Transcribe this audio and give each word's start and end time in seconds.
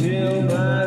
Meu 0.00 0.42
pai. 0.48 0.79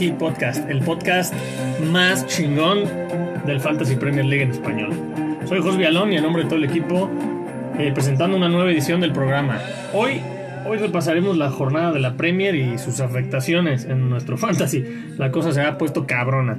El 0.00 0.80
podcast 0.80 1.34
más 1.92 2.26
chingón 2.26 2.84
del 3.44 3.60
Fantasy 3.60 3.96
Premier 3.96 4.24
League 4.24 4.44
en 4.44 4.50
español. 4.50 4.92
Soy 5.44 5.60
Jos 5.60 5.76
Vialón 5.76 6.10
y 6.10 6.16
en 6.16 6.22
nombre 6.22 6.44
de 6.44 6.48
todo 6.48 6.58
el 6.58 6.64
equipo 6.64 7.10
eh, 7.78 7.92
presentando 7.92 8.34
una 8.34 8.48
nueva 8.48 8.70
edición 8.70 9.02
del 9.02 9.12
programa. 9.12 9.60
Hoy, 9.92 10.22
hoy 10.66 10.78
repasaremos 10.78 11.36
la 11.36 11.50
jornada 11.50 11.92
de 11.92 12.00
la 12.00 12.16
Premier 12.16 12.54
y 12.54 12.78
sus 12.78 13.00
afectaciones 13.00 13.84
en 13.84 14.08
nuestro 14.08 14.38
Fantasy. 14.38 14.82
La 15.18 15.30
cosa 15.30 15.52
se 15.52 15.60
ha 15.60 15.76
puesto 15.76 16.06
cabrona. 16.06 16.58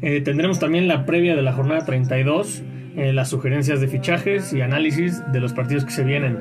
Eh, 0.00 0.20
tendremos 0.20 0.58
también 0.58 0.88
la 0.88 1.06
previa 1.06 1.36
de 1.36 1.42
la 1.42 1.52
jornada 1.52 1.84
32, 1.84 2.64
eh, 2.96 3.12
las 3.12 3.30
sugerencias 3.30 3.80
de 3.80 3.86
fichajes 3.86 4.52
y 4.52 4.60
análisis 4.60 5.22
de 5.30 5.38
los 5.38 5.52
partidos 5.52 5.84
que 5.84 5.92
se 5.92 6.02
vienen. 6.02 6.36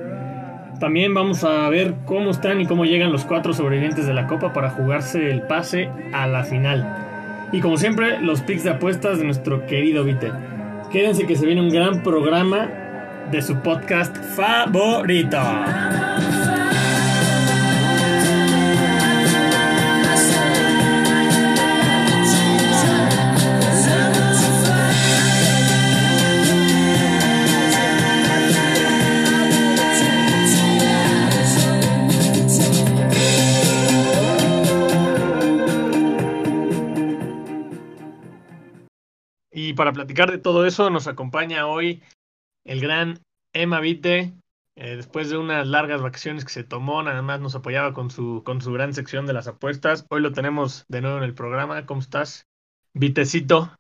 También 0.81 1.13
vamos 1.13 1.43
a 1.43 1.69
ver 1.69 1.93
cómo 2.05 2.31
están 2.31 2.59
y 2.59 2.65
cómo 2.65 2.85
llegan 2.85 3.11
los 3.11 3.23
cuatro 3.23 3.53
sobrevivientes 3.53 4.07
de 4.07 4.15
la 4.15 4.25
Copa 4.25 4.51
para 4.51 4.71
jugarse 4.71 5.29
el 5.29 5.43
pase 5.43 5.91
a 6.11 6.25
la 6.25 6.43
final. 6.43 7.47
Y 7.51 7.61
como 7.61 7.77
siempre, 7.77 8.19
los 8.19 8.41
picks 8.41 8.63
de 8.63 8.71
apuestas 8.71 9.19
de 9.19 9.25
nuestro 9.25 9.67
querido 9.67 10.03
Vite. 10.03 10.31
Quédense 10.91 11.27
que 11.27 11.35
se 11.35 11.45
viene 11.45 11.61
un 11.61 11.69
gran 11.69 12.02
programa 12.02 12.67
de 13.29 13.43
su 13.43 13.57
podcast 13.57 14.17
favorito. 14.35 15.37
Para 39.81 39.93
platicar 39.93 40.29
de 40.29 40.37
todo 40.37 40.67
eso 40.67 40.91
nos 40.91 41.07
acompaña 41.07 41.65
hoy 41.65 42.03
el 42.65 42.81
gran 42.81 43.17
Emma 43.51 43.79
Vite. 43.79 44.31
Eh, 44.75 44.95
después 44.95 45.31
de 45.31 45.39
unas 45.39 45.65
largas 45.65 46.03
vacaciones 46.03 46.45
que 46.45 46.51
se 46.51 46.63
tomó, 46.63 47.01
nada 47.01 47.23
más 47.23 47.41
nos 47.41 47.55
apoyaba 47.55 47.91
con 47.91 48.11
su, 48.11 48.43
con 48.45 48.61
su 48.61 48.71
gran 48.73 48.93
sección 48.93 49.25
de 49.25 49.33
las 49.33 49.47
apuestas. 49.47 50.05
Hoy 50.11 50.21
lo 50.21 50.33
tenemos 50.33 50.85
de 50.87 51.02
nuevo 51.02 51.17
en 51.17 51.23
el 51.23 51.33
programa. 51.33 51.83
¿Cómo 51.87 51.99
estás? 51.99 52.45
Vitecito. 52.93 53.75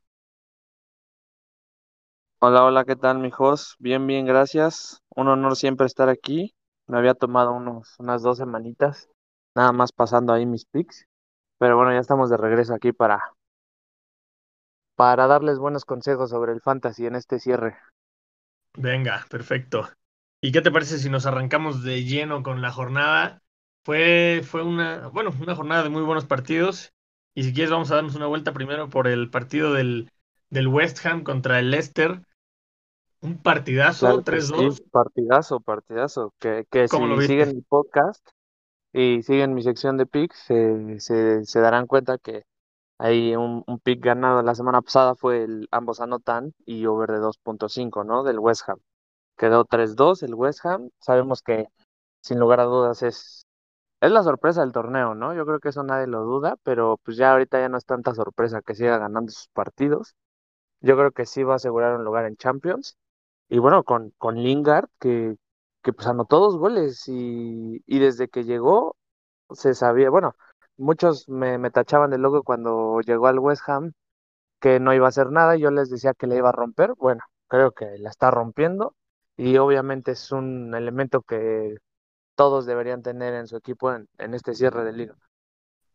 Hola, 2.39 2.65
hola, 2.65 2.83
¿qué 2.83 2.95
tal, 2.95 3.19
mijos? 3.19 3.75
Bien, 3.77 4.07
bien, 4.07 4.25
gracias. 4.25 5.03
Un 5.15 5.27
honor 5.27 5.55
siempre 5.55 5.85
estar 5.85 6.09
aquí. 6.09 6.55
Me 6.87 6.97
había 6.97 7.13
tomado 7.13 7.51
unos, 7.51 7.93
unas 7.99 8.23
dos 8.23 8.39
semanitas, 8.39 9.07
nada 9.55 9.71
más 9.71 9.91
pasando 9.91 10.33
ahí 10.33 10.47
mis 10.47 10.65
picks. 10.65 11.05
Pero 11.59 11.77
bueno, 11.77 11.93
ya 11.93 11.99
estamos 11.99 12.31
de 12.31 12.37
regreso 12.37 12.73
aquí 12.73 12.91
para, 12.91 13.35
para 14.95 15.27
darles 15.27 15.59
buenos 15.59 15.85
consejos 15.85 16.29
sobre 16.31 16.53
el 16.53 16.61
fantasy 16.61 17.05
en 17.07 17.15
este 17.15 17.39
cierre. 17.39 17.77
Venga, 18.77 19.25
perfecto. 19.29 19.89
¿Y 20.41 20.51
qué 20.51 20.61
te 20.61 20.71
parece 20.71 20.97
si 20.97 21.09
nos 21.09 21.25
arrancamos 21.25 21.83
de 21.83 22.03
lleno 22.03 22.41
con 22.43 22.61
la 22.61 22.71
jornada? 22.71 23.41
Fue, 23.83 24.41
fue 24.45 24.63
una, 24.63 25.07
bueno, 25.09 25.31
una 25.41 25.55
jornada 25.55 25.83
de 25.83 25.89
muy 25.89 26.01
buenos 26.03 26.25
partidos. 26.25 26.93
Y 27.33 27.43
si 27.43 27.53
quieres, 27.53 27.71
vamos 27.71 27.91
a 27.91 27.95
darnos 27.95 28.15
una 28.15 28.27
vuelta 28.27 28.53
primero 28.53 28.89
por 28.89 29.07
el 29.07 29.29
partido 29.29 29.73
del, 29.73 30.11
del 30.49 30.67
West 30.67 31.05
Ham 31.05 31.23
contra 31.23 31.59
el 31.59 31.71
Leicester. 31.71 32.21
Un 33.21 33.41
partidazo, 33.41 34.09
Claro 34.09 34.23
que 34.25 34.39
3-2. 34.39 34.77
sí, 34.77 34.83
partidazo, 34.91 35.59
partidazo. 35.61 36.33
Que, 36.39 36.65
que 36.71 36.89
¿Cómo 36.89 37.07
lo 37.07 37.17
si 37.17 37.21
siguen 37.21 37.55
mi 37.55 37.61
podcast 37.61 38.27
y 38.93 39.23
siguen 39.23 39.53
mi 39.53 39.63
sección 39.63 39.97
de 39.97 40.05
picks, 40.07 40.37
se, 40.47 40.99
se, 40.99 41.45
se 41.45 41.59
darán 41.61 41.87
cuenta 41.87 42.17
que 42.19 42.43
un, 43.35 43.63
un 43.67 43.79
pick 43.79 44.03
ganado 44.03 44.41
la 44.43 44.55
semana 44.55 44.81
pasada 44.81 45.15
fue 45.15 45.43
el 45.43 45.67
ambos 45.71 46.01
anotan 46.01 46.53
y 46.65 46.85
over 46.85 47.11
de 47.11 47.19
2.5, 47.19 48.03
¿no? 48.03 48.23
Del 48.23 48.39
West 48.39 48.69
Ham. 48.69 48.79
Quedó 49.37 49.65
3-2 49.65 50.23
el 50.23 50.35
West 50.35 50.65
Ham. 50.65 50.89
Sabemos 50.99 51.41
que 51.43 51.67
sin 52.21 52.39
lugar 52.39 52.59
a 52.61 52.65
dudas 52.65 53.03
es, 53.03 53.45
es 54.01 54.11
la 54.11 54.23
sorpresa 54.23 54.61
del 54.61 54.73
torneo, 54.73 55.15
¿no? 55.15 55.33
Yo 55.35 55.45
creo 55.45 55.59
que 55.61 55.69
eso 55.69 55.83
nadie 55.83 56.07
lo 56.07 56.23
duda, 56.23 56.57
pero 56.63 56.97
pues 57.03 57.17
ya 57.17 57.31
ahorita 57.33 57.59
ya 57.61 57.69
no 57.69 57.77
es 57.77 57.85
tanta 57.85 58.13
sorpresa 58.15 58.61
que 58.61 58.75
siga 58.75 58.97
ganando 58.99 59.31
sus 59.31 59.49
partidos. 59.49 60.15
Yo 60.81 60.97
creo 60.97 61.11
que 61.11 61.25
sí 61.25 61.43
va 61.43 61.53
a 61.53 61.55
asegurar 61.57 61.95
un 61.97 62.03
lugar 62.05 62.25
en 62.25 62.37
Champions. 62.37 62.97
Y 63.49 63.59
bueno, 63.59 63.83
con, 63.83 64.11
con 64.17 64.37
Lingard, 64.37 64.89
que, 64.99 65.35
que 65.83 65.93
pues 65.93 66.07
anotó 66.07 66.39
dos 66.39 66.57
goles 66.57 67.03
y, 67.07 67.83
y 67.85 67.99
desde 67.99 68.29
que 68.29 68.43
llegó 68.45 68.97
se 69.51 69.73
sabía, 69.75 70.09
bueno, 70.09 70.35
muchos 70.81 71.29
me, 71.29 71.57
me 71.59 71.71
tachaban 71.71 72.11
de 72.11 72.17
loco 72.19 72.43
cuando 72.43 73.01
llegó 73.01 73.27
al 73.27 73.39
West 73.39 73.63
Ham 73.69 73.93
que 74.61 74.79
no 74.79 74.93
iba 74.93 75.07
a 75.07 75.09
hacer 75.09 75.31
nada, 75.31 75.57
yo 75.57 75.71
les 75.71 75.89
decía 75.89 76.13
que 76.13 76.27
le 76.27 76.37
iba 76.37 76.49
a 76.49 76.53
romper. 76.53 76.93
Bueno, 76.97 77.21
creo 77.47 77.71
que 77.73 77.85
la 77.99 78.09
está 78.09 78.31
rompiendo 78.31 78.95
y 79.37 79.57
obviamente 79.57 80.11
es 80.11 80.31
un 80.31 80.75
elemento 80.75 81.21
que 81.23 81.75
todos 82.35 82.65
deberían 82.65 83.03
tener 83.03 83.33
en 83.35 83.47
su 83.47 83.57
equipo 83.57 83.93
en, 83.93 84.07
en 84.19 84.33
este 84.35 84.55
cierre 84.55 84.83
de 84.85 84.93
liga. 84.93 85.15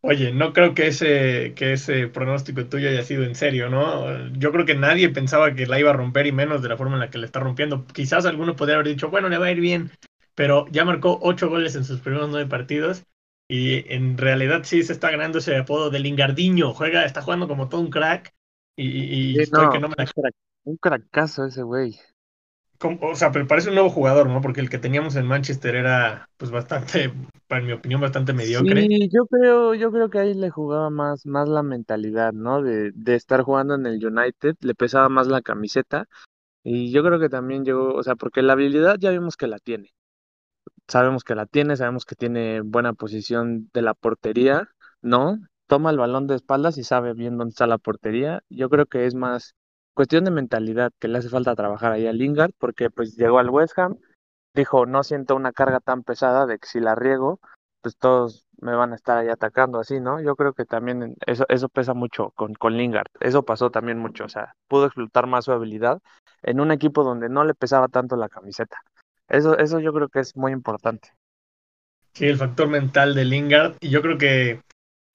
Oye, 0.03 0.33
no 0.33 0.53
creo 0.53 0.73
que 0.75 0.87
ese, 0.87 1.55
que 1.57 1.73
ese 1.73 2.07
pronóstico 2.07 2.67
tuyo 2.67 2.89
haya 2.89 3.03
sido 3.03 3.25
en 3.25 3.35
serio, 3.35 3.69
¿no? 3.69 4.29
Yo 4.35 4.53
creo 4.53 4.65
que 4.65 4.77
nadie 4.77 5.09
pensaba 5.09 5.55
que 5.55 5.67
la 5.67 5.81
iba 5.81 5.91
a 5.91 5.95
romper 5.95 6.27
y 6.27 6.33
menos 6.33 6.63
de 6.63 6.69
la 6.69 6.77
forma 6.77 6.95
en 6.95 7.01
la 7.01 7.11
que 7.11 7.19
le 7.19 7.27
está 7.27 7.41
rompiendo. 7.41 7.85
Quizás 7.87 8.25
alguno 8.25 8.55
podría 8.55 8.77
haber 8.77 8.87
dicho, 8.89 9.11
bueno, 9.11 9.29
le 9.29 9.39
va 9.39 9.47
a 9.47 9.51
ir 9.51 9.61
bien, 9.61 9.91
pero 10.37 10.67
ya 10.71 10.85
marcó 10.85 11.19
ocho 11.23 11.49
goles 11.49 11.75
en 11.75 11.85
sus 11.85 12.01
primeros 12.01 12.29
nueve 12.31 12.49
partidos 12.49 13.05
y 13.49 13.93
en 13.93 14.19
realidad 14.19 14.63
sí 14.65 14.83
se 14.83 14.93
está 14.93 15.11
ganando 15.11 15.39
ese 15.39 15.57
apodo 15.57 15.91
de 15.91 16.01
Lingardiño. 16.01 16.75
Juega, 16.75 17.05
está 17.05 17.23
jugando 17.23 17.49
como 17.49 17.69
todo 17.69 17.81
un 17.81 17.91
crack 17.91 18.35
y, 18.77 18.87
y- 18.89 19.45
Sí, 19.45 19.45
no, 19.53 19.69
que 19.71 19.79
no 19.79 19.89
me 19.89 19.95
la... 19.99 20.05
un 20.05 20.09
crack- 20.09 20.35
un 20.65 20.77
cracazo 20.79 21.45
ese 21.47 21.63
güey. 21.63 21.97
como- 22.79 22.99
O 23.11 23.15
sea, 23.17 23.33
pero 23.33 23.47
parece 23.47 23.69
un 23.69 23.75
nuevo 23.75 23.91
jugador, 23.91 24.29
¿no? 24.29 24.41
Porque 24.41 24.61
el 24.61 24.71
que 24.71 24.79
teníamos 24.79 25.17
en 25.17 25.27
Manchester 25.27 25.75
era, 25.77 26.29
pues, 26.37 26.51
bastante, 26.51 27.13
para 27.47 27.63
mi 27.63 27.73
opinión, 27.73 28.01
bastante 28.01 28.33
mediocre. 28.33 28.87
Sí, 28.89 29.09
yo 29.13 29.27
creo, 29.27 29.75
yo 29.75 29.91
creo 29.93 30.09
que 30.11 30.19
ahí 30.19 30.35
le 30.35 30.51
jugaba 30.51 30.89
más, 30.91 31.27
más 31.27 31.49
la 31.49 31.63
mentalidad, 31.63 32.33
¿no? 32.33 32.63
De, 32.63 32.91
de 32.95 33.15
estar 33.15 33.43
jugando 33.43 33.75
en 33.75 33.87
el 33.87 34.05
United, 34.05 34.57
le 34.61 34.75
pesaba 34.75 35.09
más 35.09 35.27
la 35.27 35.43
camiseta. 35.43 36.07
Y 36.65 36.93
yo 36.93 37.03
creo 37.05 37.21
que 37.21 37.29
también 37.31 37.65
llegó, 37.65 37.95
o 37.95 38.03
sea, 38.05 38.17
porque 38.17 38.43
la 38.43 38.55
habilidad 38.55 38.97
ya 39.01 39.11
vimos 39.11 39.37
que 39.37 39.47
la 39.49 39.59
tiene. 39.61 39.93
Sabemos 40.89 41.25
que 41.25 41.35
la 41.35 41.47
tiene, 41.47 41.77
sabemos 41.77 42.05
que 42.05 42.15
tiene 42.15 42.61
buena 42.61 42.93
posición 42.93 43.71
de 43.73 43.83
la 43.83 43.95
portería, 43.95 44.69
¿no? 45.03 45.39
Toma 45.67 45.91
el 45.91 45.99
balón 45.99 46.27
de 46.27 46.37
espaldas 46.37 46.79
y 46.79 46.85
sabe 46.85 47.13
bien 47.13 47.37
dónde 47.37 47.51
está 47.51 47.67
la 47.67 47.79
portería. 47.79 48.43
Yo 48.49 48.69
creo 48.71 48.87
que 48.87 49.07
es 49.07 49.15
más 49.15 49.55
cuestión 49.95 50.25
de 50.25 50.31
mentalidad 50.31 50.93
que 51.01 51.09
le 51.09 51.19
hace 51.19 51.29
falta 51.29 51.57
trabajar 51.57 51.93
ahí 51.93 52.07
a 52.07 52.13
Lingard, 52.13 52.53
porque 52.59 52.91
pues 52.91 53.17
llegó 53.17 53.39
al 53.39 53.51
West 53.51 53.79
Ham, 53.79 53.97
dijo, 54.55 54.87
no 54.87 55.03
siento 55.03 55.35
una 55.35 55.53
carga 55.53 55.81
tan 55.81 56.03
pesada 56.03 56.47
de 56.47 56.59
que 56.59 56.69
si 56.69 56.81
la 56.81 56.95
riego, 56.95 57.41
pues 57.81 57.97
todos 57.97 58.47
me 58.61 58.75
van 58.75 58.93
a 58.93 58.97
estar 58.97 59.19
ahí 59.19 59.29
atacando 59.29 59.81
así, 59.81 60.01
¿no? 60.01 60.21
Yo 60.21 60.37
creo 60.37 60.53
que 60.53 60.65
también 60.65 61.17
eso, 61.27 61.47
eso 61.49 61.69
pesa 61.69 61.95
mucho 61.95 62.31
con, 62.37 62.55
con 62.55 62.77
Lingard. 62.77 63.09
Eso 63.21 63.45
pasó 63.45 63.71
también 63.71 63.99
mucho, 63.99 64.25
o 64.25 64.29
sea, 64.29 64.55
pudo 64.69 64.87
explotar 64.87 65.27
más 65.27 65.45
su 65.45 65.53
habilidad 65.53 66.01
en 66.43 66.61
un 66.61 66.73
equipo 66.73 67.03
donde 67.05 67.29
no 67.29 67.45
le 67.45 67.55
pesaba 67.55 67.89
tanto 67.89 68.17
la 68.17 68.29
camiseta. 68.29 68.79
Eso, 69.29 69.59
eso 69.59 69.81
yo 69.81 69.93
creo 69.93 70.09
que 70.09 70.21
es 70.21 70.37
muy 70.37 70.53
importante. 70.53 71.11
Sí, 72.15 72.27
el 72.27 72.37
factor 72.37 72.69
mental 72.69 73.15
de 73.15 73.25
Lingard. 73.25 73.75
Y 73.81 73.91
yo 73.91 74.01
creo 74.03 74.19
que, 74.19 74.61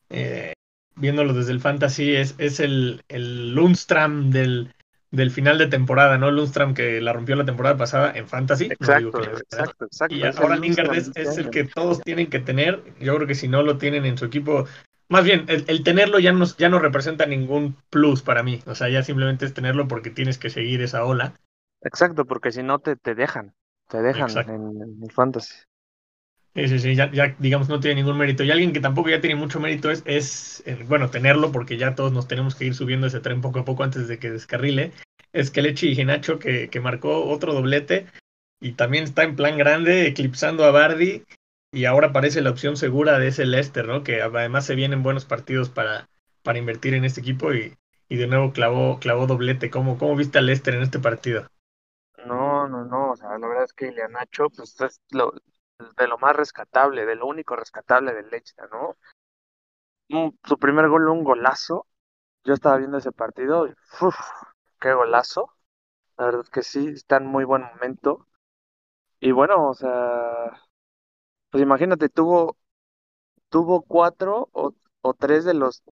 eh, 0.09 0.53
viéndolo 0.95 1.33
desde 1.33 1.51
el 1.51 1.59
fantasy, 1.59 2.15
es, 2.15 2.35
es 2.37 2.59
el, 2.59 3.03
el 3.07 3.55
Lundstram 3.55 4.29
del, 4.29 4.73
del 5.09 5.31
final 5.31 5.57
de 5.57 5.67
temporada, 5.67 6.17
¿no? 6.17 6.29
Lundstram 6.29 6.73
que 6.73 7.01
la 7.01 7.13
rompió 7.13 7.35
la 7.35 7.45
temporada 7.45 7.77
pasada 7.77 8.11
en 8.15 8.27
fantasy. 8.27 8.67
No 8.67 8.73
Exacto, 8.73 9.11
que 9.11 9.29
exacto, 9.29 9.85
exacto. 9.85 10.15
Y 10.15 10.23
ahora 10.23 10.57
Lingard 10.57 10.95
es, 10.95 11.11
es 11.15 11.37
el 11.37 11.49
que 11.49 11.63
todos 11.63 12.01
tienen 12.01 12.27
que 12.27 12.39
tener. 12.39 12.83
Yo 12.99 13.15
creo 13.15 13.27
que 13.27 13.35
si 13.35 13.47
no 13.47 13.63
lo 13.63 13.77
tienen 13.77 14.05
en 14.05 14.17
su 14.17 14.25
equipo, 14.25 14.67
más 15.09 15.23
bien, 15.25 15.45
el, 15.47 15.65
el 15.67 15.83
tenerlo 15.83 16.19
ya 16.19 16.31
no, 16.31 16.45
ya 16.57 16.69
no 16.69 16.79
representa 16.79 17.25
ningún 17.25 17.75
plus 17.89 18.21
para 18.21 18.43
mí. 18.43 18.61
O 18.65 18.75
sea, 18.75 18.89
ya 18.89 19.03
simplemente 19.03 19.45
es 19.45 19.53
tenerlo 19.53 19.87
porque 19.87 20.09
tienes 20.09 20.37
que 20.37 20.49
seguir 20.49 20.81
esa 20.81 21.03
ola. 21.03 21.33
Exacto, 21.81 22.25
porque 22.25 22.51
si 22.51 22.61
no 22.61 22.79
te, 22.79 22.95
te 22.95 23.15
dejan, 23.15 23.53
te 23.91 24.01
dejan 24.01 24.23
Exacto. 24.23 24.53
en, 24.53 25.03
el 25.03 25.11
fantasy. 25.11 25.53
Sí, 26.55 26.67
sí, 26.67 26.79
sí, 26.79 26.95
ya, 26.95 27.11
ya, 27.11 27.35
digamos 27.39 27.69
no 27.69 27.79
tiene 27.79 28.01
ningún 28.01 28.17
mérito. 28.17 28.43
Y 28.43 28.51
alguien 28.51 28.73
que 28.73 28.79
tampoco 28.79 29.09
ya 29.09 29.21
tiene 29.21 29.35
mucho 29.35 29.59
mérito 29.59 29.91
es, 29.91 30.01
es 30.05 30.63
eh, 30.65 30.83
bueno, 30.87 31.09
tenerlo, 31.09 31.51
porque 31.51 31.77
ya 31.77 31.93
todos 31.95 32.11
nos 32.11 32.27
tenemos 32.27 32.55
que 32.55 32.65
ir 32.65 32.73
subiendo 32.73 33.07
ese 33.07 33.19
tren 33.19 33.41
poco 33.41 33.59
a 33.59 33.65
poco 33.65 33.83
antes 33.83 34.07
de 34.07 34.17
que 34.17 34.31
descarrile. 34.31 34.91
Es 35.33 35.51
Kelechi 35.51 35.89
y 35.89 35.95
Genacho 35.95 36.39
que, 36.39 36.69
que 36.69 36.79
marcó 36.79 37.25
otro 37.25 37.53
doblete 37.53 38.07
y 38.61 38.73
también 38.73 39.05
está 39.05 39.23
en 39.23 39.35
plan 39.35 39.57
grande, 39.57 40.07
eclipsando 40.07 40.65
a 40.65 40.71
Bardi. 40.71 41.23
Y 41.73 41.85
ahora 41.85 42.11
parece 42.11 42.41
la 42.41 42.49
opción 42.49 42.75
segura 42.75 43.17
de 43.17 43.27
ese 43.27 43.45
Leicester, 43.45 43.87
¿no? 43.87 44.03
Que 44.03 44.21
además 44.21 44.65
se 44.65 44.75
vienen 44.75 45.03
buenos 45.03 45.25
partidos 45.25 45.69
para, 45.69 46.09
para 46.43 46.59
invertir 46.59 46.93
en 46.93 47.05
este 47.05 47.21
equipo 47.21 47.53
y, 47.53 47.75
y 48.09 48.17
de 48.17 48.27
nuevo 48.27 48.51
clavó, 48.51 48.99
clavó 48.99 49.25
doblete. 49.25 49.69
¿Cómo, 49.69 49.97
¿Cómo 49.97 50.17
viste 50.17 50.37
al 50.37 50.47
Leicester 50.47 50.75
en 50.75 50.81
este 50.81 50.99
partido? 50.99 51.47
No, 52.61 52.67
no, 52.67 52.85
no, 52.85 53.11
o 53.11 53.15
sea, 53.15 53.37
la 53.37 53.47
verdad 53.47 53.63
es 53.65 53.73
que 53.73 53.87
Iheanacho, 53.91 54.49
pues 54.49 54.79
es 54.81 55.01
lo, 55.11 55.33
de 55.97 56.07
lo 56.07 56.17
más 56.19 56.35
rescatable, 56.35 57.05
de 57.05 57.15
lo 57.15 57.25
único 57.27 57.55
rescatable 57.55 58.13
del 58.13 58.29
Leicester, 58.29 58.69
¿no? 58.71 58.95
Un- 60.09 60.37
su 60.43 60.57
primer 60.59 60.89
gol, 60.89 61.07
un 61.09 61.23
golazo. 61.23 61.87
Yo 62.45 62.53
estaba 62.55 62.77
viendo 62.77 62.97
ese 62.99 63.11
partido 63.11 63.67
y 63.67 63.71
¡uf! 64.01 64.15
qué 64.81 64.93
golazo. 64.93 65.51
La 66.17 66.25
verdad 66.25 66.41
es 66.43 66.49
que 66.51 66.63
sí, 66.63 66.87
está 66.89 67.17
en 67.17 67.27
muy 67.27 67.45
buen 67.45 67.63
momento. 67.63 68.27
Y 69.21 69.31
bueno, 69.31 69.69
o 69.69 69.73
sea, 69.75 70.51
pues 71.49 71.63
imagínate, 71.63 72.09
tuvo, 72.09 72.57
tuvo 73.49 73.83
cuatro 73.83 74.49
o, 74.53 74.73
o 75.01 75.13
tres 75.15 75.45
de 75.45 75.53
los 75.55 75.83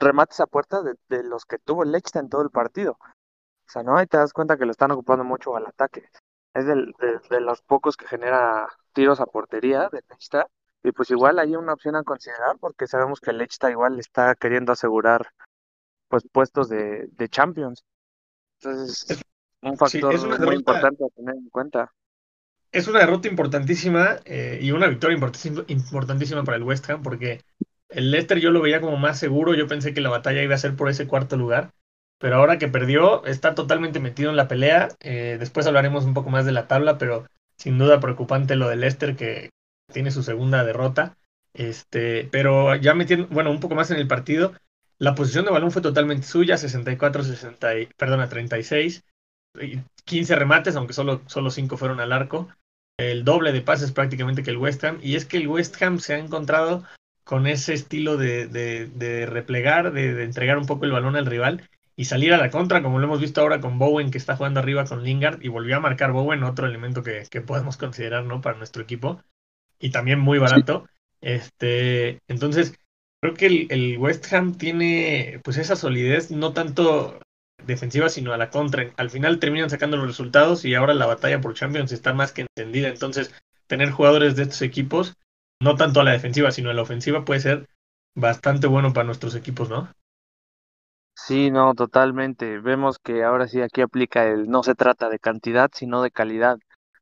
remates 0.00 0.40
a 0.40 0.46
puerta 0.48 0.82
de, 0.82 0.94
de 1.08 1.24
los 1.24 1.44
que 1.46 1.58
tuvo 1.58 1.84
el 1.84 1.92
Leicester 1.92 2.22
en 2.22 2.30
todo 2.30 2.42
el 2.42 2.50
partido. 2.50 2.98
O 3.68 3.70
sea, 3.70 3.82
¿no? 3.82 3.96
Ahí 3.96 4.06
te 4.06 4.16
das 4.16 4.32
cuenta 4.32 4.56
que 4.56 4.64
lo 4.64 4.70
están 4.72 4.90
ocupando 4.92 5.24
mucho 5.24 5.56
al 5.56 5.66
ataque. 5.66 6.04
Es 6.54 6.66
del- 6.66 6.92
de, 6.98 7.20
de 7.30 7.40
los 7.40 7.62
pocos 7.62 7.96
que 7.96 8.06
genera 8.06 8.68
tiros 8.92 9.20
a 9.20 9.26
portería 9.26 9.88
de 9.90 10.02
Leicester. 10.08 10.46
Y 10.82 10.92
pues 10.92 11.10
igual 11.10 11.38
hay 11.38 11.54
una 11.56 11.74
opción 11.74 11.96
a 11.96 12.04
considerar 12.04 12.56
porque 12.60 12.86
sabemos 12.86 13.20
que 13.20 13.30
el 13.30 13.38
Leicester 13.38 13.70
igual 13.70 13.98
está 13.98 14.34
queriendo 14.36 14.72
asegurar 14.72 15.28
pues 16.08 16.24
puestos 16.32 16.68
de, 16.68 17.08
de 17.12 17.28
Champions. 17.28 17.84
Entonces, 18.62 19.08
un 19.62 19.78
Sí, 19.84 20.04
es 20.08 20.24
una 20.24 20.36
factor 20.36 20.40
muy 20.40 20.56
derrota 20.56 20.56
importante 20.56 21.04
a 21.04 21.08
tener 21.10 21.36
en 21.36 21.50
cuenta. 21.50 21.92
Es 22.72 22.86
una 22.88 23.00
derrota 23.00 23.28
importantísima 23.28 24.20
eh, 24.24 24.58
y 24.62 24.72
una 24.72 24.88
victoria 24.88 25.14
importantísima, 25.14 25.64
importantísima 25.68 26.44
para 26.44 26.56
el 26.58 26.62
West 26.62 26.88
Ham 26.90 27.02
porque 27.02 27.42
el 27.88 28.10
Leicester 28.10 28.38
yo 28.38 28.50
lo 28.50 28.60
veía 28.60 28.80
como 28.80 28.96
más 28.98 29.18
seguro, 29.18 29.54
yo 29.54 29.66
pensé 29.66 29.94
que 29.94 30.00
la 30.02 30.10
batalla 30.10 30.42
iba 30.42 30.54
a 30.54 30.58
ser 30.58 30.76
por 30.76 30.88
ese 30.90 31.06
cuarto 31.06 31.36
lugar, 31.36 31.70
pero 32.18 32.36
ahora 32.36 32.58
que 32.58 32.68
perdió 32.68 33.24
está 33.24 33.54
totalmente 33.54 34.00
metido 34.00 34.30
en 34.30 34.36
la 34.36 34.48
pelea, 34.48 34.88
eh, 35.00 35.36
después 35.38 35.66
hablaremos 35.66 36.04
un 36.04 36.14
poco 36.14 36.30
más 36.30 36.44
de 36.44 36.52
la 36.52 36.66
tabla, 36.66 36.98
pero 36.98 37.26
sin 37.56 37.78
duda 37.78 38.00
preocupante 38.00 38.56
lo 38.56 38.68
del 38.68 38.80
Leicester 38.80 39.16
que 39.16 39.50
tiene 39.92 40.10
su 40.10 40.22
segunda 40.22 40.64
derrota, 40.64 41.16
este, 41.54 42.28
pero 42.30 42.74
ya 42.76 42.94
metiendo, 42.94 43.26
bueno, 43.28 43.50
un 43.50 43.60
poco 43.60 43.74
más 43.74 43.90
en 43.90 43.98
el 43.98 44.08
partido, 44.08 44.52
la 44.98 45.14
posición 45.14 45.44
de 45.44 45.52
balón 45.52 45.70
fue 45.70 45.82
totalmente 45.82 46.26
suya, 46.26 46.56
64-60, 46.56 47.78
y- 47.80 47.86
perdona, 47.96 48.28
36 48.28 49.04
y 49.60 49.80
15 50.04 50.36
remates, 50.36 50.76
aunque 50.76 50.92
solo, 50.92 51.22
solo 51.26 51.50
5 51.50 51.76
fueron 51.76 52.00
al 52.00 52.12
arco. 52.12 52.48
El 52.96 53.24
doble 53.24 53.52
de 53.52 53.60
pases 53.60 53.92
prácticamente 53.92 54.42
que 54.42 54.50
el 54.50 54.56
West 54.56 54.82
Ham. 54.84 54.98
Y 55.02 55.14
es 55.14 55.24
que 55.24 55.36
el 55.36 55.46
West 55.46 55.80
Ham 55.82 56.00
se 56.00 56.14
ha 56.14 56.18
encontrado 56.18 56.84
con 57.22 57.46
ese 57.46 57.74
estilo 57.74 58.16
de, 58.16 58.48
de, 58.48 58.86
de 58.86 59.26
replegar, 59.26 59.92
de, 59.92 60.14
de, 60.14 60.24
entregar 60.24 60.58
un 60.58 60.66
poco 60.66 60.84
el 60.84 60.92
balón 60.92 61.14
al 61.14 61.26
rival 61.26 61.68
y 61.98 62.04
salir 62.04 62.32
a 62.32 62.36
la 62.36 62.48
contra, 62.48 62.80
como 62.80 63.00
lo 63.00 63.06
hemos 63.06 63.20
visto 63.20 63.40
ahora 63.40 63.58
con 63.58 63.80
Bowen, 63.80 64.12
que 64.12 64.18
está 64.18 64.36
jugando 64.36 64.60
arriba 64.60 64.84
con 64.84 65.02
Lingard, 65.02 65.42
y 65.42 65.48
volvió 65.48 65.76
a 65.76 65.80
marcar 65.80 66.12
Bowen, 66.12 66.44
otro 66.44 66.68
elemento 66.68 67.02
que, 67.02 67.24
que 67.28 67.40
podemos 67.40 67.76
considerar 67.76 68.22
¿no? 68.22 68.40
para 68.40 68.56
nuestro 68.56 68.84
equipo, 68.84 69.20
y 69.80 69.90
también 69.90 70.20
muy 70.20 70.38
barato. 70.38 70.88
Este, 71.20 72.20
entonces, 72.28 72.72
creo 73.20 73.34
que 73.34 73.46
el, 73.46 73.66
el 73.70 73.98
West 73.98 74.32
Ham 74.32 74.56
tiene 74.56 75.40
pues 75.42 75.56
esa 75.56 75.74
solidez, 75.74 76.30
no 76.30 76.52
tanto 76.52 77.18
defensiva, 77.66 78.08
sino 78.08 78.32
a 78.32 78.38
la 78.38 78.50
contra. 78.50 78.92
Al 78.96 79.10
final 79.10 79.40
terminan 79.40 79.68
sacando 79.68 79.96
los 79.96 80.06
resultados 80.06 80.64
y 80.64 80.76
ahora 80.76 80.94
la 80.94 81.06
batalla 81.06 81.40
por 81.40 81.54
Champions 81.54 81.90
está 81.90 82.14
más 82.14 82.30
que 82.30 82.46
encendida. 82.56 82.86
Entonces, 82.86 83.34
tener 83.66 83.90
jugadores 83.90 84.36
de 84.36 84.44
estos 84.44 84.62
equipos, 84.62 85.14
no 85.60 85.74
tanto 85.74 86.00
a 86.00 86.04
la 86.04 86.12
defensiva, 86.12 86.52
sino 86.52 86.70
a 86.70 86.74
la 86.74 86.82
ofensiva, 86.82 87.24
puede 87.24 87.40
ser 87.40 87.66
bastante 88.14 88.68
bueno 88.68 88.92
para 88.92 89.04
nuestros 89.04 89.34
equipos, 89.34 89.68
¿no? 89.68 89.92
Sí, 91.26 91.50
no, 91.50 91.74
totalmente. 91.74 92.60
Vemos 92.60 92.98
que 92.98 93.24
ahora 93.24 93.48
sí 93.48 93.60
aquí 93.60 93.80
aplica 93.82 94.26
el 94.26 94.48
no 94.48 94.62
se 94.62 94.74
trata 94.74 95.08
de 95.08 95.18
cantidad, 95.18 95.68
sino 95.74 96.02
de 96.02 96.10
calidad. 96.12 96.58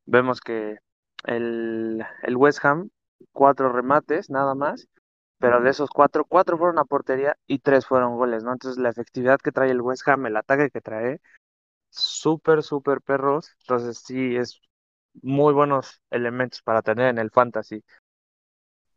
Vemos 0.06 0.40
que 0.40 0.78
el, 1.24 2.04
el 2.22 2.36
West 2.36 2.64
Ham, 2.64 2.88
cuatro 3.32 3.70
remates 3.72 4.30
nada 4.30 4.54
más, 4.54 4.88
pero 5.38 5.60
de 5.60 5.70
esos 5.70 5.90
cuatro, 5.90 6.24
cuatro 6.24 6.56
fueron 6.58 6.78
a 6.78 6.84
portería 6.84 7.36
y 7.46 7.58
tres 7.60 7.86
fueron 7.86 8.16
goles, 8.16 8.42
¿no? 8.42 8.52
Entonces 8.52 8.78
la 8.82 8.88
efectividad 8.90 9.38
que 9.38 9.52
trae 9.52 9.70
el 9.70 9.82
West 9.82 10.08
Ham, 10.08 10.26
el 10.26 10.36
ataque 10.36 10.70
que 10.70 10.80
trae, 10.80 11.20
súper, 11.90 12.62
súper 12.62 13.02
perros. 13.02 13.50
Entonces 13.62 14.02
sí, 14.06 14.36
es 14.36 14.60
muy 15.22 15.54
buenos 15.54 16.02
elementos 16.10 16.62
para 16.62 16.82
tener 16.82 17.08
en 17.08 17.18
el 17.18 17.30
fantasy. 17.30 17.84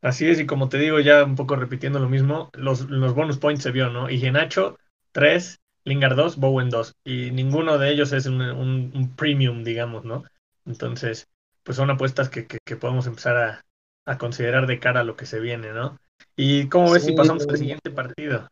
Así 0.01 0.29
es, 0.29 0.39
y 0.39 0.45
como 0.45 0.69
te 0.69 0.77
digo, 0.77 0.99
ya 0.99 1.23
un 1.25 1.35
poco 1.35 1.55
repitiendo 1.57 1.99
lo 1.99 2.07
mismo, 2.09 2.49
los, 2.53 2.89
los 2.89 3.13
bonus 3.13 3.37
points 3.37 3.63
se 3.63 3.71
vio, 3.71 3.89
¿no? 3.89 4.09
Iheanacho, 4.09 4.77
3, 5.11 5.59
Lingard 5.83 6.15
2, 6.15 6.37
Bowen 6.37 6.69
2, 6.69 6.95
y 7.03 7.31
ninguno 7.31 7.77
de 7.77 7.91
ellos 7.91 8.11
es 8.11 8.25
un, 8.25 8.41
un, 8.41 8.91
un 8.93 9.15
premium, 9.15 9.63
digamos, 9.63 10.05
¿no? 10.05 10.23
Entonces, 10.65 11.27
pues 11.63 11.77
son 11.77 11.89
apuestas 11.89 12.29
que, 12.29 12.47
que, 12.47 12.59
que 12.65 12.75
podemos 12.75 13.07
empezar 13.07 13.37
a, 13.37 13.65
a, 14.05 14.17
considerar 14.17 14.67
de 14.67 14.79
cara 14.79 15.01
a 15.01 15.03
lo 15.03 15.15
que 15.15 15.25
se 15.25 15.39
viene, 15.39 15.71
¿no? 15.71 15.97
¿Y 16.35 16.67
cómo 16.69 16.91
ves 16.91 17.03
Sí, 17.03 17.09
si 17.09 17.15
pasamos 17.15 17.47
al 17.47 17.57
siguiente 17.57 17.91
partido? 17.91 18.47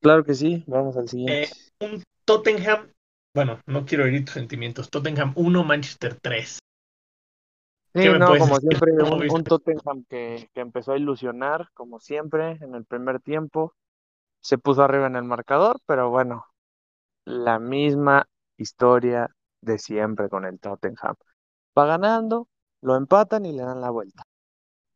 Claro 0.00 0.24
que 0.24 0.34
sí, 0.34 0.64
vamos 0.66 0.96
al 0.96 1.08
siguiente. 1.08 1.42
Eh, 1.42 1.48
un 1.80 2.02
Tottenham, 2.24 2.92
bueno, 3.34 3.60
no 3.66 3.86
quiero 3.86 4.04
herir 4.04 4.24
tus 4.24 4.34
sentimientos, 4.34 4.90
Tottenham 4.90 5.32
1, 5.36 5.64
Manchester 5.64 6.16
3. 6.20 6.58
Sí, 7.94 8.08
no, 8.18 8.38
como 8.38 8.56
siempre, 8.56 8.92
un, 8.92 9.30
un, 9.30 9.44
Tottenham 9.44 10.04
que, 10.08 10.48
que 10.54 10.60
empezó 10.60 10.92
a 10.92 10.96
ilusionar, 10.96 11.68
como 11.74 12.00
siempre, 12.00 12.58
en 12.62 12.74
el 12.74 12.84
primer 12.86 13.20
tiempo. 13.20 13.74
Se 14.42 14.58
puso 14.58 14.82
arriba 14.84 15.06
en 15.08 15.16
el 15.16 15.24
marcador, 15.24 15.80
pero 15.86 16.10
bueno, 16.10 16.46
la 17.24 17.58
misma 17.58 18.26
historia 18.58 19.28
de 19.62 19.78
siempre 19.78 20.28
con 20.28 20.44
el 20.46 20.60
Tottenham. 20.60 21.16
Va 21.78 21.86
ganando, 21.86 22.48
lo 22.82 22.96
empatan 22.96 23.46
y 23.46 23.52
le 23.52 23.62
dan 23.62 23.80
la 23.80 23.90
vuelta. 23.90 24.24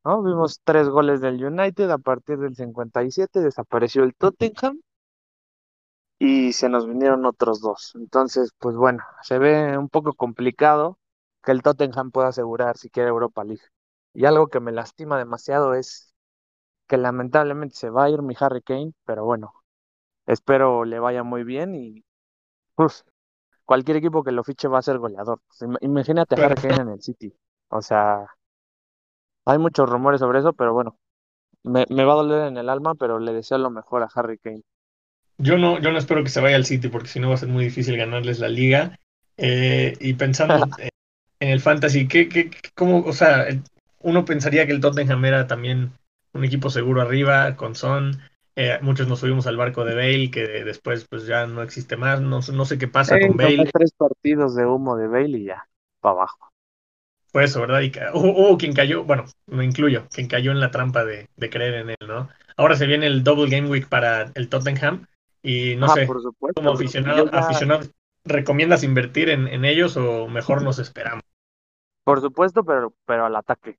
¿no? 0.05 0.23
Vimos 0.23 0.61
tres 0.65 0.89
goles 0.89 1.21
del 1.21 1.45
United 1.45 1.91
a 1.91 1.99
partir 1.99 2.39
del 2.39 2.57
57, 2.57 3.41
desapareció 3.41 4.05
el 4.05 4.15
Tottenham 4.15 4.81
y 6.19 6.53
se 6.53 6.69
nos 6.69 6.87
vinieron 6.87 7.27
otros 7.27 7.61
dos. 7.61 7.93
Entonces, 7.97 8.53
pues 8.59 8.77
bueno, 8.77 9.03
se 9.23 9.39
ve 9.39 9.77
un 9.79 9.89
poco 9.89 10.15
complicado 10.15 10.99
que 11.43 11.53
el 11.53 11.63
Tottenham 11.63 12.11
pueda 12.11 12.29
asegurar 12.29 12.77
si 12.79 12.91
quiere 12.91 13.11
Europa 13.11 13.45
League. 13.45 13.63
Y 14.15 14.25
algo 14.25 14.49
que 14.49 14.61
me 14.61 14.73
lastima 14.73 15.19
demasiado 15.19 15.75
es 15.75 16.06
que 16.87 16.97
lamentablemente 16.97 17.75
se 17.75 17.91
va 17.91 18.05
a 18.05 18.11
ir 18.11 18.23
mi 18.23 18.35
Harry 18.39 18.63
Kane, 18.63 18.93
pero 19.05 19.25
bueno, 19.25 19.53
espero 20.27 20.85
le 20.85 20.99
vaya 20.99 21.23
muy 21.23 21.45
bien 21.45 21.75
y 21.75 22.05
pues, 22.75 23.05
cualquier 23.65 23.99
equipo 23.99 24.23
que 24.23 24.33
lo 24.33 24.45
fiche 24.45 24.69
va 24.69 24.79
a 24.79 24.83
ser 24.83 24.99
goleador. 24.99 25.41
Imagínate 25.81 26.35
a 26.41 26.47
Harry 26.47 26.57
Kane 26.57 26.83
en 26.83 26.89
el 26.91 27.03
City. 27.03 27.33
O 27.69 27.83
sea, 27.83 28.27
hay 29.45 29.59
muchos 29.59 29.89
rumores 29.89 30.21
sobre 30.21 30.41
eso, 30.41 30.53
pero 30.53 30.73
bueno, 30.73 30.99
me, 31.63 31.85
me 31.91 32.05
va 32.05 32.13
a 32.13 32.17
doler 32.17 32.47
en 32.49 32.57
el 32.57 32.69
alma, 32.69 32.95
pero 32.95 33.19
le 33.19 33.33
deseo 33.33 33.59
lo 33.59 33.71
mejor 33.71 34.03
a 34.03 34.09
Harry 34.15 34.39
Kane. 34.39 34.63
Yo 35.39 35.59
no, 35.59 35.79
yo 35.81 35.93
no 35.93 35.99
espero 35.99 36.23
que 36.23 36.31
se 36.31 36.41
vaya 36.41 36.57
al 36.57 36.65
City 36.65 36.89
porque 36.89 37.09
si 37.09 37.21
no 37.21 37.29
va 37.29 37.35
a 37.35 37.39
ser 37.39 37.49
muy 37.49 37.65
difícil 37.65 37.97
ganarles 37.97 38.39
la 38.39 38.49
liga. 38.49 38.99
Eh, 39.37 39.95
y 40.01 40.15
pensando 40.15 40.55
en 41.41 41.49
el 41.49 41.61
fantasy, 41.61 42.09
¿qué, 42.09 42.29
qué, 42.29 42.51
cómo, 42.75 43.01
o 43.01 43.13
sea, 43.13 43.47
uno 44.01 44.25
pensaría 44.25 44.67
que 44.67 44.73
el 44.73 44.81
Tottenham 44.81 45.25
era 45.25 45.47
también 45.47 45.93
un 46.37 46.45
equipo 46.45 46.71
seguro 46.71 47.03
arriba, 47.03 47.57
con 47.57 47.75
Son. 47.75 48.21
Eh, 48.55 48.79
muchos 48.81 49.07
nos 49.07 49.21
subimos 49.21 49.47
al 49.47 49.57
barco 49.57 49.85
de 49.85 49.95
Bale, 49.95 50.31
que 50.31 50.65
después 50.65 51.07
pues 51.09 51.27
ya 51.27 51.47
no 51.47 51.63
existe 51.63 51.97
más. 51.97 52.21
No, 52.21 52.41
no 52.41 52.65
sé 52.65 52.79
qué 52.79 52.89
pasa 52.89 53.17
eh, 53.17 53.27
con 53.27 53.37
Bale. 53.37 53.71
Tres 53.73 53.93
partidos 53.93 54.55
de 54.55 54.65
humo 54.65 54.97
de 54.97 55.09
Bale 55.09 55.39
y 55.39 55.45
ya, 55.45 55.69
para 56.01 56.15
abajo. 56.15 56.51
Fue 57.33 57.45
eso, 57.45 57.61
¿verdad? 57.61 57.83
Y 57.83 57.91
quien 57.91 58.73
cayó, 58.73 59.05
bueno, 59.05 59.27
me 59.47 59.65
incluyo, 59.65 60.07
quien 60.15 60.27
cayó 60.27 60.53
en 60.53 60.61
la 60.61 60.71
trampa 60.71 61.05
de, 61.05 61.29
de, 61.37 61.51
creer 61.51 61.75
en 61.75 61.91
él, 61.91 62.09
¿no? 62.09 62.31
Ahora 62.57 62.77
se 62.77 62.87
viene 62.87 63.07
el 63.07 63.25
Double 63.25 63.51
Game 63.51 63.69
Week 63.69 63.89
para 63.89 64.31
el 64.35 64.49
Tottenham 64.49 65.07
y 65.43 65.77
no 65.77 65.87
ah, 65.87 65.91
sé, 65.91 66.07
supuesto, 66.07 66.63
como 66.63 66.73
aficionado, 66.73 67.31
ya... 67.31 67.39
aficionado, 67.39 67.81
¿recomiendas 68.25 68.85
invertir 68.85 69.29
en, 69.29 69.49
en 69.49 69.67
ellos 69.67 69.99
o 69.99 70.29
mejor 70.29 70.63
nos 70.63 70.79
esperamos? 70.79 71.23
Por 72.05 72.21
supuesto, 72.21 72.65
pero, 72.65 72.95
pero 73.05 73.27
al 73.27 73.37
ataque. 73.37 73.77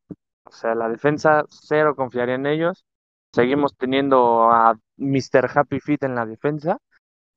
O 0.47 0.51
sea, 0.51 0.75
la 0.75 0.89
defensa, 0.89 1.45
cero 1.49 1.95
confiaría 1.95 2.35
en 2.35 2.45
ellos. 2.45 2.85
Seguimos 3.33 3.75
teniendo 3.75 4.49
a 4.51 4.75
Mr. 4.97 5.49
Happy 5.53 5.79
Feet 5.79 6.03
en 6.03 6.15
la 6.15 6.25
defensa. 6.25 6.77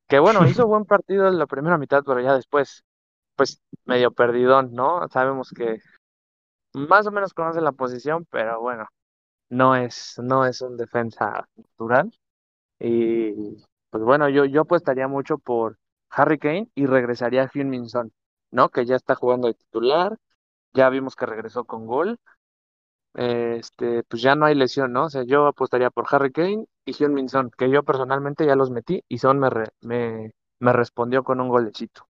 Que 0.08 0.18
bueno, 0.18 0.46
hizo 0.46 0.66
buen 0.66 0.84
partido 0.84 1.28
en 1.28 1.38
la 1.38 1.46
primera 1.46 1.78
mitad, 1.78 2.02
pero 2.04 2.20
ya 2.20 2.34
después 2.34 2.84
pues 3.36 3.62
medio 3.86 4.12
perdidón, 4.12 4.74
¿no? 4.74 5.08
Sabemos 5.08 5.50
que 5.56 5.78
más 6.74 7.06
o 7.06 7.10
menos 7.10 7.32
conoce 7.32 7.60
la 7.62 7.72
posición, 7.72 8.26
pero 8.30 8.60
bueno, 8.60 8.86
no 9.48 9.76
es, 9.76 10.18
no 10.22 10.44
es 10.44 10.60
un 10.60 10.76
defensa 10.76 11.48
natural. 11.56 12.12
Y 12.78 13.32
pues 13.90 14.02
bueno, 14.04 14.28
yo, 14.28 14.44
yo 14.44 14.62
apostaría 14.62 15.08
mucho 15.08 15.38
por 15.38 15.78
Harry 16.10 16.38
Kane 16.38 16.70
y 16.74 16.86
regresaría 16.86 17.44
a 17.44 17.50
Son, 17.88 18.12
¿no? 18.50 18.68
Que 18.68 18.84
ya 18.84 18.96
está 18.96 19.14
jugando 19.14 19.48
de 19.48 19.54
titular, 19.54 20.18
ya 20.74 20.90
vimos 20.90 21.16
que 21.16 21.26
regresó 21.26 21.64
con 21.64 21.86
gol. 21.86 22.18
Este, 23.14 24.02
pues 24.04 24.22
ya 24.22 24.34
no 24.36 24.46
hay 24.46 24.54
lesión, 24.54 24.92
¿no? 24.92 25.06
O 25.06 25.10
sea, 25.10 25.24
yo 25.24 25.46
apostaría 25.46 25.90
por 25.90 26.06
Harry 26.10 26.32
Kane 26.32 26.66
y 26.84 26.92
Heung-min 26.92 27.28
Son, 27.28 27.50
que 27.56 27.70
yo 27.70 27.82
personalmente 27.84 28.46
ya 28.46 28.56
los 28.56 28.70
metí 28.70 29.02
y 29.08 29.18
Son 29.18 29.38
me, 29.38 29.50
re- 29.50 29.70
me, 29.82 30.32
me 30.60 30.72
respondió 30.72 31.24
con 31.24 31.40
un 31.40 31.48
golecito. 31.48 32.06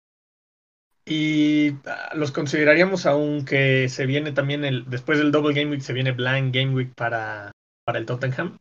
Y 1.04 1.70
ah, 1.86 2.10
los 2.14 2.32
consideraríamos 2.32 3.06
aunque 3.06 3.88
se 3.88 4.06
viene 4.06 4.32
también 4.32 4.64
el, 4.64 4.88
después 4.90 5.18
del 5.18 5.30
Double 5.32 5.54
Game 5.54 5.70
Week, 5.70 5.80
se 5.80 5.92
viene 5.92 6.12
Blind 6.12 6.54
Game 6.54 6.74
Week 6.74 6.94
para, 6.94 7.52
para 7.84 7.98
el 7.98 8.06
Tottenham. 8.06 8.58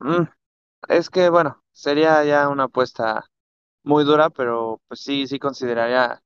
Mm, 0.00 0.24
es 0.88 1.10
que 1.10 1.28
bueno, 1.30 1.62
sería 1.72 2.24
ya 2.24 2.48
una 2.48 2.64
apuesta 2.64 3.24
muy 3.84 4.04
dura, 4.04 4.30
pero 4.30 4.82
pues 4.88 5.00
sí, 5.02 5.26
sí 5.26 5.38
consideraría 5.40 6.22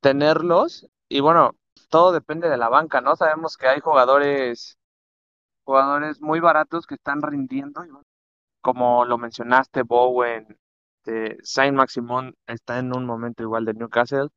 tenerlos. 0.00 0.88
Y 1.08 1.20
bueno, 1.20 1.56
todo 1.92 2.12
depende 2.12 2.50
de 2.50 2.58
la 2.58 2.70
banca, 2.70 3.02
¿no? 3.02 3.16
Sabemos 3.16 3.58
que 3.58 3.68
hay 3.68 3.80
jugadores, 3.80 4.78
jugadores 5.64 6.20
muy 6.22 6.40
baratos 6.40 6.86
que 6.86 6.94
están 6.96 7.22
rindiendo, 7.22 7.82
como 8.62 9.04
lo 9.06 9.18
mencionaste, 9.18 9.82
Bowen, 9.84 10.58
eh, 11.06 11.36
Saint-Maximin 11.42 12.34
está 12.46 12.78
en 12.80 12.96
un 12.96 13.06
momento 13.06 13.42
igual 13.44 13.64
de 13.66 13.74
Newcastle. 13.74 14.28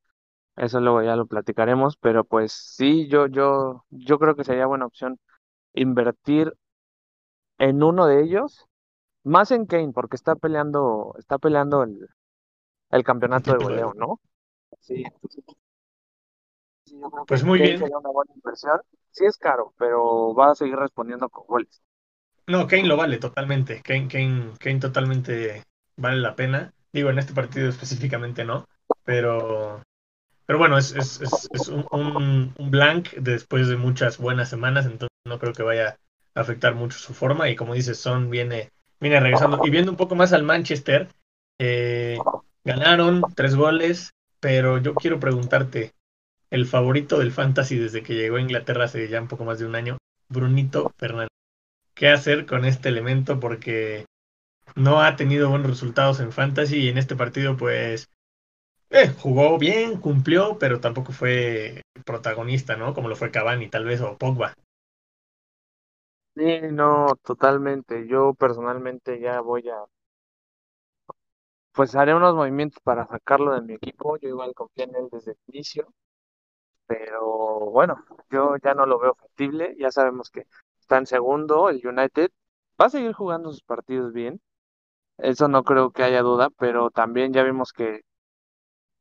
Eso 0.57 0.81
luego 0.81 1.03
ya 1.03 1.15
lo 1.17 1.27
platicaremos, 1.27 1.97
pero 1.97 2.25
pues 2.25 2.53
sí, 2.53 3.07
yo, 3.09 3.27
yo, 3.27 3.85
yo 3.91 4.19
creo 4.19 4.35
que 4.35 4.43
sería 4.45 4.67
buena 4.67 4.85
opción 4.87 5.19
invertir 5.73 6.53
en 7.57 7.83
uno 7.83 8.07
de 8.07 8.21
ellos, 8.23 8.65
más 9.23 9.51
en 9.51 9.65
Kane, 9.67 9.93
porque 9.93 10.15
está 10.17 10.35
peleando, 10.35 11.15
está 11.19 11.39
peleando 11.39 11.83
el, 11.83 12.09
el 12.91 13.03
campeonato 13.05 13.53
de 13.53 13.59
goleo, 13.59 13.93
¿no? 13.95 14.19
Sí, 14.79 15.03
entonces, 15.05 15.43
sí, 15.45 15.64
yo 16.85 17.09
creo 17.11 17.25
Pues 17.27 17.41
que 17.41 17.45
muy 17.45 17.59
bien. 17.59 17.77
sería 17.77 17.97
una 17.97 18.09
buena 18.09 18.33
inversión. 18.35 18.79
Sí 19.11 19.25
es 19.25 19.37
caro, 19.37 19.73
pero 19.77 20.33
va 20.35 20.51
a 20.51 20.55
seguir 20.55 20.75
respondiendo 20.77 21.29
con 21.29 21.45
goles. 21.47 21.81
No, 22.47 22.67
Kane 22.67 22.87
lo 22.87 22.97
vale 22.97 23.17
totalmente. 23.17 23.81
Kane, 23.81 24.07
Kane, 24.07 24.53
Kane 24.59 24.79
totalmente 24.79 25.63
vale 25.97 26.17
la 26.17 26.35
pena. 26.35 26.73
Digo, 26.93 27.09
en 27.09 27.19
este 27.19 27.33
partido 27.33 27.69
específicamente 27.69 28.45
no, 28.45 28.65
pero, 29.03 29.81
pero 30.45 30.59
bueno, 30.59 30.77
es, 30.77 30.93
es, 30.95 31.21
es, 31.21 31.49
es 31.53 31.67
un, 31.69 31.85
un, 31.91 32.53
un 32.57 32.71
blank 32.71 33.13
después 33.15 33.67
de 33.69 33.77
muchas 33.77 34.17
buenas 34.19 34.49
semanas, 34.49 34.85
entonces 34.85 35.09
no 35.25 35.39
creo 35.39 35.53
que 35.53 35.63
vaya 35.63 35.97
a 36.35 36.41
afectar 36.41 36.75
mucho 36.75 36.99
su 36.99 37.13
forma. 37.13 37.49
Y 37.49 37.55
como 37.57 37.73
dices, 37.75 37.99
Son 37.99 38.29
viene, 38.29 38.69
viene 38.99 39.19
regresando. 39.19 39.59
Y 39.63 39.71
viendo 39.71 39.91
un 39.91 39.97
poco 39.97 40.15
más 40.15 40.33
al 40.33 40.43
Manchester, 40.43 41.09
eh, 41.59 42.17
ganaron 42.63 43.23
tres 43.35 43.55
goles, 43.55 44.13
pero 44.39 44.79
yo 44.79 44.95
quiero 44.95 45.19
preguntarte, 45.19 45.93
el 46.55 46.65
favorito 46.65 47.19
del 47.19 47.31
Fantasy 47.31 47.77
desde 47.77 48.01
que 48.01 48.15
llegó 48.15 48.37
a 48.37 48.41
Inglaterra 48.41 48.85
hace 48.85 49.07
ya 49.07 49.21
un 49.21 49.27
poco 49.27 49.45
más 49.45 49.59
de 49.59 49.65
un 49.65 49.75
año, 49.75 49.97
Brunito 50.29 50.91
Fernández 50.97 51.29
qué 51.95 52.09
hacer 52.09 52.45
con 52.45 52.65
este 52.65 52.89
elemento 52.89 53.39
porque 53.39 54.05
no 54.75 55.01
ha 55.01 55.15
tenido 55.15 55.49
buenos 55.49 55.69
resultados 55.69 56.19
en 56.19 56.31
Fantasy 56.31 56.77
y 56.77 56.89
en 56.89 56.97
este 56.97 57.15
partido 57.15 57.55
pues 57.57 58.09
eh, 58.89 59.07
jugó 59.17 59.57
bien, 59.57 59.99
cumplió, 59.99 60.57
pero 60.59 60.79
tampoco 60.79 61.11
fue 61.11 61.81
protagonista, 62.05 62.75
¿no? 62.75 62.93
Como 62.93 63.07
lo 63.07 63.15
fue 63.15 63.31
Cavani 63.31 63.69
tal 63.69 63.85
vez 63.85 64.01
o 64.01 64.17
Pogba. 64.17 64.53
Sí, 66.35 66.59
no, 66.69 67.15
totalmente. 67.23 68.07
Yo 68.07 68.33
personalmente 68.33 69.19
ya 69.21 69.39
voy 69.39 69.69
a, 69.69 69.85
pues 71.71 71.95
haré 71.95 72.13
unos 72.13 72.35
movimientos 72.35 72.81
para 72.83 73.07
sacarlo 73.07 73.53
de 73.53 73.61
mi 73.61 73.73
equipo. 73.73 74.17
Yo 74.17 74.29
igual 74.29 74.53
confié 74.53 74.83
en 74.83 74.95
él 74.95 75.07
desde 75.11 75.31
el 75.31 75.37
inicio, 75.47 75.87
pero 76.87 77.59
bueno, 77.71 78.03
yo 78.29 78.55
ya 78.63 78.73
no 78.73 78.85
lo 78.85 78.99
veo 78.99 79.15
factible. 79.15 79.75
Ya 79.79 79.91
sabemos 79.91 80.29
que 80.29 80.47
está 80.79 80.97
en 80.97 81.05
segundo, 81.07 81.69
el 81.69 81.85
United 81.85 82.31
va 82.81 82.85
a 82.87 82.89
seguir 82.89 83.13
jugando 83.13 83.51
sus 83.51 83.63
partidos 83.63 84.13
bien. 84.13 84.41
Eso 85.17 85.47
no 85.49 85.63
creo 85.63 85.91
que 85.91 86.03
haya 86.03 86.21
duda, 86.21 86.49
pero 86.57 86.91
también 86.91 87.33
ya 87.33 87.43
vimos 87.43 87.73
que, 87.73 88.01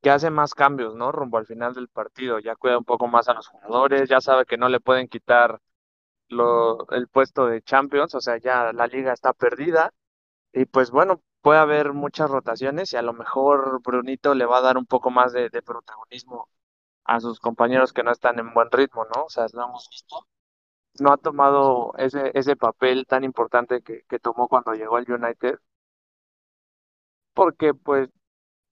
que 0.02 0.10
hace 0.10 0.30
más 0.30 0.54
cambios, 0.54 0.94
¿no? 0.94 1.12
Rumbo 1.12 1.38
al 1.38 1.46
final 1.46 1.74
del 1.74 1.88
partido. 1.88 2.38
Ya 2.38 2.56
cuida 2.56 2.78
un 2.78 2.84
poco 2.84 3.06
más 3.08 3.28
a 3.28 3.34
los 3.34 3.48
jugadores, 3.48 4.08
ya 4.08 4.20
sabe 4.20 4.44
que 4.46 4.56
no 4.58 4.68
le 4.68 4.80
pueden 4.80 5.08
quitar 5.08 5.60
lo, 6.28 6.88
el 6.90 7.08
puesto 7.08 7.46
de 7.46 7.62
Champions, 7.62 8.14
o 8.14 8.20
sea, 8.20 8.38
ya 8.38 8.72
la 8.72 8.86
liga 8.88 9.12
está 9.12 9.32
perdida. 9.32 9.92
Y 10.52 10.66
pues 10.66 10.90
bueno, 10.90 11.22
puede 11.42 11.60
haber 11.60 11.92
muchas 11.94 12.30
rotaciones 12.30 12.92
y 12.92 12.96
a 12.96 13.02
lo 13.02 13.12
mejor 13.14 13.80
Brunito 13.82 14.34
le 14.34 14.46
va 14.46 14.58
a 14.58 14.62
dar 14.62 14.78
un 14.78 14.86
poco 14.86 15.10
más 15.10 15.32
de, 15.32 15.50
de 15.50 15.62
protagonismo 15.62 16.48
a 17.04 17.20
sus 17.20 17.40
compañeros 17.40 17.92
que 17.92 18.02
no 18.02 18.10
están 18.12 18.38
en 18.38 18.52
buen 18.54 18.70
ritmo, 18.70 19.04
¿no? 19.14 19.24
O 19.24 19.28
sea, 19.30 19.46
lo 19.52 19.64
hemos 19.64 19.88
visto. 19.90 20.26
No 21.00 21.12
ha 21.12 21.16
tomado 21.18 21.92
ese, 21.98 22.30
ese 22.34 22.56
papel 22.56 23.06
tan 23.06 23.24
importante 23.24 23.82
que, 23.82 24.02
que 24.08 24.18
tomó 24.18 24.48
cuando 24.48 24.74
llegó 24.74 24.96
al 24.96 25.10
United, 25.10 25.58
porque 27.34 27.74
pues 27.74 28.08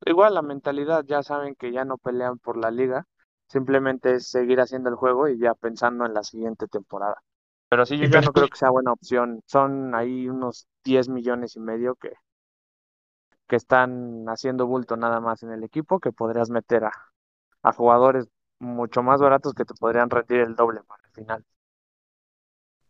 igual 0.07 0.35
la 0.35 0.43
mentalidad 0.43 1.05
ya 1.05 1.23
saben 1.23 1.55
que 1.55 1.73
ya 1.73 1.85
no 1.85 1.99
pelean 1.99 2.39
por 2.39 2.57
la 2.57 2.71
liga, 2.71 3.07
simplemente 3.49 4.15
es 4.15 4.29
seguir 4.31 4.61
haciendo 4.61 4.89
el 4.91 4.97
juego 4.97 5.29
y 5.29 5.39
ya 5.39 5.55
pensando 5.55 6.07
en 6.07 6.15
la 6.15 6.23
siguiente 6.23 6.69
temporada. 6.69 7.23
Pero 7.69 7.87
sí, 7.87 7.99
yo 7.99 8.07
ya 8.07 8.21
no 8.21 8.33
creo 8.33 8.49
que 8.49 8.59
sea 8.59 8.71
buena 8.71 8.93
opción. 8.93 9.41
Son 9.47 9.95
ahí 9.95 10.29
unos 10.29 10.67
10 10.85 11.09
millones 11.09 11.57
y 11.57 11.61
medio 11.61 11.95
que, 11.97 12.12
que 13.49 13.57
están 13.57 14.27
haciendo 14.29 14.67
bulto 14.67 14.97
nada 14.97 15.21
más 15.21 15.43
en 15.43 15.53
el 15.53 15.65
equipo, 15.65 15.99
que 15.99 16.12
podrías 16.12 16.51
meter 16.51 16.85
a, 16.85 16.93
a 17.62 17.73
jugadores 17.73 18.28
mucho 18.61 19.02
más 19.02 19.21
baratos 19.21 19.54
que 19.54 19.64
te 19.64 19.75
podrían 19.75 20.11
rendir 20.11 20.40
el 20.40 20.54
doble 20.57 20.83
para 20.85 21.02
el 21.04 21.12
final. 21.12 21.45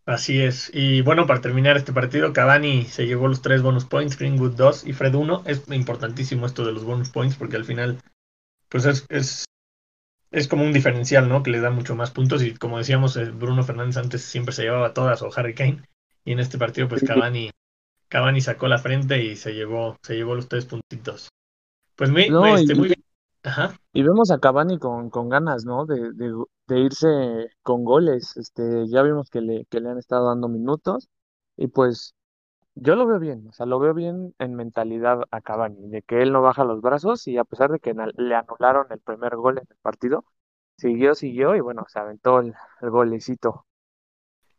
Así 0.04 0.40
es. 0.42 0.70
Y 0.74 1.00
bueno, 1.02 1.26
para 1.26 1.40
terminar 1.40 1.76
este 1.76 1.92
partido, 1.92 2.32
Cavani 2.32 2.84
se 2.86 3.06
llevó 3.06 3.28
los 3.28 3.40
tres 3.42 3.62
bonus 3.62 3.84
points, 3.84 4.18
Greenwood 4.18 4.56
2 4.56 4.84
y 4.86 4.92
Fred 4.92 5.14
1. 5.14 5.42
Es 5.46 5.62
importantísimo 5.70 6.46
esto 6.46 6.64
de 6.64 6.72
los 6.72 6.84
bonus 6.84 7.10
points 7.10 7.36
porque 7.36 7.56
al 7.56 7.64
final, 7.64 7.98
pues 8.68 8.86
es, 8.86 9.06
es, 9.10 9.44
es 10.32 10.48
como 10.48 10.64
un 10.64 10.72
diferencial, 10.72 11.28
¿no? 11.28 11.42
Que 11.42 11.50
le 11.52 11.60
da 11.60 11.70
mucho 11.70 11.96
más 11.96 12.10
puntos 12.12 12.42
y 12.42 12.54
como 12.54 12.78
decíamos, 12.78 13.16
eh, 13.16 13.30
Bruno 13.30 13.64
Fernández 13.64 13.98
antes 13.98 14.22
siempre 14.22 14.54
se 14.54 14.62
llevaba 14.64 14.94
todas 14.94 15.22
o 15.22 15.30
Harry 15.36 15.54
Kane 15.54 15.82
y 16.24 16.32
en 16.32 16.40
este 16.40 16.58
partido 16.58 16.88
pues 16.88 17.04
Cavani, 17.04 17.50
Cavani 18.08 18.40
sacó 18.40 18.68
la 18.68 18.78
frente 18.78 19.22
y 19.22 19.36
se 19.36 19.54
llevó, 19.54 19.96
se 20.02 20.16
llevó 20.16 20.34
los 20.36 20.48
tres 20.48 20.66
puntitos. 20.66 21.30
Pues 21.96 22.10
muy, 22.10 22.30
No, 22.30 22.40
muy, 22.40 22.52
este, 22.60 22.74
y- 22.74 22.76
muy 22.76 22.88
bien. 22.88 23.04
Ajá. 23.44 23.76
Y 23.92 24.02
vemos 24.02 24.30
a 24.30 24.38
Cavani 24.38 24.78
con, 24.78 25.10
con 25.10 25.28
ganas, 25.28 25.64
¿no? 25.64 25.84
De, 25.86 26.12
de, 26.14 26.32
de 26.68 26.80
irse 26.80 27.06
con 27.62 27.84
goles. 27.84 28.36
Este, 28.36 28.86
ya 28.88 29.02
vimos 29.02 29.28
que 29.30 29.40
le, 29.40 29.66
que 29.66 29.80
le 29.80 29.90
han 29.90 29.98
estado 29.98 30.28
dando 30.28 30.48
minutos. 30.48 31.08
Y 31.56 31.66
pues 31.68 32.14
yo 32.76 32.96
lo 32.96 33.06
veo 33.06 33.18
bien, 33.20 33.46
o 33.48 33.52
sea, 33.52 33.66
lo 33.66 33.78
veo 33.80 33.94
bien 33.94 34.34
en 34.38 34.54
mentalidad 34.56 35.20
a 35.30 35.40
Cavani, 35.42 35.88
de 35.90 36.02
que 36.02 36.22
él 36.22 36.32
no 36.32 36.42
baja 36.42 36.64
los 36.64 36.80
brazos 36.82 37.26
y 37.28 37.38
a 37.38 37.44
pesar 37.44 37.70
de 37.72 37.80
que 37.80 37.94
le 37.94 38.34
anularon 38.36 38.86
el 38.90 39.00
primer 39.00 39.36
gol 39.36 39.58
en 39.58 39.66
el 39.70 39.76
partido, 39.82 40.24
siguió, 40.78 41.14
siguió 41.14 41.56
y 41.56 41.60
bueno, 41.60 41.84
se 41.88 41.98
aventó 42.00 42.40
el, 42.40 42.54
el 42.82 42.90
golecito. 42.90 43.66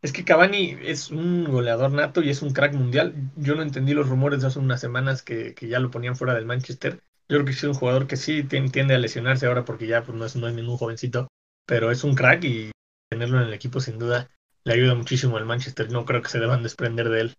Es 0.04 0.12
que 0.14 0.24
Cavani 0.26 0.78
es 0.82 1.10
un 1.10 1.46
goleador 1.46 1.92
nato 1.92 2.22
y 2.22 2.30
es 2.30 2.42
un 2.44 2.52
crack 2.54 2.74
mundial. 2.76 3.32
Yo 3.36 3.56
no 3.56 3.62
entendí 3.64 3.94
los 3.94 4.08
rumores 4.10 4.42
de 4.42 4.48
hace 4.48 4.60
unas 4.60 4.82
semanas 4.82 5.24
que, 5.24 5.56
que 5.56 5.68
ya 5.68 5.80
lo 5.80 5.90
ponían 5.92 6.16
fuera 6.16 6.34
del 6.36 6.46
Manchester. 6.46 7.02
Yo 7.30 7.38
creo 7.38 7.46
que 7.46 7.52
es 7.52 7.64
un 7.64 7.74
jugador 7.74 8.08
que 8.08 8.18
sí 8.18 8.44
tien- 8.44 8.72
tiende 8.72 8.96
a 8.96 9.00
lesionarse 9.00 9.48
ahora 9.48 9.66
porque 9.66 9.88
ya 9.88 10.04
pues, 10.04 10.18
no, 10.18 10.26
es, 10.26 10.36
no 10.36 10.48
es 10.48 10.54
ningún 10.54 10.78
jovencito, 10.78 11.28
pero 11.66 11.92
es 11.92 12.04
un 12.04 12.16
crack 12.16 12.44
y 12.44 12.72
tenerlo 13.10 13.40
en 13.42 13.48
el 13.48 13.54
equipo 13.54 13.80
sin 13.80 14.00
duda 14.00 14.30
le 14.66 14.74
ayuda 14.74 14.96
muchísimo 14.96 15.38
al 15.38 15.46
Manchester. 15.46 15.92
No 15.92 16.06
creo 16.06 16.22
que 16.22 16.30
se 16.30 16.40
deban 16.40 16.64
desprender 16.64 17.10
de 17.10 17.22
él. 17.22 17.34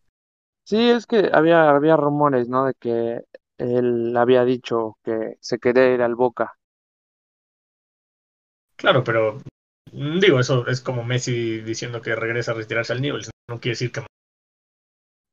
Sí, 0.65 0.77
es 0.91 1.07
que 1.07 1.31
había, 1.33 1.71
había 1.71 1.97
rumores, 1.97 2.49
¿no? 2.49 2.67
De 2.67 2.75
que 2.75 3.23
él 3.59 4.17
había 4.17 4.45
dicho 4.45 4.99
que 5.05 5.37
se 5.41 5.59
quería 5.59 5.93
ir 5.95 6.03
al 6.03 6.15
Boca. 6.17 6.55
Claro, 8.77 9.03
pero 9.05 9.41
mm, 9.93 10.21
digo, 10.21 10.41
eso 10.41 10.67
es 10.69 10.81
como 10.81 11.05
Messi 11.05 11.61
diciendo 11.61 12.01
que 12.03 12.15
regresa 12.15 12.53
a 12.53 12.55
retirarse 12.55 12.93
al 12.93 13.03
nivel. 13.03 13.25
No 13.49 13.61
quiere 13.61 13.73
decir 13.73 13.93
que 13.93 14.03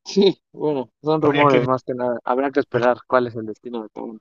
Sí, 0.06 0.40
bueno, 0.52 0.92
son 1.02 1.22
rumores 1.24 1.62
que- 1.62 1.66
más 1.66 1.84
que 1.84 1.94
nada. 1.96 2.20
Habrá 2.24 2.52
que 2.52 2.60
esperar 2.60 2.98
cuál 3.08 3.28
es 3.28 3.36
el 3.36 3.46
destino 3.48 3.82
de 3.84 3.90
uno. 4.02 4.20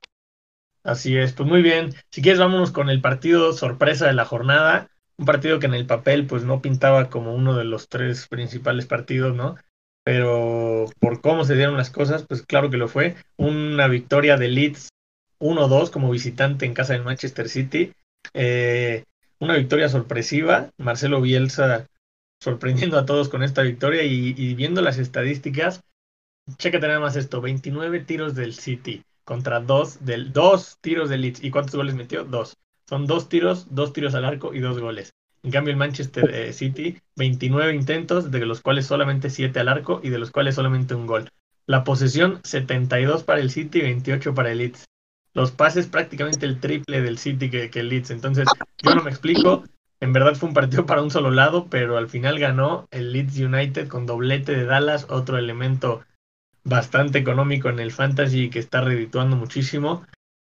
Así 0.83 1.17
es, 1.17 1.33
pues 1.33 1.49
muy 1.49 1.63
bien. 1.63 1.93
Si 2.11 2.23
quieres, 2.23 2.41
vámonos 2.41 2.73
con 2.73 2.89
el 2.89 3.01
partido 3.01 3.53
sorpresa 3.53 4.07
de 4.07 4.15
la 4.15 4.25
jornada. 4.25 4.89
Un 5.19 5.27
partido 5.27 5.59
que 5.59 5.67
en 5.67 5.75
el 5.75 5.87
papel 5.87 6.27
pues 6.27 6.45
no 6.45 6.63
pintaba 6.63 7.11
como 7.11 7.35
uno 7.35 7.55
de 7.55 7.65
los 7.65 7.89
tres 7.89 8.27
principales 8.29 8.87
partidos, 8.87 9.37
¿no? 9.37 9.57
Pero 10.03 10.87
por 10.99 11.21
cómo 11.21 11.45
se 11.45 11.55
dieron 11.55 11.77
las 11.77 11.91
cosas, 11.91 12.25
pues 12.27 12.43
claro 12.43 12.71
que 12.71 12.79
lo 12.79 12.89
fue. 12.89 13.17
Una 13.37 13.87
victoria 13.87 14.39
de 14.39 14.49
Leeds 14.49 14.89
1-2 15.39 15.91
como 15.91 16.11
visitante 16.11 16.65
en 16.65 16.75
casa 16.75 16.95
del 16.95 17.05
Manchester 17.05 17.51
City. 17.51 17.93
Eh, 18.33 19.05
una 19.39 19.57
victoria 19.57 19.91
sorpresiva. 19.91 20.71
Marcelo 20.79 21.21
Bielsa 21.21 21.87
sorprendiendo 22.43 22.99
a 22.99 23.05
todos 23.05 23.29
con 23.29 23.43
esta 23.43 23.61
victoria 23.61 24.03
y, 24.03 24.55
viendo 24.55 24.81
las 24.81 24.97
estadísticas, 24.97 25.83
chécate 26.57 26.87
nada 26.87 27.01
más 27.01 27.17
esto, 27.17 27.43
29 27.43 28.01
tiros 28.01 28.35
del 28.35 28.55
City 28.55 29.05
contra 29.31 29.61
dos, 29.61 30.05
del, 30.05 30.33
dos 30.33 30.79
tiros 30.81 31.09
del 31.09 31.21
Leeds. 31.21 31.45
¿Y 31.45 31.53
cuántos 31.53 31.77
goles 31.77 31.95
metió? 31.95 32.25
Dos. 32.25 32.57
Son 32.89 33.07
dos 33.07 33.29
tiros, 33.29 33.73
dos 33.73 33.93
tiros 33.93 34.17
al 34.17 34.25
arco 34.25 34.53
y 34.53 34.59
dos 34.59 34.81
goles. 34.81 35.15
En 35.45 35.53
cambio, 35.53 35.71
el 35.71 35.79
Manchester 35.79 36.29
eh, 36.35 36.53
City, 36.53 36.99
29 37.15 37.73
intentos, 37.73 38.33
de 38.33 38.45
los 38.45 38.61
cuales 38.61 38.87
solamente 38.87 39.31
7 39.31 39.61
al 39.61 39.69
arco 39.69 40.01
y 40.03 40.09
de 40.09 40.19
los 40.19 40.33
cuales 40.33 40.57
solamente 40.57 40.97
un 40.97 41.07
gol. 41.07 41.31
La 41.65 41.85
posesión, 41.85 42.41
72 42.43 43.23
para 43.23 43.41
el 43.41 43.53
City 43.53 43.79
y 43.79 43.83
28 43.83 44.35
para 44.35 44.51
el 44.51 44.59
Leeds. 44.59 44.87
Los 45.33 45.53
pases, 45.53 45.87
prácticamente 45.87 46.45
el 46.45 46.59
triple 46.59 47.01
del 47.01 47.17
City 47.17 47.51
que, 47.51 47.71
que 47.71 47.79
el 47.79 47.89
Leeds. 47.89 48.11
Entonces, 48.11 48.49
yo 48.83 48.97
no 48.97 49.05
me 49.05 49.11
explico. 49.11 49.63
En 50.01 50.13
verdad 50.13 50.35
fue 50.35 50.49
un 50.49 50.57
partido 50.57 50.87
para 50.87 51.03
un 51.03 51.13
solo 51.13 51.31
lado, 51.31 51.69
pero 51.71 51.99
al 51.99 52.09
final 52.09 52.41
ganó 52.41 52.89
el 52.91 53.13
Leeds 53.13 53.39
United 53.39 53.87
con 53.87 54.07
doblete 54.07 54.57
de 54.57 54.65
Dallas, 54.65 55.07
otro 55.09 55.39
elemento 55.39 56.03
bastante 56.65 57.19
económico 57.19 57.69
en 57.69 57.79
el 57.79 57.93
fantasy 57.93 58.51
que 58.51 58.59
está 58.59 58.81
redituando 58.81 59.37
muchísimo. 59.37 60.05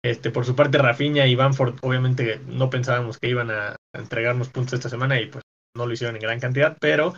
Este, 0.02 0.30
por 0.30 0.44
su 0.44 0.54
parte, 0.54 0.78
Rafinha 0.78 1.26
y 1.26 1.34
Banford, 1.34 1.76
obviamente 1.82 2.40
no 2.46 2.70
pensábamos 2.70 3.18
que 3.18 3.28
iban 3.28 3.50
a 3.50 3.76
entregarnos 3.92 4.48
puntos 4.48 4.74
esta 4.74 4.88
semana 4.88 5.20
y 5.20 5.26
pues 5.26 5.42
no 5.76 5.86
lo 5.86 5.92
hicieron 5.92 6.16
en 6.16 6.22
gran 6.22 6.40
cantidad, 6.40 6.76
pero 6.80 7.14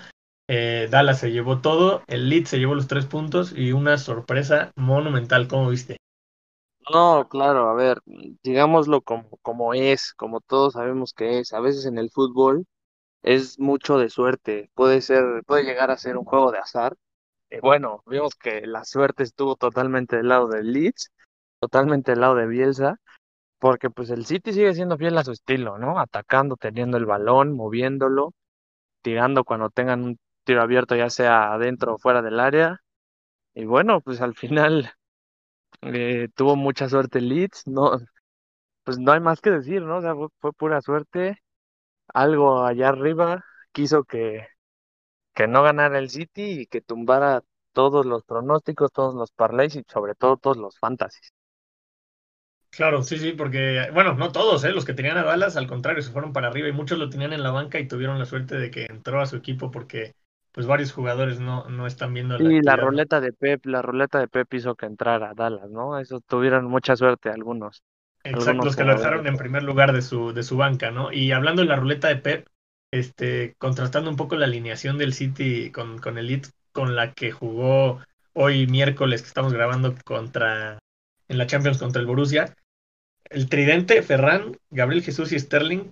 eh, 0.49 0.89
Dallas 0.91 1.21
se 1.21 1.31
llevó 1.31 1.61
todo, 1.61 2.03
el 2.09 2.29
Leeds 2.29 2.51
se 2.51 2.59
llevó 2.59 2.75
los 2.75 2.89
tres 2.89 3.07
puntos 3.07 3.53
y 3.57 3.73
una 3.73 3.99
sorpresa 3.99 4.73
monumental, 4.77 5.47
¿cómo 5.47 5.71
viste? 5.71 5.99
No, 6.93 7.29
claro, 7.29 7.69
a 7.69 7.75
ver, 7.75 8.01
digámoslo 8.43 9.03
como, 9.03 9.29
como 9.43 9.75
es, 9.75 10.13
como 10.15 10.41
todos 10.41 10.73
sabemos 10.73 11.13
que 11.13 11.39
es. 11.39 11.53
A 11.53 11.61
veces 11.61 11.87
en 11.87 11.99
el 11.99 12.11
fútbol 12.11 12.67
es 13.23 13.59
mucho 13.61 13.99
de 13.99 14.11
suerte, 14.11 14.71
puede 14.75 15.01
ser, 15.03 15.45
puede 15.47 15.65
llegar 15.65 15.91
a 15.91 15.99
ser 15.99 16.17
un 16.17 16.25
juego 16.25 16.51
de 16.51 16.59
azar. 16.59 16.97
Eh, 17.51 17.61
bueno, 17.61 18.03
vimos 18.07 18.35
que 18.37 18.67
la 18.67 18.85
suerte 18.85 19.23
estuvo 19.25 19.57
totalmente 19.57 20.17
del 20.17 20.29
lado 20.29 20.49
del 20.49 20.73
Leeds, 20.73 21.11
totalmente 21.61 22.13
del 22.13 22.21
lado 22.21 22.37
de 22.37 22.47
Bielsa, 22.47 22.97
porque 23.59 23.91
pues 23.91 24.11
el 24.11 24.27
City 24.27 24.53
sigue 24.53 24.75
siendo 24.75 24.99
fiel 24.99 25.19
a 25.19 25.25
su 25.25 25.33
estilo, 25.33 25.79
¿no? 25.79 26.01
Atacando, 26.01 26.57
teniendo 26.57 26.99
el 26.99 27.07
balón, 27.07 27.55
moviéndolo, 27.55 28.35
tirando 29.03 29.45
cuando 29.45 29.71
tengan 29.71 30.03
un 30.05 30.19
tiro 30.45 30.63
abierto, 30.63 30.97
ya 30.97 31.11
sea 31.11 31.53
adentro 31.55 31.95
o 31.95 31.99
fuera 31.99 32.23
del 32.23 32.41
área. 32.41 32.81
Y 33.55 33.67
bueno, 33.67 34.01
pues 34.03 34.21
al 34.23 34.35
final 34.37 34.93
eh, 35.83 36.29
tuvo 36.37 36.57
mucha 36.57 36.89
suerte 36.89 37.21
Leeds, 37.21 37.67
no, 37.67 37.99
pues 38.85 38.99
no 38.99 39.13
hay 39.13 39.21
más 39.21 39.41
que 39.41 39.51
decir, 39.51 39.83
¿no? 39.83 39.99
O 39.99 40.03
sea, 40.03 40.15
fue 40.41 40.53
pura 40.53 40.81
suerte. 40.83 41.43
Algo 42.15 42.65
allá 42.67 42.91
arriba 42.91 43.45
quiso 43.73 44.05
que, 44.05 44.47
que 45.41 45.49
no 45.49 45.63
ganara 45.63 45.99
el 45.99 46.11
City 46.11 46.61
y 46.61 46.67
que 46.67 46.83
tumbara 46.83 47.41
todos 47.73 48.05
los 48.05 48.25
pronósticos, 48.25 48.93
todos 48.93 49.15
los 49.15 49.33
parlays 49.33 49.75
y 49.75 49.83
sobre 49.89 50.15
todo 50.15 50.37
todos 50.37 50.59
los 50.59 50.79
fantasies. 50.79 51.33
Claro, 52.69 53.03
sí, 53.03 53.17
sí, 53.17 53.33
porque, 53.33 53.89
bueno, 53.95 54.13
no 54.13 54.33
todos, 54.33 54.63
¿eh? 54.65 54.73
los 54.73 54.85
que 54.85 54.93
tenían 54.93 55.17
a 55.17 55.25
Dallas, 55.25 55.57
al 55.57 55.67
contrario, 55.67 56.03
se 56.03 56.13
fueron 56.13 56.35
para 56.35 56.49
arriba 56.49 56.69
y 56.69 56.73
muchos 56.73 56.99
lo 56.99 57.09
tenían 57.09 57.33
en 57.33 57.43
la 57.43 57.53
banca 57.53 57.79
y 57.79 57.89
tuvieron 57.89 58.19
la 58.19 58.27
suerte 58.27 58.59
de 58.59 58.71
que 58.71 58.85
entró 58.85 59.19
a 59.19 59.25
su 59.25 59.37
equipo 59.37 59.71
porque 59.71 60.13
pues 60.53 60.67
varios 60.67 60.93
jugadores 60.93 61.41
no, 61.41 61.67
no 61.71 61.87
están 61.87 62.13
viendo 62.13 62.37
la 62.37 62.53
Y 62.53 62.61
la 62.61 62.77
ruleta 62.77 63.23
de 63.23 63.33
Pep, 63.33 63.65
la 63.65 63.81
ruleta 63.81 64.21
de 64.21 64.29
Pep 64.29 64.53
hizo 64.53 64.75
que 64.75 64.85
entrara 64.85 65.31
a 65.31 65.35
Dallas, 65.35 65.71
¿no? 65.71 65.99
Eso 65.99 66.21
tuvieron 66.21 66.67
mucha 66.67 66.97
suerte 66.97 67.31
algunos, 67.31 67.83
Exacto, 68.25 68.51
algunos 68.51 68.67
los 68.67 68.77
que 68.77 68.85
lo 68.85 68.95
dejaron 68.95 69.27
en 69.27 69.39
primer 69.39 69.63
lugar 69.63 69.95
de 69.95 70.03
su, 70.03 70.35
de 70.35 70.43
su 70.43 70.59
banca, 70.59 70.91
¿no? 70.91 71.11
Y 71.11 71.33
hablando 71.33 71.63
de 71.63 71.69
la 71.69 71.77
ruleta 71.77 72.09
de 72.09 72.17
Pep, 72.17 72.47
este, 72.91 73.55
contrastando 73.59 74.11
un 74.11 74.17
poco 74.17 74.37
la 74.37 74.47
alineación 74.47 74.99
del 74.99 75.13
City 75.13 75.71
con, 75.71 76.19
el 76.19 76.27
Leeds, 76.27 76.53
con 76.73 76.97
la 76.97 77.13
que 77.13 77.31
jugó 77.31 78.01
hoy 78.33 78.67
miércoles 78.67 79.23
que 79.23 79.29
estamos 79.29 79.53
grabando 79.53 79.95
contra, 80.05 80.79
en 81.29 81.39
la 81.39 81.47
Champions 81.47 81.79
contra 81.79 82.01
el 82.01 82.07
Borussia, 82.07 82.55
el 83.25 83.49
tridente, 83.49 84.03
Ferran, 84.03 84.59
Gabriel 84.71 85.05
Jesús 85.05 85.33
y 85.33 85.39
Sterling, 85.39 85.91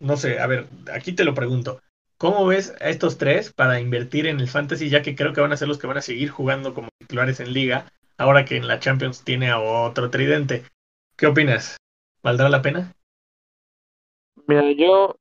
no 0.00 0.16
sé, 0.16 0.40
a 0.40 0.46
ver, 0.46 0.66
aquí 0.92 1.12
te 1.12 1.24
lo 1.24 1.34
pregunto. 1.34 1.80
¿Cómo 2.16 2.46
ves 2.46 2.74
a 2.80 2.88
estos 2.88 3.18
tres 3.18 3.52
para 3.52 3.80
invertir 3.80 4.26
en 4.26 4.40
el 4.40 4.48
fantasy, 4.48 4.88
ya 4.88 5.02
que 5.02 5.14
creo 5.14 5.32
que 5.32 5.40
van 5.40 5.52
a 5.52 5.56
ser 5.56 5.68
los 5.68 5.78
que 5.78 5.86
van 5.86 5.98
a 5.98 6.02
seguir 6.02 6.30
jugando 6.30 6.74
como 6.74 6.88
titulares 6.98 7.40
en 7.40 7.52
liga, 7.52 7.92
ahora 8.16 8.44
que 8.44 8.56
en 8.56 8.66
la 8.66 8.78
Champions 8.78 9.24
tiene 9.24 9.50
a 9.50 9.58
otro 9.58 10.10
tridente? 10.10 10.64
¿Qué 11.16 11.26
opinas? 11.26 11.76
¿Valdrá 12.22 12.48
la 12.48 12.62
pena? 12.62 12.94
Mira, 14.46 14.72
yo, 14.72 15.16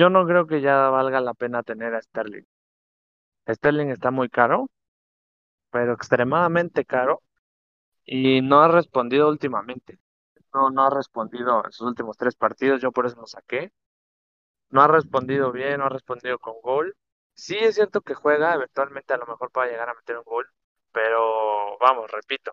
yo 0.00 0.08
no 0.08 0.26
creo 0.26 0.46
que 0.46 0.62
ya 0.62 0.88
valga 0.88 1.20
la 1.20 1.34
pena 1.34 1.62
tener 1.62 1.94
a 1.94 2.00
Sterling. 2.00 2.44
Sterling 3.46 3.88
está 3.90 4.10
muy 4.10 4.30
caro, 4.30 4.70
pero 5.70 5.92
extremadamente 5.92 6.86
caro, 6.86 7.22
y 8.04 8.40
no 8.40 8.62
ha 8.62 8.68
respondido 8.68 9.28
últimamente. 9.28 9.98
No, 10.54 10.70
no 10.70 10.86
ha 10.86 10.90
respondido 10.90 11.62
en 11.64 11.72
sus 11.72 11.86
últimos 11.86 12.16
tres 12.16 12.34
partidos, 12.34 12.80
yo 12.80 12.92
por 12.92 13.04
eso 13.04 13.20
lo 13.20 13.26
saqué. 13.26 13.72
No 14.70 14.80
ha 14.80 14.88
respondido 14.88 15.52
bien, 15.52 15.80
no 15.80 15.84
ha 15.84 15.90
respondido 15.90 16.38
con 16.38 16.54
gol. 16.62 16.96
Sí 17.34 17.56
es 17.58 17.74
cierto 17.74 18.00
que 18.00 18.14
juega, 18.14 18.54
eventualmente 18.54 19.12
a 19.12 19.18
lo 19.18 19.26
mejor 19.26 19.50
para 19.52 19.70
llegar 19.70 19.90
a 19.90 19.94
meter 19.94 20.16
un 20.16 20.24
gol, 20.24 20.46
pero 20.92 21.78
vamos, 21.78 22.10
repito, 22.10 22.52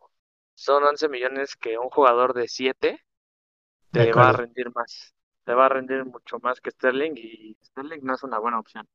son 0.53 0.83
11 0.83 1.07
millones 1.07 1.55
que 1.55 1.77
un 1.77 1.89
jugador 1.89 2.33
de 2.33 2.49
7 2.49 2.99
De 3.91 4.05
te 4.05 4.13
va 4.13 4.29
a 4.29 4.33
rendir 4.33 4.73
más. 4.75 5.15
Te 5.47 5.55
va 5.55 5.67
a 5.67 5.69
rendir 5.69 6.05
mucho 6.05 6.39
más 6.43 6.61
que 6.61 6.71
Sterling 6.71 7.13
y 7.17 7.57
Sterling 7.65 8.01
no 8.03 8.15
es 8.15 8.23
una 8.23 8.39
buena 8.39 8.59
opción. 8.59 8.87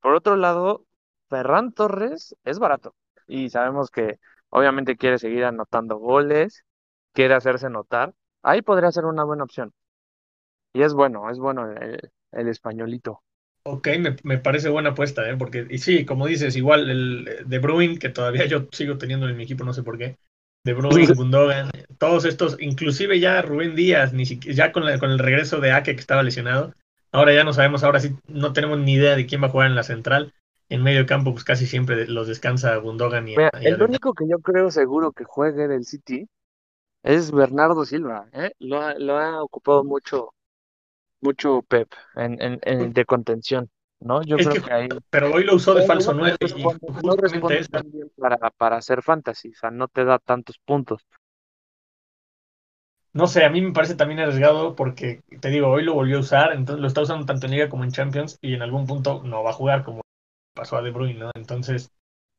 Por 0.00 0.14
otro 0.14 0.36
lado, 0.36 0.86
Ferran 1.30 1.72
Torres 1.72 2.36
es 2.44 2.58
barato 2.60 2.96
y 3.28 3.50
sabemos 3.50 3.90
que 3.90 4.20
obviamente 4.50 4.96
quiere 4.96 5.18
seguir 5.18 5.44
anotando 5.44 5.98
goles, 5.98 6.64
quiere 7.14 7.34
hacerse 7.34 7.70
notar. 7.70 8.14
Ahí 8.42 8.62
podría 8.62 8.92
ser 8.92 9.06
una 9.06 9.24
buena 9.24 9.44
opción. 9.44 9.74
Y 10.72 10.82
es 10.82 10.94
bueno, 10.94 11.30
es 11.30 11.38
bueno 11.38 11.70
el, 11.70 12.10
el 12.32 12.48
españolito. 12.48 13.22
Ok, 13.62 13.88
me, 13.98 14.16
me 14.24 14.38
parece 14.38 14.70
buena 14.70 14.90
apuesta, 14.90 15.28
¿eh? 15.30 15.36
Porque, 15.36 15.66
y 15.70 15.78
sí, 15.78 16.04
como 16.06 16.26
dices, 16.26 16.56
igual 16.56 16.88
el 16.90 17.28
eh, 17.28 17.44
De 17.46 17.58
Bruyne, 17.58 17.98
que 17.98 18.08
todavía 18.08 18.46
yo 18.46 18.68
sigo 18.72 18.96
teniendo 18.98 19.28
en 19.28 19.36
mi 19.36 19.44
equipo, 19.44 19.64
no 19.64 19.72
sé 19.74 19.82
por 19.82 19.98
qué. 19.98 20.16
De 20.64 20.74
Bruyne, 20.74 21.14
Gundogan, 21.14 21.70
todos 21.98 22.24
estos, 22.26 22.56
inclusive 22.60 23.18
ya 23.18 23.40
Rubén 23.40 23.74
Díaz, 23.74 24.12
ni 24.12 24.26
siquiera, 24.26 24.54
ya 24.56 24.72
con, 24.72 24.84
la- 24.84 24.98
con 24.98 25.10
el 25.10 25.18
regreso 25.18 25.58
de 25.60 25.72
Ake 25.72 25.94
que 25.94 26.00
estaba 26.00 26.22
lesionado, 26.22 26.74
ahora 27.12 27.32
ya 27.32 27.44
no 27.44 27.52
sabemos, 27.52 27.82
ahora 27.82 28.00
sí 28.00 28.14
no 28.28 28.52
tenemos 28.52 28.78
ni 28.78 28.94
idea 28.94 29.16
de 29.16 29.26
quién 29.26 29.42
va 29.42 29.46
a 29.46 29.50
jugar 29.50 29.68
en 29.68 29.74
la 29.74 29.82
central. 29.82 30.34
En 30.68 30.82
medio 30.84 31.04
campo, 31.04 31.32
pues 31.32 31.42
casi 31.44 31.66
siempre 31.66 32.06
los 32.06 32.28
descansa 32.28 32.76
Gundogan 32.76 33.26
y, 33.26 33.36
Mira, 33.36 33.50
y 33.60 33.66
el 33.66 33.82
único 33.82 34.12
que 34.14 34.28
yo 34.28 34.38
creo 34.38 34.70
seguro 34.70 35.10
que 35.12 35.24
juegue 35.24 35.66
del 35.66 35.84
City 35.84 36.28
es 37.02 37.32
Bernardo 37.32 37.84
Silva, 37.84 38.28
¿eh? 38.32 38.52
Lo 38.60 38.80
ha, 38.80 38.94
lo 38.94 39.18
ha 39.18 39.42
ocupado 39.42 39.82
mucho, 39.82 40.32
mucho 41.20 41.62
Pep 41.62 41.90
en, 42.14 42.40
en, 42.40 42.60
en- 42.62 42.92
de 42.92 43.04
contención, 43.04 43.68
¿no? 44.00 44.22
Yo 44.22 44.36
Es 44.36 44.48
creo 44.48 44.62
que, 44.62 44.68
que 44.68 44.72
ahí 44.72 44.88
pero 45.10 45.32
hoy 45.32 45.44
lo 45.44 45.54
usó 45.54 45.74
de 45.74 45.82
falso 45.86 46.12
no 46.12 46.20
9 46.20 46.36
y 46.56 46.62
justamente 46.62 47.70
para, 48.16 48.50
para 48.50 48.76
hacer 48.76 49.02
fantasy, 49.02 49.50
o 49.50 49.54
sea, 49.54 49.70
no 49.70 49.88
te 49.88 50.04
da 50.04 50.18
tantos 50.18 50.58
puntos. 50.64 51.06
No 53.12 53.26
sé, 53.26 53.44
a 53.44 53.50
mí 53.50 53.60
me 53.60 53.72
parece 53.72 53.96
también 53.96 54.20
arriesgado 54.20 54.76
porque, 54.76 55.22
te 55.40 55.50
digo, 55.50 55.68
hoy 55.68 55.82
lo 55.82 55.94
volvió 55.94 56.18
a 56.18 56.20
usar, 56.20 56.52
entonces 56.52 56.80
lo 56.80 56.86
está 56.86 57.00
usando 57.02 57.26
tanto 57.26 57.46
en 57.46 57.52
Liga 57.52 57.68
como 57.68 57.82
en 57.82 57.90
Champions 57.90 58.38
y 58.40 58.54
en 58.54 58.62
algún 58.62 58.86
punto 58.86 59.22
no 59.24 59.42
va 59.42 59.50
a 59.50 59.54
jugar 59.54 59.84
como 59.84 60.00
pasó 60.54 60.76
a 60.76 60.82
De 60.82 60.90
Bruyne, 60.90 61.18
¿no? 61.18 61.30
Entonces, 61.34 61.90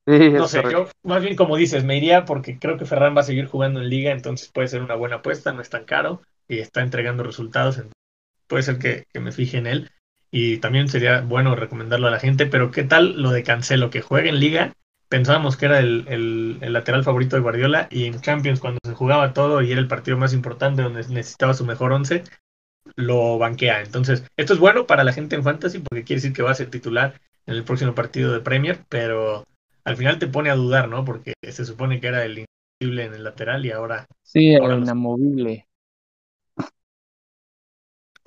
Sí, 0.07 0.31
no 0.31 0.47
sé, 0.47 0.61
correcto. 0.61 0.85
yo 0.85 0.87
más 1.03 1.21
bien 1.21 1.35
como 1.35 1.57
dices, 1.57 1.83
me 1.83 1.97
iría 1.97 2.25
porque 2.25 2.57
creo 2.57 2.77
que 2.77 2.85
Ferran 2.85 3.15
va 3.15 3.21
a 3.21 3.25
seguir 3.25 3.47
jugando 3.47 3.81
en 3.81 3.89
Liga, 3.89 4.11
entonces 4.11 4.51
puede 4.51 4.67
ser 4.67 4.81
una 4.81 4.95
buena 4.95 5.17
apuesta, 5.17 5.51
no 5.53 5.61
es 5.61 5.69
tan 5.69 5.85
caro 5.85 6.21
y 6.47 6.59
está 6.59 6.81
entregando 6.81 7.23
resultados, 7.23 7.75
entonces 7.77 7.99
puede 8.47 8.63
ser 8.63 8.79
que, 8.79 9.05
que 9.13 9.19
me 9.19 9.31
fije 9.31 9.57
en 9.57 9.67
él 9.67 9.91
y 10.31 10.57
también 10.57 10.87
sería 10.89 11.21
bueno 11.21 11.55
recomendarlo 11.55 12.07
a 12.07 12.11
la 12.11 12.19
gente, 12.19 12.45
pero 12.45 12.71
¿qué 12.71 12.83
tal 12.83 13.21
lo 13.21 13.31
de 13.31 13.43
Cancelo, 13.43 13.89
que 13.89 14.01
juegue 14.01 14.29
en 14.29 14.39
Liga? 14.39 14.73
Pensábamos 15.09 15.57
que 15.57 15.65
era 15.65 15.79
el, 15.79 16.05
el- 16.07 16.57
el 16.61 16.73
lateral 16.73 17.03
favorito 17.03 17.35
de 17.35 17.41
Guardiola 17.41 17.87
y 17.91 18.05
en 18.05 18.21
Champions 18.21 18.59
cuando 18.61 18.79
se 18.85 18.93
jugaba 18.93 19.33
todo 19.33 19.61
y 19.61 19.71
era 19.71 19.81
el 19.81 19.87
partido 19.89 20.17
más 20.17 20.33
importante 20.33 20.81
donde 20.83 21.01
necesitaba 21.09 21.53
su 21.53 21.65
mejor 21.65 21.91
once, 21.91 22.23
lo 22.95 23.37
banquea. 23.37 23.81
Entonces, 23.81 24.23
esto 24.37 24.53
es 24.53 24.59
bueno 24.59 24.87
para 24.87 25.03
la 25.03 25.13
gente 25.13 25.35
en 25.35 25.43
Fantasy 25.43 25.79
porque 25.79 26.03
quiere 26.03 26.21
decir 26.21 26.33
que 26.33 26.43
va 26.43 26.51
a 26.51 26.55
ser 26.55 26.69
titular 26.69 27.19
en 27.45 27.55
el 27.55 27.63
próximo 27.63 27.95
partido 27.95 28.31
de 28.33 28.41
Premier, 28.41 28.79
pero 28.89 29.45
al 29.85 29.97
final 29.97 30.19
te 30.19 30.27
pone 30.27 30.49
a 30.49 30.55
dudar, 30.55 30.89
¿no? 30.89 31.05
Porque 31.05 31.33
se 31.41 31.65
supone 31.65 31.99
que 31.99 32.07
era 32.07 32.25
el 32.25 32.45
invisible 32.79 33.05
en 33.05 33.13
el 33.15 33.23
lateral 33.23 33.65
y 33.65 33.71
ahora, 33.71 34.07
Sí, 34.23 34.55
ahora 34.55 34.73
el 34.75 34.81
inamovible. 34.81 35.67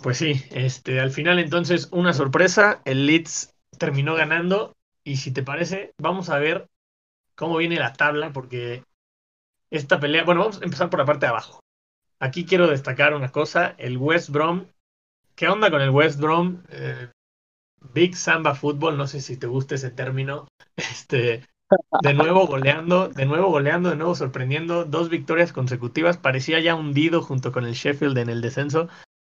Pues 0.05 0.19
sí, 0.19 0.45
este, 0.51 1.01
al 1.01 1.11
final 1.11 1.39
entonces 1.39 1.89
una 1.91 2.13
sorpresa, 2.13 2.83
el 2.85 3.07
Leeds 3.07 3.55
terminó 3.79 4.15
ganando 4.15 4.77
y 5.03 5.17
si 5.17 5.33
te 5.33 5.43
parece, 5.43 5.95
vamos 5.97 6.29
a 6.29 6.39
ver 6.39 6.69
cómo 7.35 7.57
viene 7.57 7.77
la 7.77 7.95
tabla 7.95 8.31
porque 8.31 8.85
esta 9.71 10.01
pelea, 10.01 10.25
bueno, 10.25 10.43
vamos 10.43 10.61
a 10.61 10.65
empezar 10.65 10.91
por 10.91 11.01
la 11.01 11.07
parte 11.07 11.25
de 11.25 11.31
abajo. 11.31 11.61
aquí 12.21 12.45
quiero 12.45 12.67
destacar 12.67 13.15
una 13.15 13.33
cosa, 13.33 13.77
el 13.79 13.97
West 13.97 14.29
Brom. 14.29 14.67
¿Qué 15.37 15.49
onda 15.49 15.71
con 15.71 15.81
el 15.81 15.89
West 15.89 16.21
Brom? 16.21 16.65
Eh, 16.69 17.09
Big 17.95 18.15
Samba 18.15 18.55
Football, 18.55 18.99
no 18.99 19.07
sé 19.07 19.23
si 19.23 19.39
te 19.39 19.47
gusta 19.47 19.77
ese 19.77 19.91
término. 19.91 20.47
Este, 20.77 21.47
de 22.03 22.15
nuevo 22.15 22.47
goleando, 22.47 23.09
de 23.09 23.25
nuevo 23.25 23.49
goleando, 23.49 23.89
de 23.89 23.97
nuevo 23.97 24.15
sorprendiendo, 24.15 24.85
dos 24.85 25.09
victorias 25.09 25.53
consecutivas, 25.53 26.19
parecía 26.19 26.61
ya 26.61 26.75
hundido 26.75 27.23
junto 27.23 27.53
con 27.53 27.65
el 27.65 27.73
Sheffield 27.73 28.19
en 28.19 28.29
el 28.29 28.43
descenso, 28.43 28.89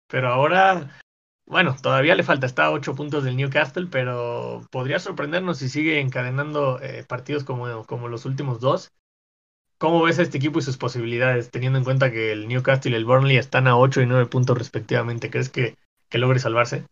pero 0.10 0.30
ahora, 0.30 1.00
bueno, 1.46 1.76
todavía 1.82 2.16
le 2.16 2.24
falta, 2.24 2.46
está 2.46 2.66
a 2.66 2.72
ocho 2.72 2.96
puntos 2.96 3.24
del 3.24 3.38
Newcastle, 3.38 3.88
pero 3.92 4.66
podría 4.72 5.00
sorprendernos 5.00 5.60
si 5.60 5.70
sigue 5.70 6.00
encadenando 6.00 6.82
eh, 6.82 7.06
partidos 7.08 7.44
como, 7.44 7.86
como 7.86 8.08
los 8.08 8.26
últimos 8.26 8.60
dos. 8.60 8.92
¿Cómo 9.78 10.04
ves 10.04 10.20
a 10.20 10.24
este 10.24 10.38
equipo 10.38 10.60
y 10.60 10.62
sus 10.62 10.78
posibilidades, 10.78 11.52
teniendo 11.52 11.78
en 11.78 11.86
cuenta 11.86 12.12
que 12.12 12.34
el 12.34 12.50
Newcastle 12.50 12.92
y 12.92 12.96
el 12.96 13.06
Burnley 13.06 13.38
están 13.38 13.66
a 13.68 13.78
8 13.78 14.02
y 14.02 14.08
9 14.08 14.26
puntos 14.26 14.58
respectivamente? 14.58 15.30
¿Crees 15.30 15.50
que, 15.50 15.76
que 16.10 16.18
logre 16.18 16.40
salvarse? 16.40 16.84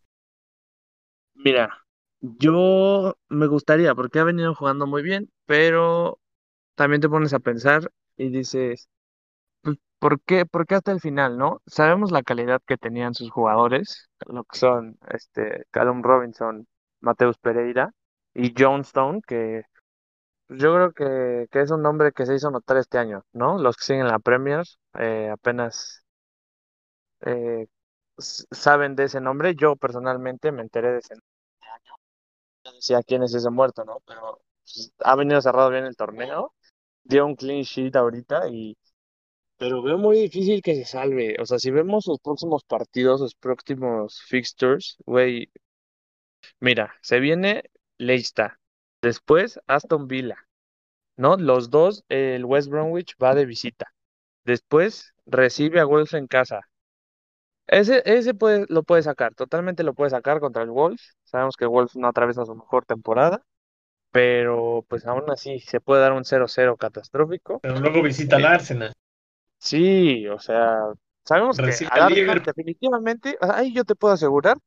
Mira, 1.33 1.85
yo 2.21 3.17
me 3.27 3.47
gustaría, 3.47 3.93
porque 3.93 4.19
ha 4.19 4.23
venido 4.23 4.55
jugando 4.55 4.87
muy 4.87 5.03
bien, 5.03 5.29
pero 5.45 6.19
también 6.75 7.01
te 7.01 7.09
pones 7.09 7.33
a 7.33 7.39
pensar 7.39 7.91
y 8.15 8.29
dices, 8.29 8.89
¿por 9.99 10.21
qué, 10.21 10.45
por 10.45 10.65
qué 10.67 10.75
hasta 10.75 10.91
el 10.91 10.99
final, 11.01 11.37
no? 11.37 11.61
Sabemos 11.67 12.11
la 12.11 12.23
calidad 12.23 12.61
que 12.65 12.77
tenían 12.77 13.13
sus 13.13 13.31
jugadores, 13.31 14.09
lo 14.27 14.43
que 14.43 14.57
son 14.57 14.97
este 15.09 15.65
Callum 15.71 16.03
Robinson, 16.03 16.67
Mateus 17.01 17.37
Pereira 17.37 17.91
y 18.33 18.53
John 18.57 18.81
Stone, 18.81 19.21
que 19.27 19.63
pues, 20.47 20.61
yo 20.61 20.73
creo 20.75 20.93
que, 20.93 21.47
que 21.51 21.61
es 21.61 21.71
un 21.71 21.81
nombre 21.81 22.11
que 22.13 22.25
se 22.25 22.35
hizo 22.35 22.51
notar 22.51 22.77
este 22.77 22.97
año, 22.97 23.23
¿no? 23.33 23.57
Los 23.59 23.77
que 23.77 23.85
siguen 23.85 24.07
la 24.07 24.19
Premier 24.19 24.63
eh, 24.99 25.29
apenas 25.31 26.03
eh, 27.21 27.67
saben 28.17 28.95
de 28.95 29.05
ese 29.05 29.21
nombre. 29.21 29.55
Yo 29.55 29.75
personalmente 29.75 30.51
me 30.51 30.61
enteré 30.63 30.91
de 30.93 30.99
ese 30.99 31.15
nombre. 31.15 31.27
Yo 32.63 32.71
decía 32.73 33.01
quién 33.03 33.23
es 33.23 33.33
ese 33.33 33.49
muerto, 33.49 33.83
¿no? 33.85 34.01
Pero 34.05 34.41
pues, 34.63 34.93
ha 35.03 35.15
venido 35.15 35.41
cerrado 35.41 35.69
bien 35.69 35.85
el 35.85 35.95
torneo, 35.95 36.53
dio 37.03 37.25
un 37.25 37.35
clean 37.35 37.63
sheet 37.63 37.95
ahorita 37.95 38.49
y 38.49 38.77
pero 39.57 39.81
veo 39.81 39.97
muy 39.97 40.17
difícil 40.19 40.61
que 40.61 40.75
se 40.75 40.85
salve. 40.85 41.35
O 41.39 41.45
sea, 41.45 41.59
si 41.59 41.71
vemos 41.71 42.05
sus 42.05 42.19
próximos 42.19 42.63
partidos, 42.63 43.19
sus 43.21 43.35
próximos 43.35 44.21
fixtures, 44.23 44.97
güey, 45.05 45.49
mira, 46.59 46.93
se 47.01 47.19
viene 47.19 47.63
Leicester, 47.97 48.53
después 49.01 49.59
Aston 49.67 50.07
Villa, 50.07 50.37
¿no? 51.17 51.37
Los 51.37 51.69
dos, 51.71 52.05
el 52.09 52.45
West 52.45 52.69
Bromwich 52.69 53.15
va 53.23 53.35
de 53.35 53.45
visita. 53.47 53.93
Después 54.45 55.13
recibe 55.25 55.79
a 55.81 55.85
Wolves 55.85 56.13
en 56.13 56.27
casa. 56.27 56.61
Ese, 57.67 58.01
ese 58.05 58.33
puede, 58.33 58.65
lo 58.69 58.83
puede 58.83 59.03
sacar, 59.03 59.33
totalmente 59.35 59.83
lo 59.83 59.93
puede 59.93 60.11
sacar 60.11 60.39
contra 60.39 60.63
el 60.63 60.69
Wolves. 60.71 61.17
Sabemos 61.25 61.57
que 61.57 61.65
Wolves 61.65 61.95
no 61.97 62.07
atraviesa 62.07 62.45
su 62.45 62.55
mejor 62.55 62.85
temporada, 62.85 63.43
pero 64.11 64.85
pues 64.89 65.05
aún 65.07 65.29
así 65.31 65.59
se 65.61 65.81
puede 65.81 66.01
dar 66.01 66.13
un 66.13 66.25
0-0 66.25 66.77
catastrófico. 66.77 67.61
Pero 67.61 67.79
luego 67.79 68.01
visita 68.01 68.37
al 68.37 68.45
Eh, 68.45 68.45
Arsenal, 68.45 68.93
sí, 69.57 70.27
o 70.27 70.39
sea, 70.39 70.79
sabemos 71.23 71.57
que 71.57 71.63
recibe 71.63 71.89
Liverpool. 72.09 72.43
definitivamente, 72.45 73.37
ahí 73.41 73.73
yo 73.73 73.83
te 73.83 73.95
puedo 73.95 74.13
asegurar 74.13 74.57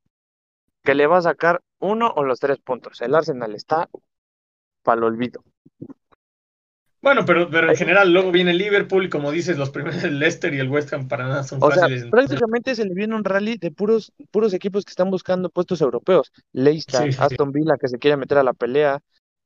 que 0.83 0.95
le 0.95 1.07
va 1.07 1.19
a 1.19 1.23
sacar 1.23 1.63
uno 1.79 2.13
o 2.15 2.25
los 2.25 2.41
tres 2.41 2.59
puntos. 2.59 3.01
El 3.01 3.15
Arsenal 3.15 3.55
está 3.55 3.89
para 4.83 4.99
el 4.99 5.05
olvido. 5.05 5.45
Bueno, 7.03 7.25
pero, 7.25 7.49
pero 7.49 7.71
en 7.71 7.77
general 7.77 8.13
luego 8.13 8.31
viene 8.31 8.53
Liverpool 8.53 9.07
y 9.07 9.09
como 9.09 9.31
dices, 9.31 9.57
los 9.57 9.71
primeros 9.71 10.05
el 10.05 10.19
Leicester 10.19 10.53
y 10.53 10.59
el 10.59 10.69
West 10.69 10.93
Ham 10.93 11.09
para 11.09 11.27
nada 11.27 11.45
son 11.45 11.59
O 11.63 11.71
sea, 11.71 11.83
fáciles. 11.83 12.03
Entonces, 12.03 12.29
prácticamente 12.29 12.75
se 12.75 12.85
le 12.85 12.95
viene 12.95 13.15
un 13.15 13.25
rally 13.25 13.57
de 13.57 13.71
puros, 13.71 14.13
puros 14.31 14.53
equipos 14.53 14.85
que 14.85 14.91
están 14.91 15.11
buscando 15.11 15.49
puestos 15.49 15.81
europeos. 15.81 16.31
Leicester, 16.53 17.11
sí. 17.13 17.19
Aston 17.19 17.53
Villa 17.53 17.77
que 17.81 17.89
se 17.89 17.99
quiere 17.99 18.19
meter 18.19 18.37
a 18.39 18.43
la 18.43 18.53
pelea. 18.53 19.01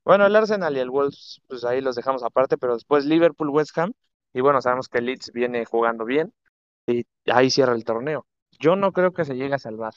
Bueno, 0.04 0.26
el 0.26 0.34
Arsenal 0.34 0.76
y 0.76 0.80
el 0.80 0.90
Wolves, 0.90 1.40
pues 1.46 1.64
ahí 1.64 1.80
los 1.80 1.94
dejamos 1.94 2.24
aparte, 2.24 2.58
pero 2.58 2.74
después 2.74 3.04
Liverpool, 3.04 3.50
West 3.50 3.78
Ham, 3.78 3.92
y 4.34 4.42
bueno, 4.42 4.62
sabemos 4.62 4.88
que 4.90 4.98
el 4.98 5.06
Leeds 5.06 5.32
viene 5.32 5.64
jugando 5.66 6.04
bien, 6.06 6.34
y 6.86 7.06
ahí 7.26 7.50
cierra 7.50 7.74
el 7.74 7.84
torneo. 7.84 8.26
Yo 8.60 8.76
no 8.76 8.92
creo 8.92 9.12
que 9.14 9.24
se 9.26 9.36
llegue 9.36 9.54
a 9.54 9.58
salvar, 9.60 9.94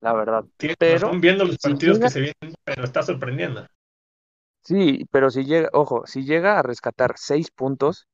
la 0.00 0.12
verdad. 0.14 0.44
Pero 0.78 1.06
razón 1.06 1.20
viendo 1.20 1.44
los 1.44 1.58
si 1.58 1.70
partidos 1.70 1.98
que 1.98 2.10
se 2.10 2.20
vienen, 2.20 2.56
pero 2.64 2.84
está 2.84 3.02
sorprendiendo. 3.02 3.66
sí, 4.62 5.06
pero 5.10 5.30
si 5.30 5.44
llega, 5.44 5.68
ojo, 5.72 6.06
si 6.06 6.24
llega 6.24 6.58
a 6.58 6.62
rescatar 6.62 7.14
seis 7.16 7.50
puntos 7.50 8.08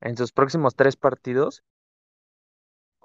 en 0.00 0.16
sus 0.16 0.32
próximos 0.32 0.74
tres 0.76 0.96
partidos, 0.96 1.62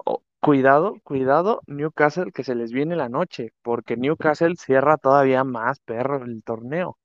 Oh, 0.06 0.22
cuidado, 0.40 1.00
cuidado, 1.02 1.60
Newcastle, 1.66 2.32
que 2.32 2.44
se 2.44 2.54
les 2.54 2.72
viene 2.72 2.96
la 2.96 3.08
noche, 3.08 3.52
porque 3.62 3.96
Newcastle 3.96 4.54
cierra 4.56 4.96
todavía 4.98 5.44
más 5.44 5.80
perro 5.80 6.24
el 6.24 6.42
torneo. 6.44 6.96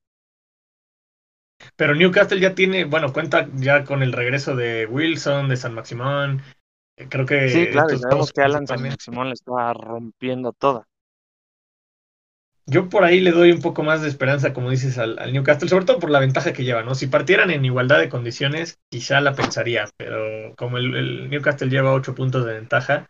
Pero 1.75 1.95
Newcastle 1.95 2.39
ya 2.39 2.55
tiene, 2.55 2.85
bueno, 2.85 3.13
cuenta 3.13 3.49
ya 3.55 3.83
con 3.83 4.03
el 4.03 4.13
regreso 4.13 4.55
de 4.55 4.85
Wilson, 4.85 5.49
de 5.49 5.57
San 5.57 5.73
Maximón. 5.73 6.41
Eh, 6.97 7.07
Creo 7.09 7.25
Sí, 7.43 7.67
que 7.67 7.67
claro, 7.67 7.93
y 7.93 7.97
estos 7.97 7.99
sabemos 7.99 8.31
que 8.31 8.41
Alan 8.41 8.65
San. 8.67 8.81
Maximón 8.81 9.27
le 9.27 9.33
está 9.33 9.73
rompiendo 9.73 10.53
toda. 10.53 10.87
Yo 12.65 12.87
por 12.87 13.03
ahí 13.03 13.19
le 13.19 13.31
doy 13.31 13.51
un 13.51 13.61
poco 13.61 13.81
más 13.81 14.01
de 14.01 14.07
esperanza, 14.07 14.53
como 14.53 14.69
dices, 14.69 14.99
al, 14.99 15.17
al 15.17 15.33
Newcastle, 15.33 15.67
sobre 15.69 15.85
todo 15.85 15.97
por 15.99 16.11
la 16.11 16.19
ventaja 16.19 16.53
que 16.53 16.63
lleva, 16.63 16.83
¿no? 16.83 16.93
Si 16.93 17.07
partieran 17.07 17.49
en 17.49 17.65
igualdad 17.65 17.97
de 17.99 18.09
condiciones, 18.09 18.77
quizá 18.89 19.21
la 19.21 19.33
pensaría, 19.33 19.89
pero 19.97 20.53
como 20.55 20.77
el, 20.77 20.95
el 20.95 21.29
Newcastle 21.31 21.69
lleva 21.69 21.93
ocho 21.93 22.13
puntos 22.13 22.45
de 22.45 22.53
ventaja, 22.53 23.07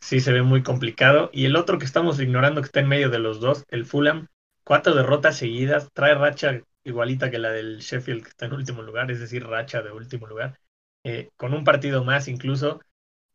sí 0.00 0.20
se 0.20 0.32
ve 0.32 0.42
muy 0.42 0.62
complicado. 0.62 1.28
Y 1.32 1.46
el 1.46 1.56
otro 1.56 1.78
que 1.78 1.86
estamos 1.86 2.20
ignorando, 2.20 2.60
que 2.60 2.66
está 2.66 2.80
en 2.80 2.88
medio 2.88 3.10
de 3.10 3.18
los 3.18 3.40
dos, 3.40 3.64
el 3.68 3.84
Fulham, 3.84 4.28
cuatro 4.64 4.94
derrotas 4.94 5.36
seguidas, 5.36 5.88
trae 5.92 6.14
racha 6.14 6.60
igualita 6.84 7.30
que 7.30 7.38
la 7.38 7.50
del 7.50 7.78
Sheffield, 7.78 8.22
que 8.22 8.30
está 8.30 8.46
en 8.46 8.54
último 8.54 8.82
lugar, 8.82 9.10
es 9.10 9.20
decir, 9.20 9.46
racha 9.46 9.82
de 9.82 9.92
último 9.92 10.26
lugar, 10.26 10.58
eh, 11.04 11.30
con 11.36 11.54
un 11.54 11.64
partido 11.64 12.04
más 12.04 12.28
incluso. 12.28 12.80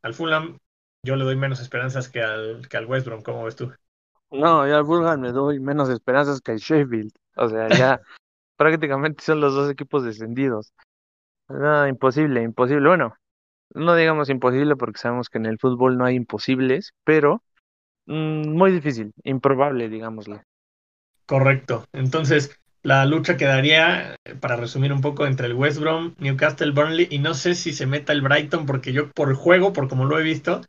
Al 0.02 0.14
Fulham 0.14 0.58
yo 1.04 1.16
le 1.16 1.24
doy 1.24 1.36
menos 1.36 1.60
esperanzas 1.60 2.10
que 2.10 2.22
al, 2.22 2.68
que 2.68 2.78
al 2.78 2.86
West 2.86 3.06
Brom, 3.06 3.22
¿cómo 3.22 3.44
ves 3.44 3.56
tú? 3.56 3.72
No, 4.32 4.68
yo 4.68 4.78
al 4.78 4.86
Fulham 4.86 5.22
le 5.22 5.32
doy 5.32 5.60
menos 5.60 5.90
esperanzas 5.90 6.42
que 6.42 6.52
al 6.52 6.58
Sheffield. 6.58 7.12
O 7.38 7.48
sea, 7.48 7.70
ya 7.70 8.02
prácticamente 8.58 9.24
son 9.24 9.40
los 9.40 9.54
dos 9.54 9.70
equipos 9.70 10.04
descendidos. 10.04 10.74
No, 11.48 11.88
imposible, 11.88 12.42
imposible. 12.42 12.88
Bueno, 12.88 13.16
no 13.74 13.96
digamos 13.96 14.30
imposible 14.30 14.76
porque 14.76 14.98
sabemos 14.98 15.30
que 15.30 15.38
en 15.38 15.46
el 15.46 15.60
fútbol 15.60 15.98
no 15.98 16.06
hay 16.06 16.16
imposibles, 16.16 16.94
pero 17.04 17.44
mm, 18.08 18.50
muy 18.50 18.72
difícil, 18.72 19.14
improbable, 19.24 19.90
digámosle. 19.90 20.42
Correcto. 21.28 21.86
Entonces, 21.94 22.60
la 22.86 23.04
lucha 23.06 23.36
quedaría, 23.36 24.16
para 24.40 24.56
resumir 24.56 24.94
un 24.94 25.02
poco, 25.02 25.26
entre 25.26 25.48
el 25.48 25.54
West 25.54 25.80
Brom, 25.80 26.14
Newcastle, 26.20 26.72
Burnley, 26.72 27.08
y 27.10 27.18
no 27.18 27.34
sé 27.34 27.56
si 27.56 27.74
se 27.74 27.88
meta 27.88 28.14
el 28.14 28.22
Brighton, 28.22 28.68
porque 28.68 28.94
yo 28.94 29.12
por 29.12 29.34
juego, 29.34 29.74
por 29.74 29.90
como 29.90 30.06
lo 30.06 30.20
he 30.20 30.24
visto, 30.24 30.62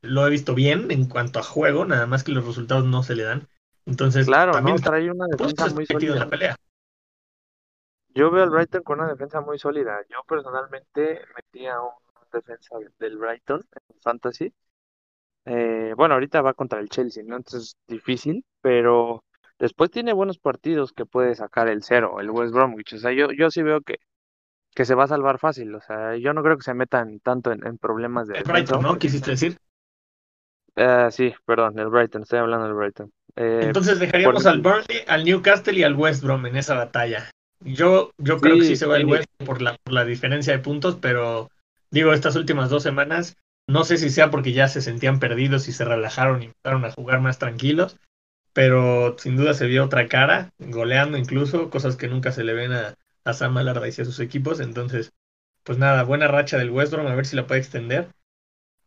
lo 0.00 0.26
he 0.26 0.30
visto 0.30 0.54
bien 0.54 0.90
en 0.92 1.06
cuanto 1.08 1.40
a 1.40 1.42
juego, 1.42 1.84
nada 1.84 2.06
más 2.06 2.22
que 2.22 2.30
los 2.30 2.46
resultados 2.46 2.84
no 2.84 3.02
se 3.02 3.16
le 3.16 3.24
dan. 3.24 3.48
Entonces, 3.84 4.26
Claro, 4.26 4.52
también 4.52 4.76
¿no? 4.76 4.82
Trae 4.82 5.10
una 5.10 5.26
defensa 5.26 5.68
muy 5.70 5.82
en 5.82 5.86
sólida. 5.86 6.14
la 6.16 6.28
pelea. 6.28 6.56
Yo 8.14 8.30
veo 8.30 8.44
al 8.44 8.50
Brighton 8.50 8.82
con 8.82 9.00
una 9.00 9.10
defensa 9.10 9.40
muy 9.40 9.58
sólida. 9.58 9.98
Yo 10.08 10.22
personalmente 10.26 11.20
metí 11.34 11.66
a 11.66 11.80
un 11.80 11.90
defensa 12.32 12.76
del 12.98 13.18
Brighton 13.18 13.62
en 13.88 14.00
Fantasy. 14.00 14.52
Eh, 15.44 15.94
bueno, 15.96 16.14
ahorita 16.14 16.42
va 16.42 16.54
contra 16.54 16.80
el 16.80 16.88
Chelsea, 16.88 17.22
¿no? 17.24 17.36
Entonces 17.36 17.62
es 17.70 17.76
difícil, 17.86 18.44
pero 18.60 19.22
después 19.58 19.90
tiene 19.90 20.12
buenos 20.12 20.38
partidos 20.38 20.92
que 20.92 21.06
puede 21.06 21.34
sacar 21.34 21.68
el 21.68 21.82
cero, 21.82 22.20
el 22.20 22.30
West 22.30 22.52
Bromwich. 22.52 22.94
O 22.94 22.98
sea, 22.98 23.12
yo, 23.12 23.28
yo 23.32 23.50
sí 23.50 23.62
veo 23.62 23.80
que, 23.80 23.96
que 24.74 24.84
se 24.84 24.94
va 24.94 25.04
a 25.04 25.08
salvar 25.08 25.38
fácil. 25.38 25.74
O 25.74 25.80
sea, 25.80 26.16
yo 26.16 26.32
no 26.32 26.42
creo 26.42 26.56
que 26.56 26.62
se 26.64 26.74
metan 26.74 27.20
tanto 27.20 27.52
en, 27.52 27.66
en 27.66 27.78
problemas 27.78 28.28
de 28.28 28.38
El. 28.38 28.44
Brighton, 28.44 28.82
¿no? 28.82 28.98
Quisiste 28.98 29.32
decir. 29.32 29.56
Eh, 30.76 31.08
sí, 31.10 31.34
perdón, 31.46 31.78
el 31.78 31.88
Brighton, 31.88 32.22
estoy 32.22 32.38
hablando 32.38 32.66
del 32.66 32.74
Brighton. 32.74 33.10
Eh, 33.34 33.60
Entonces 33.64 33.94
por 33.94 34.06
dejaríamos 34.06 34.44
al 34.46 34.60
Burnley, 34.60 35.04
al 35.08 35.24
Newcastle 35.24 35.78
y 35.78 35.82
al 35.82 35.94
West 35.94 36.22
Brom 36.22 36.44
en 36.46 36.56
esa 36.56 36.74
batalla. 36.74 37.30
Yo, 37.60 38.10
yo 38.18 38.38
creo 38.38 38.56
que 38.56 38.64
sí 38.64 38.76
se 38.76 38.86
va 38.86 38.98
el 38.98 39.06
West 39.06 39.26
por 39.44 39.62
la, 39.62 39.76
por 39.82 39.94
la 39.94 40.04
diferencia 40.04 40.52
de 40.52 40.58
puntos, 40.58 40.98
pero 41.00 41.48
digo, 41.90 42.12
estas 42.12 42.36
últimas 42.36 42.68
dos 42.68 42.82
semanas, 42.82 43.36
no 43.66 43.84
sé 43.84 43.96
si 43.96 44.10
sea 44.10 44.30
porque 44.30 44.52
ya 44.52 44.68
se 44.68 44.82
sentían 44.82 45.18
perdidos 45.18 45.66
y 45.68 45.72
se 45.72 45.86
relajaron 45.86 46.42
y 46.42 46.46
empezaron 46.46 46.84
a 46.84 46.92
jugar 46.92 47.20
más 47.20 47.38
tranquilos, 47.38 47.96
pero 48.56 49.16
sin 49.18 49.36
duda 49.36 49.52
se 49.52 49.66
vio 49.66 49.84
otra 49.84 50.08
cara, 50.08 50.50
goleando 50.58 51.18
incluso, 51.18 51.68
cosas 51.68 51.96
que 51.96 52.08
nunca 52.08 52.32
se 52.32 52.42
le 52.42 52.54
ven 52.54 52.72
a, 52.72 52.94
a 53.22 53.34
Sam 53.34 53.58
Allardyce 53.58 54.00
y 54.00 54.02
a 54.02 54.06
sus 54.06 54.18
equipos. 54.18 54.60
Entonces, 54.60 55.12
pues 55.62 55.76
nada, 55.76 56.04
buena 56.04 56.26
racha 56.26 56.56
del 56.56 56.70
West 56.70 56.90
Brom, 56.90 57.06
a 57.06 57.14
ver 57.14 57.26
si 57.26 57.36
la 57.36 57.46
puede 57.46 57.60
extender. 57.60 58.08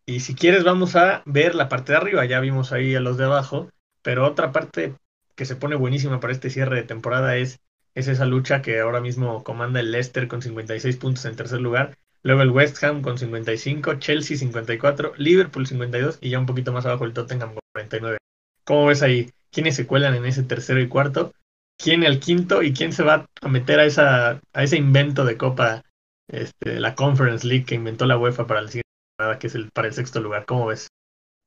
Y 0.07 0.21
si 0.21 0.33
quieres, 0.33 0.63
vamos 0.63 0.95
a 0.95 1.21
ver 1.27 1.53
la 1.53 1.69
parte 1.69 1.91
de 1.91 1.99
arriba. 1.99 2.25
Ya 2.25 2.39
vimos 2.39 2.71
ahí 2.71 2.95
a 2.95 2.99
los 2.99 3.17
de 3.17 3.25
abajo. 3.25 3.69
Pero 4.01 4.25
otra 4.25 4.51
parte 4.51 4.95
que 5.35 5.45
se 5.45 5.55
pone 5.55 5.75
buenísima 5.75 6.19
para 6.19 6.33
este 6.33 6.49
cierre 6.49 6.77
de 6.77 6.83
temporada 6.83 7.37
es, 7.37 7.59
es 7.93 8.07
esa 8.07 8.25
lucha 8.25 8.63
que 8.63 8.79
ahora 8.79 9.01
mismo 9.01 9.43
comanda 9.43 9.81
el 9.81 9.91
Leicester 9.91 10.27
con 10.27 10.41
56 10.41 10.97
puntos 10.97 11.25
en 11.25 11.35
tercer 11.35 11.61
lugar. 11.61 11.95
Luego 12.23 12.41
el 12.41 12.49
West 12.49 12.83
Ham 12.83 13.03
con 13.03 13.19
55, 13.19 13.99
Chelsea 13.99 14.35
54, 14.35 15.13
Liverpool 15.17 15.67
52 15.67 16.17
y 16.21 16.31
ya 16.31 16.39
un 16.39 16.47
poquito 16.47 16.73
más 16.73 16.87
abajo 16.87 17.05
el 17.05 17.13
Tottenham 17.13 17.49
con 17.49 17.61
49. 17.73 18.17
¿Cómo 18.63 18.87
ves 18.87 19.03
ahí? 19.03 19.29
¿Quiénes 19.51 19.75
se 19.75 19.87
cuelan 19.87 20.15
en 20.15 20.25
ese 20.25 20.43
tercero 20.43 20.79
y 20.81 20.87
cuarto? 20.87 21.31
¿Quién 21.77 22.03
el 22.03 22.19
quinto 22.19 22.61
y 22.61 22.73
quién 22.73 22.91
se 22.91 23.03
va 23.03 23.25
a 23.41 23.47
meter 23.47 23.79
a, 23.79 23.85
esa, 23.85 24.31
a 24.53 24.63
ese 24.63 24.77
invento 24.77 25.25
de 25.25 25.37
Copa, 25.37 25.83
este, 26.27 26.79
la 26.79 26.95
Conference 26.95 27.47
League 27.47 27.65
que 27.65 27.75
inventó 27.75 28.05
la 28.05 28.17
UEFA 28.17 28.47
para 28.47 28.61
la 28.61 28.67
siguiente 28.67 28.89
temporada, 29.17 29.39
que 29.39 29.47
es 29.47 29.55
el, 29.55 29.69
para 29.71 29.87
el 29.87 29.93
sexto 29.93 30.19
lugar? 30.19 30.45
¿Cómo 30.45 30.67
ves? 30.67 30.87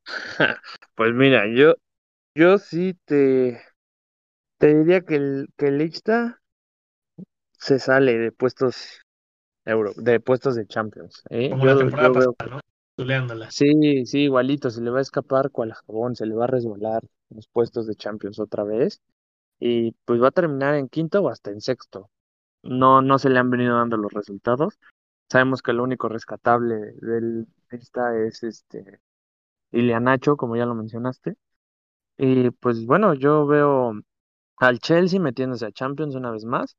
Pues 0.95 1.15
mira, 1.15 1.45
yo, 1.55 1.75
yo 2.35 2.59
sí 2.59 2.95
te, 3.07 3.61
te 4.59 4.75
diría 4.75 5.03
que 5.03 5.17
el, 5.17 5.49
que 5.59 5.69
el 5.69 5.83
Ixta 5.83 6.41
se 7.59 7.79
sale 7.79 8.19
de 8.19 8.33
puestos 8.33 9.01
euro, 9.65 9.93
de 9.97 10.21
puestos 10.21 10.57
de 10.57 10.67
Champions. 10.67 11.23
¿eh? 11.31 11.51
Como 11.51 11.65
Yo, 11.65 11.73
la 11.73 11.79
temporada 11.79 12.09
yo 12.09 12.15
veo- 12.15 12.37
pasada, 12.39 12.57
¿no? 12.57 12.61
Sí, 13.51 14.07
sí, 14.07 14.21
igualito, 14.25 14.71
se 14.71 14.81
le 14.81 14.91
va 14.91 14.99
a 14.99 15.03
escapar 15.03 15.51
cual 15.51 15.73
jabón, 15.75 16.17
se 16.17 16.27
le 16.27 16.35
va 16.35 16.45
a 16.45 16.47
resbalar 16.49 17.03
los 17.35 17.49
puestos 17.49 17.87
de 17.87 17.95
Champions 17.95 18.39
otra 18.39 18.65
vez 18.65 19.01
y 19.59 19.93
pues 20.05 20.21
va 20.21 20.29
a 20.29 20.33
terminar 20.33 20.75
en 20.75 20.89
quinto 20.89 21.21
o 21.23 21.29
hasta 21.29 21.51
en 21.51 21.61
sexto. 21.61 22.11
No, 22.63 23.03
no 23.03 23.19
se 23.19 23.31
le 23.31 23.39
han 23.39 23.51
venido 23.51 23.77
dando 23.77 23.97
los 23.97 24.13
resultados. 24.13 24.79
Sabemos 25.31 25.63
que 25.63 25.73
lo 25.73 25.83
único 25.83 26.09
rescatable 26.09 26.95
del 27.01 27.47
Ixta 27.71 28.19
es 28.19 28.43
este 28.43 29.01
Ilianacho, 29.71 30.37
como 30.37 30.57
ya 30.57 30.67
lo 30.67 30.75
mencionaste. 30.75 31.37
Y 32.19 32.51
pues 32.51 32.85
bueno, 32.87 33.15
yo 33.15 33.47
veo 33.47 33.95
al 34.57 34.79
Chelsea 34.79 35.21
metiéndose 35.21 35.67
a 35.67 35.73
Champions 35.73 36.15
una 36.15 36.31
vez 36.31 36.45
más. 36.45 36.77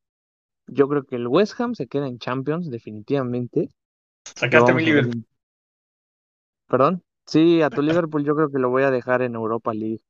Yo 0.68 0.88
creo 0.88 1.04
que 1.04 1.16
el 1.16 1.28
West 1.28 1.60
Ham 1.60 1.76
se 1.76 1.88
queda 1.88 2.08
en 2.08 2.20
Champions, 2.20 2.70
definitivamente. 2.70 3.70
Sacaste 4.24 4.72
a 4.72 4.76
mi 4.76 4.86
Liverpool. 4.86 5.26
¿Perdón? 6.68 7.04
Sí, 7.26 7.62
a 7.62 7.70
tu 7.70 7.82
Liverpool 7.82 8.24
yo 8.24 8.36
creo 8.36 8.50
que 8.50 8.60
lo 8.60 8.70
voy 8.70 8.84
a 8.84 8.92
dejar 8.92 9.22
en 9.22 9.36
Europa 9.36 9.74
League. 9.74 10.02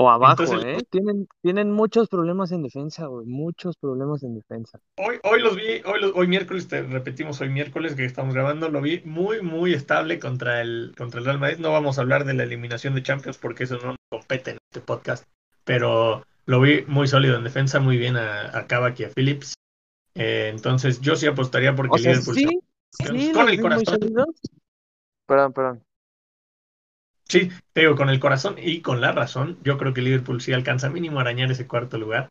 O 0.00 0.08
abajo, 0.08 0.44
Entonces, 0.44 0.64
¿eh? 0.80 0.86
Tienen, 0.90 1.26
tienen 1.42 1.72
muchos 1.72 2.08
problemas 2.08 2.52
en 2.52 2.62
defensa, 2.62 3.06
güey, 3.06 3.26
muchos 3.26 3.76
problemas 3.78 4.22
en 4.22 4.36
defensa. 4.36 4.78
Hoy, 4.96 5.18
hoy 5.24 5.40
los 5.42 5.56
vi, 5.56 5.82
hoy, 5.84 6.00
los- 6.00 6.12
hoy 6.14 6.28
miércoles, 6.28 6.68
te 6.68 6.82
repetimos 6.82 7.40
hoy 7.40 7.48
miércoles 7.48 7.96
que 7.96 8.04
estamos 8.04 8.32
grabando, 8.32 8.68
lo 8.68 8.80
vi 8.80 9.02
muy, 9.04 9.42
muy 9.42 9.74
estable 9.74 10.20
contra 10.20 10.60
el, 10.62 10.94
contra 10.96 11.18
el 11.18 11.26
Real 11.26 11.40
Madrid. 11.40 11.58
No 11.58 11.72
vamos 11.72 11.98
a 11.98 12.02
hablar 12.02 12.24
de 12.24 12.34
la 12.34 12.44
eliminación 12.44 12.94
de 12.94 13.02
Champions 13.02 13.38
porque 13.38 13.64
eso 13.64 13.76
no 13.78 13.88
nos 13.88 13.96
compete 14.08 14.52
en 14.52 14.58
este 14.70 14.80
podcast, 14.80 15.24
pero 15.64 16.22
lo 16.46 16.60
vi 16.60 16.84
muy 16.86 17.08
sólido 17.08 17.36
en 17.36 17.42
defensa, 17.42 17.80
muy 17.80 17.96
bien 17.96 18.16
a, 18.16 18.56
a 18.56 18.68
Kavak 18.68 19.00
y 19.00 19.04
a 19.04 19.10
Phillips. 19.10 19.54
Eh, 20.14 20.52
entonces 20.54 21.00
yo 21.00 21.16
sí 21.16 21.26
apostaría 21.26 21.74
porque 21.74 21.96
O 21.96 21.98
sea, 21.98 22.12
Liverpool 22.12 22.34
sí, 22.36 22.60
sí, 22.92 23.32
con 23.32 23.48
el 23.48 23.60
corazón. 23.60 23.98
Perdón, 25.26 25.52
perdón. 25.52 25.82
Sí, 27.30 27.50
te 27.74 27.82
digo, 27.82 27.94
con 27.94 28.08
el 28.08 28.20
corazón 28.20 28.56
y 28.58 28.80
con 28.80 29.02
la 29.02 29.12
razón, 29.12 29.58
yo 29.62 29.76
creo 29.76 29.92
que 29.92 30.00
Liverpool 30.00 30.40
sí 30.40 30.54
alcanza 30.54 30.88
mínimo 30.88 31.18
a 31.18 31.22
arañar 31.22 31.50
ese 31.50 31.66
cuarto 31.66 31.98
lugar. 31.98 32.30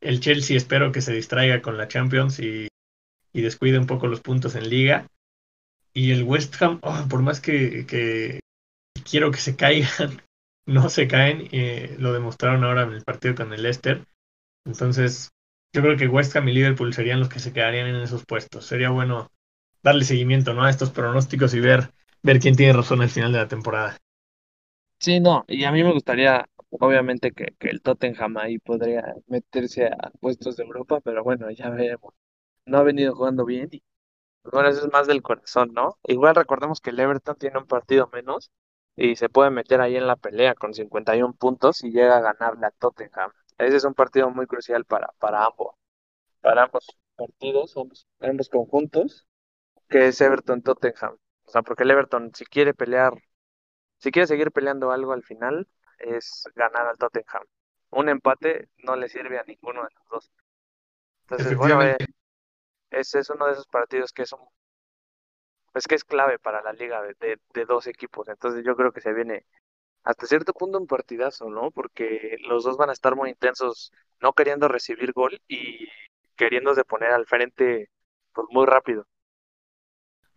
El 0.00 0.20
Chelsea 0.20 0.56
espero 0.56 0.92
que 0.92 1.00
se 1.00 1.12
distraiga 1.12 1.62
con 1.62 1.76
la 1.76 1.88
Champions 1.88 2.38
y, 2.38 2.68
descuide 3.32 3.78
un 3.78 3.86
poco 3.86 4.06
los 4.06 4.20
puntos 4.20 4.54
en 4.54 4.70
liga. 4.70 5.08
Y 5.92 6.12
el 6.12 6.22
West 6.22 6.62
Ham, 6.62 6.78
oh, 6.82 7.06
por 7.08 7.22
más 7.22 7.40
que, 7.40 7.86
que 7.86 8.40
quiero 9.08 9.30
que 9.30 9.38
se 9.38 9.56
caigan, 9.56 10.22
no 10.66 10.88
se 10.90 11.08
caen. 11.08 11.48
eh, 11.50 11.96
lo 11.98 12.12
demostraron 12.12 12.62
ahora 12.62 12.84
en 12.84 12.92
el 12.92 13.02
partido 13.02 13.34
con 13.34 13.52
el 13.52 13.62
Leicester. 13.62 14.04
Entonces, 14.64 15.30
yo 15.74 15.82
creo 15.82 15.96
que 15.96 16.06
West 16.08 16.36
Ham 16.36 16.48
y 16.48 16.52
Liverpool 16.52 16.94
serían 16.94 17.20
los 17.20 17.28
que 17.28 17.40
se 17.40 17.52
quedarían 17.52 17.88
en 17.88 17.96
esos 17.96 18.24
puestos. 18.24 18.64
Sería 18.64 18.90
bueno 18.90 19.30
darle 19.82 20.04
seguimiento 20.04 20.54
¿no? 20.54 20.64
a 20.64 20.70
estos 20.70 20.90
pronósticos 20.90 21.52
y 21.54 21.60
ver, 21.60 21.90
ver 22.22 22.38
quién 22.38 22.54
tiene 22.54 22.72
razón 22.72 23.02
al 23.02 23.10
final 23.10 23.32
de 23.32 23.38
la 23.38 23.48
temporada. 23.48 23.98
Sí, 25.06 25.20
no, 25.20 25.44
y 25.46 25.62
a 25.64 25.70
mí 25.72 25.84
me 25.84 25.92
gustaría, 25.92 26.48
obviamente, 26.70 27.30
que, 27.32 27.54
que 27.58 27.68
el 27.68 27.80
Tottenham 27.80 28.36
ahí 28.38 28.58
podría 28.58 29.14
meterse 29.28 29.86
a 29.86 30.10
puestos 30.20 30.56
de 30.56 30.64
Europa, 30.64 31.00
pero 31.00 31.22
bueno, 31.22 31.48
ya 31.52 31.70
veremos. 31.70 32.12
No 32.66 32.78
ha 32.78 32.82
venido 32.84 33.14
jugando 33.14 33.44
bien 33.44 33.68
y 33.72 33.82
pues, 34.42 34.52
bueno, 34.52 34.68
eso 34.70 34.86
es 34.86 34.92
más 34.92 35.06
del 35.08 35.22
corazón, 35.22 35.72
¿no? 35.74 35.98
Igual 36.04 36.34
recordemos 36.36 36.80
que 36.80 36.90
el 36.90 37.00
Everton 37.00 37.36
tiene 37.38 37.58
un 37.58 37.66
partido 37.66 38.10
menos 38.12 38.50
y 38.96 39.16
se 39.16 39.28
puede 39.30 39.50
meter 39.50 39.80
ahí 39.82 39.96
en 39.96 40.06
la 40.08 40.16
pelea 40.16 40.54
con 40.56 40.74
51 40.74 41.34
puntos 41.34 41.84
y 41.84 41.90
llega 41.92 42.18
a 42.18 42.22
ganarle 42.22 42.66
a 42.66 42.72
Tottenham. 42.72 43.32
Ese 43.58 43.76
es 43.78 43.84
un 43.84 43.94
partido 43.94 44.30
muy 44.30 44.46
crucial 44.46 44.84
para, 44.86 45.08
para 45.20 45.44
ambos, 45.46 45.76
para 46.42 46.64
ambos 46.64 46.86
partidos, 47.16 47.76
ambos, 47.76 48.06
ambos 48.20 48.48
conjuntos, 48.50 49.26
que 49.88 50.08
es 50.08 50.20
Everton-Tottenham. 50.20 51.16
O 51.46 51.50
sea, 51.50 51.62
porque 51.62 51.84
el 51.84 51.92
Everton, 51.92 52.32
si 52.34 52.44
quiere 52.46 52.74
pelear 52.74 53.14
si 53.98 54.10
quiere 54.10 54.26
seguir 54.26 54.52
peleando 54.52 54.90
algo 54.92 55.12
al 55.12 55.22
final, 55.24 55.68
es 55.98 56.44
ganar 56.54 56.86
al 56.86 56.98
Tottenham. 56.98 57.44
Un 57.90 58.08
empate 58.08 58.70
no 58.78 58.96
le 58.96 59.08
sirve 59.08 59.38
a 59.38 59.44
ninguno 59.44 59.82
de 59.84 59.90
los 59.94 60.08
dos. 60.08 60.32
Entonces, 61.24 61.54
bueno, 61.56 61.82
eh, 61.82 61.98
ese 62.90 63.20
es 63.20 63.30
uno 63.30 63.46
de 63.46 63.52
esos 63.54 63.68
partidos 63.68 64.12
que 64.12 64.22
es 64.22 64.32
un, 64.32 64.40
es 65.74 65.86
que 65.86 65.94
es 65.94 66.04
clave 66.04 66.38
para 66.38 66.62
la 66.62 66.72
liga 66.72 67.02
de, 67.02 67.14
de, 67.20 67.40
de 67.54 67.64
dos 67.66 67.86
equipos. 67.86 68.28
Entonces 68.28 68.64
yo 68.64 68.76
creo 68.76 68.92
que 68.92 69.00
se 69.00 69.12
viene 69.12 69.46
hasta 70.04 70.26
cierto 70.26 70.54
punto 70.54 70.78
un 70.78 70.86
partidazo, 70.86 71.50
¿no? 71.50 71.70
Porque 71.72 72.38
los 72.48 72.64
dos 72.64 72.76
van 72.76 72.90
a 72.90 72.94
estar 72.94 73.16
muy 73.16 73.30
intensos, 73.30 73.92
no 74.20 74.34
queriendo 74.34 74.68
recibir 74.68 75.12
gol 75.14 75.40
y 75.48 75.88
queriéndose 76.36 76.84
poner 76.84 77.12
al 77.12 77.26
frente 77.26 77.90
pues 78.34 78.48
muy 78.50 78.66
rápido. 78.66 79.06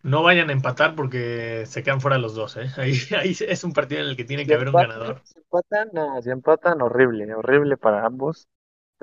No 0.03 0.23
vayan 0.23 0.49
a 0.49 0.53
empatar 0.53 0.95
porque 0.95 1.63
se 1.65 1.83
quedan 1.83 2.01
fuera 2.01 2.17
los 2.17 2.35
dos, 2.35 2.57
¿eh? 2.57 2.69
Ahí, 2.77 2.93
ahí 3.17 3.35
es 3.47 3.63
un 3.63 3.73
partido 3.73 4.01
en 4.01 4.07
el 4.09 4.17
que 4.17 4.25
tiene 4.25 4.45
Si 4.45 4.49
que 4.49 4.53
haber 4.55 4.69
un 4.69 4.75
empatan, 4.75 4.77
ganador. 4.77 5.23
si 5.23 5.37
empatan, 5.39 5.89
no, 5.93 6.21
si 6.21 6.29
empatan, 6.29 6.81
horrible, 6.81 7.33
horrible 7.35 7.77
para 7.77 8.05
ambos. 8.05 8.47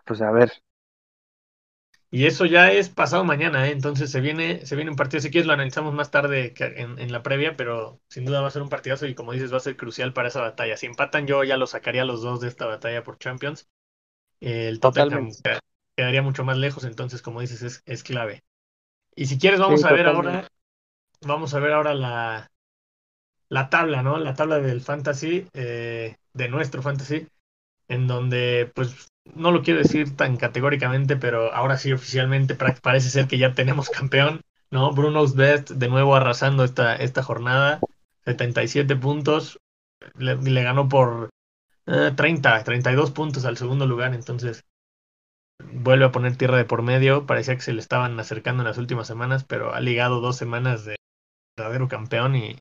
Pues 0.06 0.22
a 0.22 0.30
ver. 0.32 0.52
Y 2.10 2.26
eso 2.26 2.46
ya 2.46 2.70
es 2.72 2.88
pasado 2.88 3.24
mañana, 3.24 3.66
¿eh? 3.68 3.72
Entonces 3.72 4.10
se 4.10 4.20
viene, 4.20 4.64
se 4.64 4.76
viene 4.76 4.90
un 4.90 4.96
partido. 4.96 5.20
Si 5.20 5.30
quieres 5.30 5.46
lo 5.46 5.52
analizamos 5.52 5.92
más 5.94 6.10
tarde 6.10 6.54
que 6.54 6.64
en, 6.64 6.98
en 6.98 7.12
la 7.12 7.22
previa, 7.22 7.56
pero 7.56 8.00
sin 8.08 8.24
duda 8.24 8.40
va 8.40 8.48
a 8.48 8.50
ser 8.50 8.62
un 8.62 8.68
partidazo 8.68 9.06
y 9.06 9.14
como 9.14 9.32
dices 9.32 9.52
va 9.52 9.56
a 9.58 9.60
ser 9.60 9.76
crucial 9.76 10.12
para 10.12 10.28
esa 10.28 10.40
batalla. 10.40 10.76
Si 10.76 10.86
empatan 10.86 11.26
yo 11.26 11.42
ya 11.44 11.56
lo 11.56 11.66
sacaría 11.66 12.02
a 12.02 12.04
los 12.04 12.22
dos 12.22 12.40
de 12.40 12.48
esta 12.48 12.66
batalla 12.66 13.02
por 13.02 13.18
Champions. 13.18 13.68
El 14.40 14.80
Tottenham 14.80 15.30
Totalmente. 15.30 15.44
quedaría 15.96 16.22
mucho 16.22 16.44
más 16.44 16.58
lejos, 16.58 16.84
entonces 16.84 17.22
como 17.22 17.40
dices 17.42 17.62
es, 17.62 17.82
es 17.86 18.04
clave. 18.04 18.44
Y 19.16 19.26
si 19.26 19.38
quieres 19.38 19.60
Sí, 19.60 19.60
vamos 19.60 19.84
a 19.84 19.92
ver 19.92 20.06
totalmente. 20.06 20.08
ahora, 20.08 20.48
vamos 21.26 21.54
a 21.54 21.58
ver 21.60 21.72
ahora 21.72 21.94
la, 21.94 22.50
la 23.48 23.68
tabla, 23.70 24.02
¿no? 24.02 24.18
La 24.18 24.34
tabla 24.34 24.58
del 24.58 24.80
fantasy, 24.80 25.46
eh, 25.54 26.16
de 26.32 26.48
nuestro 26.48 26.82
fantasy, 26.82 27.28
en 27.88 28.06
donde, 28.06 28.70
pues, 28.74 29.08
no 29.34 29.50
lo 29.52 29.62
quiero 29.62 29.80
decir 29.80 30.16
tan 30.16 30.36
categóricamente, 30.36 31.16
pero 31.16 31.52
ahora 31.52 31.78
sí 31.78 31.92
oficialmente 31.92 32.54
parece 32.56 33.10
ser 33.10 33.26
que 33.28 33.38
ya 33.38 33.54
tenemos 33.54 33.90
campeón, 33.90 34.40
¿no? 34.70 34.92
Bruno's 34.92 35.34
Best 35.34 35.70
de 35.70 35.88
nuevo 35.88 36.16
arrasando 36.16 36.64
esta, 36.64 36.96
esta 36.96 37.22
jornada, 37.22 37.80
77 38.24 38.96
puntos, 38.96 39.60
le, 40.16 40.36
le 40.36 40.62
ganó 40.62 40.88
por 40.88 41.30
eh, 41.86 42.12
30, 42.14 42.64
32 42.64 43.10
puntos 43.12 43.44
al 43.44 43.56
segundo 43.56 43.86
lugar, 43.86 44.14
entonces 44.14 44.64
vuelve 45.72 46.04
a 46.04 46.12
poner 46.12 46.36
tierra 46.36 46.56
de 46.56 46.64
por 46.64 46.82
medio, 46.82 47.26
parecía 47.26 47.54
que 47.54 47.62
se 47.62 47.72
le 47.72 47.80
estaban 47.80 48.18
acercando 48.18 48.62
en 48.62 48.68
las 48.68 48.78
últimas 48.78 49.06
semanas, 49.06 49.44
pero 49.44 49.74
ha 49.74 49.80
ligado 49.80 50.20
dos 50.20 50.36
semanas 50.36 50.84
de 50.84 50.96
verdadero 51.56 51.88
campeón 51.88 52.36
y, 52.36 52.56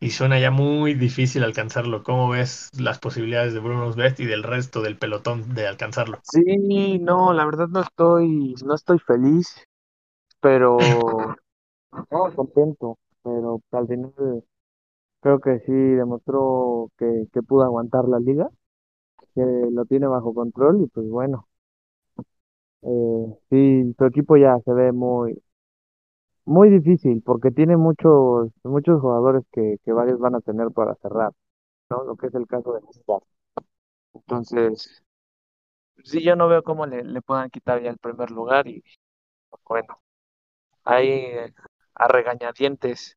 y 0.00 0.10
suena 0.12 0.40
ya 0.40 0.50
muy 0.52 0.94
difícil 0.94 1.44
alcanzarlo. 1.44 2.02
¿Cómo 2.04 2.30
ves 2.30 2.70
las 2.78 2.98
posibilidades 3.00 3.54
de 3.54 3.60
Bruno 3.60 3.92
Best 3.94 4.20
y 4.20 4.26
del 4.26 4.44
resto 4.44 4.82
del 4.82 4.98
pelotón 4.98 5.54
de 5.54 5.68
alcanzarlo? 5.68 6.22
Sí, 6.22 6.98
no, 6.98 7.32
la 7.32 7.44
verdad 7.44 7.68
no 7.68 7.80
estoy, 7.82 8.54
no 8.64 8.74
estoy 8.74 8.98
feliz, 9.00 9.48
pero 10.40 10.78
no, 12.10 12.34
contento, 12.34 12.98
pero 13.22 13.60
al 13.72 13.86
final 13.88 14.12
creo 15.20 15.40
que 15.40 15.60
sí 15.60 15.72
demostró 15.72 16.90
que, 16.98 17.26
que 17.32 17.42
pudo 17.42 17.62
aguantar 17.64 18.06
la 18.08 18.18
liga, 18.20 18.48
que 19.34 19.42
lo 19.72 19.84
tiene 19.86 20.06
bajo 20.08 20.34
control 20.34 20.82
y 20.84 20.88
pues 20.88 21.08
bueno, 21.08 21.48
eh, 22.82 23.36
sí, 23.50 23.94
su 23.98 24.04
equipo 24.06 24.36
ya 24.36 24.58
se 24.64 24.72
ve 24.72 24.92
muy, 24.92 25.40
muy 26.44 26.70
difícil 26.70 27.22
porque 27.24 27.50
tiene 27.50 27.76
muchos, 27.76 28.50
muchos 28.64 29.00
jugadores 29.00 29.44
que, 29.52 29.76
que 29.84 29.92
varios 29.92 30.18
van 30.20 30.34
a 30.36 30.40
tener 30.40 30.70
para 30.72 30.94
cerrar, 30.96 31.32
¿no? 31.90 32.04
Lo 32.04 32.16
que 32.16 32.28
es 32.28 32.34
el 32.36 32.46
caso 32.48 32.74
de 32.74 32.80
Neymar. 32.82 33.22
Entonces, 34.14 35.02
sí, 36.04 36.22
yo 36.22 36.36
no 36.36 36.48
veo 36.48 36.62
cómo 36.62 36.86
le, 36.86 37.04
le 37.04 37.22
puedan 37.22 37.50
quitar 37.50 37.82
ya 37.82 37.90
el 37.90 37.98
primer 37.98 38.30
lugar 38.30 38.66
y 38.68 38.82
bueno. 39.68 40.00
ahí 40.84 41.24
a 41.94 42.08
regañadientes. 42.08 43.16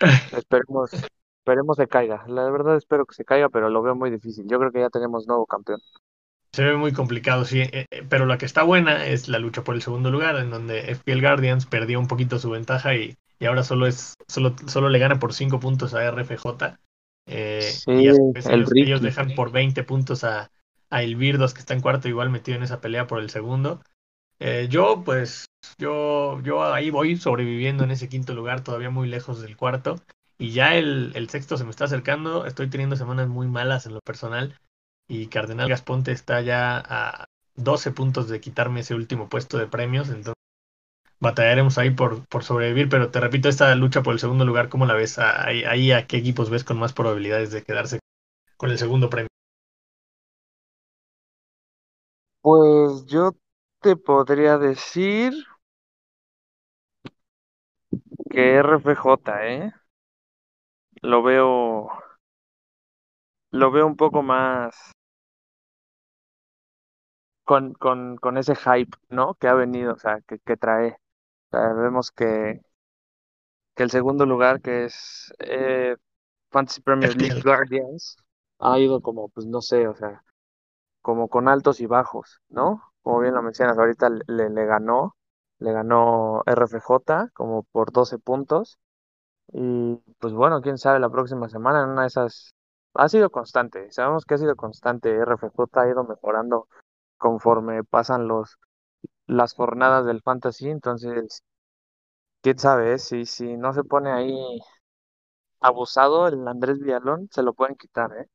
Esperemos, 0.32 0.90
esperemos 1.38 1.76
se 1.76 1.88
caiga. 1.88 2.24
La 2.28 2.50
verdad 2.50 2.76
espero 2.76 3.06
que 3.06 3.14
se 3.14 3.24
caiga, 3.24 3.48
pero 3.50 3.70
lo 3.70 3.82
veo 3.82 3.94
muy 3.96 4.10
difícil. 4.10 4.46
Yo 4.48 4.58
creo 4.58 4.72
que 4.72 4.80
ya 4.80 4.90
tenemos 4.90 5.26
nuevo 5.28 5.46
campeón. 5.46 5.80
Se 6.54 6.62
ve 6.62 6.76
muy 6.76 6.92
complicado, 6.92 7.44
sí. 7.44 7.62
eh, 7.62 7.86
eh, 7.90 8.04
pero 8.08 8.26
la 8.26 8.38
que 8.38 8.46
está 8.46 8.62
buena 8.62 9.06
es 9.06 9.26
la 9.26 9.40
lucha 9.40 9.64
por 9.64 9.74
el 9.74 9.82
segundo 9.82 10.12
lugar, 10.12 10.36
en 10.36 10.50
donde 10.50 10.92
FPL 10.92 11.20
Guardians 11.20 11.66
perdió 11.66 11.98
un 11.98 12.06
poquito 12.06 12.38
su 12.38 12.48
ventaja 12.48 12.94
y, 12.94 13.16
y 13.40 13.46
ahora 13.46 13.64
solo 13.64 13.88
es 13.88 14.14
solo, 14.28 14.54
solo 14.68 14.88
le 14.88 15.00
gana 15.00 15.18
por 15.18 15.34
5 15.34 15.58
puntos 15.58 15.94
a 15.94 16.04
RFJ. 16.04 16.78
eh, 17.26 17.60
Sí, 17.60 17.90
y 17.90 18.06
vez 18.06 18.46
el 18.46 18.64
ellos, 18.76 19.02
dejan 19.02 19.34
por 19.34 19.50
20 19.50 19.82
puntos 19.82 20.22
a, 20.22 20.48
a 20.90 21.02
Elvirdos, 21.02 21.54
que 21.54 21.58
está 21.60 21.74
en 21.74 21.80
cuarto, 21.80 22.08
igual 22.08 22.30
metido 22.30 22.56
en 22.56 22.62
esa 22.62 22.80
pelea 22.80 23.08
por 23.08 23.18
el 23.18 23.30
segundo. 23.30 23.82
Eh, 24.38 24.68
yo, 24.70 25.02
pues, 25.04 25.46
yo, 25.76 26.40
yo 26.42 26.72
ahí 26.72 26.90
voy 26.90 27.16
sobreviviendo 27.16 27.82
en 27.82 27.90
ese 27.90 28.08
quinto 28.08 28.32
lugar, 28.32 28.62
todavía 28.62 28.90
muy 28.90 29.08
lejos 29.08 29.42
del 29.42 29.56
cuarto. 29.56 29.96
Y 30.38 30.50
ya 30.52 30.76
el, 30.76 31.10
el 31.16 31.28
sexto 31.30 31.56
se 31.56 31.64
me 31.64 31.70
está 31.70 31.86
acercando. 31.86 32.46
Estoy 32.46 32.68
teniendo 32.70 32.94
semanas 32.94 33.26
muy 33.28 33.48
malas 33.48 33.86
en 33.86 33.94
lo 33.94 34.00
personal. 34.00 34.56
Y 35.08 35.28
Cardenal 35.28 35.68
Gasponte 35.68 36.12
está 36.12 36.40
ya 36.40 36.78
a 36.78 37.26
12 37.56 37.90
puntos 37.92 38.28
de 38.28 38.40
quitarme 38.40 38.80
ese 38.80 38.94
último 38.94 39.28
puesto 39.28 39.58
de 39.58 39.66
premios. 39.66 40.08
Entonces 40.08 40.34
batallaremos 41.20 41.78
ahí 41.78 41.90
por, 41.90 42.26
por 42.28 42.44
sobrevivir. 42.44 42.88
Pero 42.88 43.10
te 43.10 43.20
repito, 43.20 43.48
esta 43.48 43.74
lucha 43.74 44.02
por 44.02 44.14
el 44.14 44.20
segundo 44.20 44.44
lugar, 44.44 44.68
¿cómo 44.68 44.86
la 44.86 44.94
ves? 44.94 45.18
Ahí, 45.18 45.64
ahí 45.64 45.92
a 45.92 46.06
qué 46.06 46.18
equipos 46.18 46.50
ves 46.50 46.64
con 46.64 46.78
más 46.78 46.92
probabilidades 46.92 47.50
de 47.52 47.62
quedarse 47.64 48.00
con 48.56 48.70
el 48.70 48.78
segundo 48.78 49.10
premio. 49.10 49.28
Pues 52.42 53.06
yo 53.06 53.32
te 53.82 53.96
podría 53.96 54.56
decir 54.56 55.32
que 58.30 58.56
RFJ, 58.56 59.46
¿eh? 59.46 59.72
Lo 61.02 61.22
veo, 61.22 61.88
lo 63.52 63.70
veo 63.70 63.86
un 63.86 63.96
poco 63.96 64.22
más 64.22 64.93
con, 67.44 67.74
con, 67.74 68.16
con 68.18 68.38
ese 68.38 68.54
hype, 68.56 68.96
¿no? 69.10 69.34
Que 69.34 69.48
ha 69.48 69.54
venido, 69.54 69.94
o 69.94 69.98
sea, 69.98 70.20
que, 70.26 70.38
que 70.40 70.56
trae. 70.56 70.98
O 71.52 71.58
sea, 71.58 71.72
vemos 71.74 72.10
que, 72.12 72.62
que 73.74 73.82
el 73.82 73.90
segundo 73.90 74.26
lugar, 74.26 74.60
que 74.60 74.84
es 74.84 75.32
eh, 75.40 75.96
Fantasy 76.50 76.80
Premier 76.82 77.16
League. 77.16 77.42
Guardians, 77.44 78.16
ha 78.60 78.78
ido 78.78 79.00
como, 79.02 79.28
pues 79.30 79.46
no 79.46 79.60
sé, 79.62 79.88
o 79.88 79.94
sea, 79.94 80.22
como 81.02 81.28
con 81.28 81.48
altos 81.48 81.80
y 81.80 81.86
bajos, 81.86 82.40
¿no? 82.48 82.82
Como 83.02 83.20
bien 83.20 83.34
lo 83.34 83.42
mencionas, 83.42 83.78
ahorita 83.78 84.10
le, 84.28 84.50
le 84.50 84.66
ganó, 84.66 85.16
le 85.58 85.72
ganó 85.72 86.42
RFJ 86.46 87.30
como 87.34 87.64
por 87.64 87.92
12 87.92 88.18
puntos. 88.18 88.78
Y 89.52 89.96
pues 90.18 90.32
bueno, 90.34 90.60
quién 90.62 90.78
sabe 90.78 91.00
la 91.00 91.10
próxima 91.10 91.48
semana 91.48 91.84
en 91.84 91.90
una 91.90 92.02
de 92.02 92.08
esas 92.08 92.54
ha 92.94 93.08
sido 93.08 93.30
constante. 93.30 93.90
Sabemos 93.92 94.24
que 94.24 94.34
ha 94.34 94.38
sido 94.38 94.56
constante. 94.56 95.16
RFJ 95.16 95.80
ha 95.82 95.88
ido 95.90 96.04
mejorando 96.04 96.68
conforme 97.18 97.84
pasan 97.84 98.28
los 98.28 98.58
las 99.26 99.54
jornadas 99.54 100.06
del 100.06 100.22
fantasy. 100.22 100.68
Entonces, 100.68 101.42
quién 102.42 102.58
sabe, 102.58 102.98
si, 102.98 103.26
si 103.26 103.56
no 103.56 103.72
se 103.72 103.84
pone 103.84 104.12
ahí 104.12 104.34
abusado 105.60 106.28
el 106.28 106.46
Andrés 106.46 106.78
Villalón, 106.80 107.28
se 107.30 107.42
lo 107.42 107.54
pueden 107.54 107.76
quitar, 107.76 108.10
¿eh? 108.18 108.28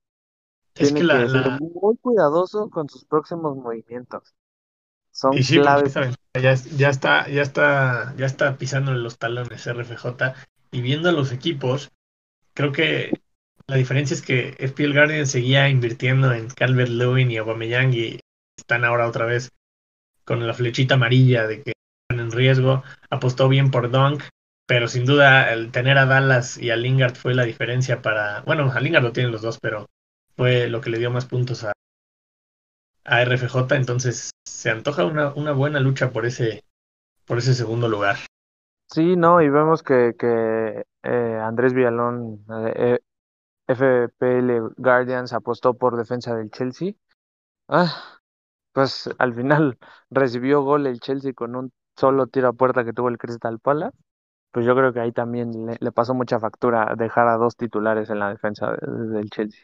Es 0.76 0.94
que 0.94 1.04
Tiene 1.04 1.04
la, 1.04 1.20
que 1.20 1.30
ser 1.30 1.46
la, 1.46 1.60
muy 1.60 1.98
cuidadoso 1.98 2.70
con 2.70 2.90
sus 2.90 3.06
próximos 3.06 3.56
movimientos. 3.58 4.34
Son 5.12 5.34
Y 5.38 5.44
sí, 5.44 5.60
porque 5.60 5.90
claves. 5.92 5.94
ya, 6.34 6.54
ya 6.56 6.90
está, 6.90 7.28
ya 7.30 7.42
está, 7.42 8.16
ya 8.16 8.26
está 8.26 8.58
pisando 8.58 8.94
los 8.94 9.18
talones 9.18 9.68
RFJ. 9.68 10.34
Y 10.72 10.82
viendo 10.82 11.10
a 11.10 11.12
los 11.12 11.32
equipos, 11.32 11.92
creo 12.54 12.72
que 12.72 13.12
la 13.68 13.76
diferencia 13.76 14.14
es 14.14 14.22
que 14.22 14.56
FPL 14.60 14.94
Guardian 14.94 15.28
seguía 15.28 15.70
invirtiendo 15.70 16.34
en 16.34 16.48
Calvert 16.48 16.90
Lewin 16.90 17.32
y 17.32 17.38
Aubameyang 17.38 17.94
y 17.94 18.20
están 18.60 18.86
ahora 18.86 19.08
otra 19.08 19.26
vez 19.26 19.52
con 20.26 20.46
la 20.46 20.54
flechita 20.54 20.94
amarilla 20.94 21.48
de 21.48 21.64
que 21.64 21.74
están 22.10 22.26
en 22.26 22.32
riesgo. 22.32 22.84
Apostó 23.10 23.50
bien 23.50 23.72
por 23.72 23.90
Dunk, 23.90 24.24
pero 24.68 24.88
sin 24.88 25.06
duda 25.06 25.52
el 25.52 25.72
tener 25.72 25.98
a 25.98 26.06
Dallas 26.06 26.58
y 26.58 26.70
a 26.70 26.76
Lingard 26.76 27.16
fue 27.16 27.34
la 27.34 27.44
diferencia 27.44 28.02
para. 28.02 28.42
Bueno, 28.42 28.72
a 28.72 28.80
Lingard 28.80 29.04
lo 29.04 29.12
tienen 29.12 29.32
los 29.32 29.42
dos, 29.42 29.60
pero 29.60 29.88
fue 30.36 30.70
lo 30.70 30.82
que 30.82 30.90
le 30.90 31.00
dio 31.00 31.10
más 31.10 31.26
puntos 31.26 31.64
a, 31.64 31.74
a 33.06 33.22
RFJ. 33.24 33.76
Entonces 33.76 34.32
se 34.46 34.70
antoja 34.70 35.06
una, 35.06 35.34
una 35.34 35.54
buena 35.54 35.80
lucha 35.80 36.12
por 36.12 36.26
ese, 36.26 36.64
por 37.26 37.40
ese 37.40 37.54
segundo 37.54 37.88
lugar. 37.88 38.18
Sí, 38.92 39.16
no, 39.16 39.42
y 39.42 39.50
vemos 39.50 39.84
que, 39.84 40.16
que 40.18 40.84
eh, 41.04 41.40
Andrés 41.42 41.74
Villalón, 41.74 42.44
eh, 42.76 43.00
FPL 43.68 44.74
Guardians, 44.78 45.34
apostó 45.34 45.76
por 45.76 45.96
defensa 45.96 46.36
del 46.36 46.50
Chelsea. 46.50 46.94
Ah, 47.68 48.19
pues 48.80 49.10
al 49.18 49.34
final 49.34 49.78
recibió 50.10 50.62
gol 50.62 50.88
el 50.88 51.02
Chelsea 51.02 51.34
con 51.34 51.56
un 51.58 51.72
solo 51.98 52.28
tiro 52.28 52.48
a 52.48 52.54
puerta 52.54 52.86
que 52.86 52.94
tuvo 52.94 53.10
el 53.10 53.18
Crystal 53.18 53.60
Palace. 53.60 53.98
Pues 54.52 54.66
yo 54.66 54.74
creo 54.74 54.94
que 54.94 55.02
ahí 55.02 55.12
también 55.12 55.52
le, 55.80 55.92
pasó 55.92 56.14
mucha 56.14 56.40
factura 56.40 56.96
dejar 56.98 57.28
a 57.28 57.36
dos 57.36 57.56
titulares 57.56 58.10
en 58.10 58.20
la 58.20 58.30
defensa 58.30 58.72
de- 58.72 59.10
del 59.10 59.30
Chelsea. 59.30 59.62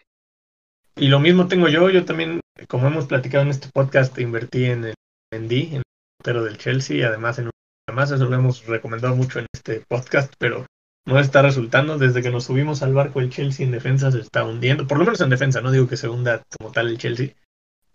Y 0.97 1.08
lo 1.08 1.19
mismo 1.19 1.47
tengo 1.47 1.69
yo, 1.69 1.89
yo 1.89 2.04
también, 2.06 2.41
como 2.67 2.88
hemos 2.88 3.06
platicado 3.06 3.43
en 3.43 3.49
este 3.49 3.69
podcast, 3.73 4.17
invertí 4.19 4.65
en 4.65 4.84
el 4.84 4.93
Mendy, 5.34 5.67
en 5.67 5.75
el 5.78 5.84
portero 6.19 6.43
del 6.43 6.58
Chelsea, 6.58 6.97
y 6.97 7.01
además 7.04 7.39
en 7.39 7.49
además 7.88 8.12
eso 8.12 8.25
lo 8.25 8.36
hemos 8.36 8.65
recomendado 8.65 9.15
mucho 9.15 9.39
en 9.39 9.47
este 9.54 9.84
podcast, 9.88 10.34
pero 10.38 10.65
no 11.08 11.19
está 11.19 11.41
resultando. 11.41 11.97
Desde 11.97 12.21
que 12.21 12.32
nos 12.32 12.43
subimos 12.43 12.84
al 12.84 12.93
barco 12.93 13.21
el 13.21 13.30
Chelsea 13.30 13.65
en 13.65 13.71
defensa 13.71 14.12
se 14.12 14.19
está 14.19 14.45
hundiendo, 14.45 14.86
por 14.88 14.97
lo 14.99 15.06
menos 15.06 15.21
en 15.21 15.30
defensa, 15.30 15.62
no 15.62 15.71
digo 15.71 15.88
que 15.88 15.97
se 15.97 16.10
hunda 16.10 16.43
como 16.58 16.71
tal 16.71 16.89
el 16.89 16.97
Chelsea, 16.97 17.34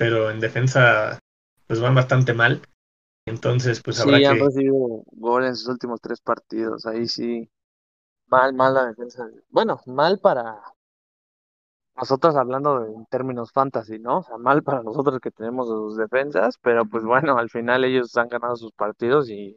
pero 0.00 0.30
en 0.30 0.40
defensa 0.40 1.18
pues 1.66 1.78
van 1.78 1.94
bastante 1.94 2.32
mal. 2.32 2.62
Entonces, 3.26 3.82
pues 3.84 4.00
habrá 4.00 4.18
Sí, 4.18 4.24
han 4.24 4.38
que 4.38 4.40
recibido 4.40 5.02
gol 5.12 5.44
en 5.44 5.54
sus 5.54 5.68
últimos 5.68 6.00
tres 6.00 6.20
partidos. 6.20 6.86
Ahí 6.86 7.06
sí, 7.06 7.48
mal, 8.28 8.54
mal 8.54 8.74
la 8.74 8.86
defensa. 8.86 9.28
Bueno, 9.50 9.80
mal 9.86 10.20
para 10.20 10.62
nosotros 11.96 12.34
hablando 12.36 12.80
de- 12.80 12.92
en 12.94 13.06
términos 13.06 13.52
fantasy, 13.52 13.98
¿no? 13.98 14.18
O 14.18 14.22
sea, 14.22 14.38
mal 14.38 14.62
para 14.62 14.82
nosotros 14.82 15.20
que 15.20 15.30
tenemos 15.30 15.68
sus 15.68 15.96
defensas, 15.96 16.56
pero 16.62 16.84
pues 16.86 17.04
bueno, 17.04 17.38
al 17.38 17.50
final 17.50 17.84
ellos 17.84 18.16
han 18.16 18.28
ganado 18.28 18.56
sus 18.56 18.72
partidos 18.72 19.28
y, 19.30 19.56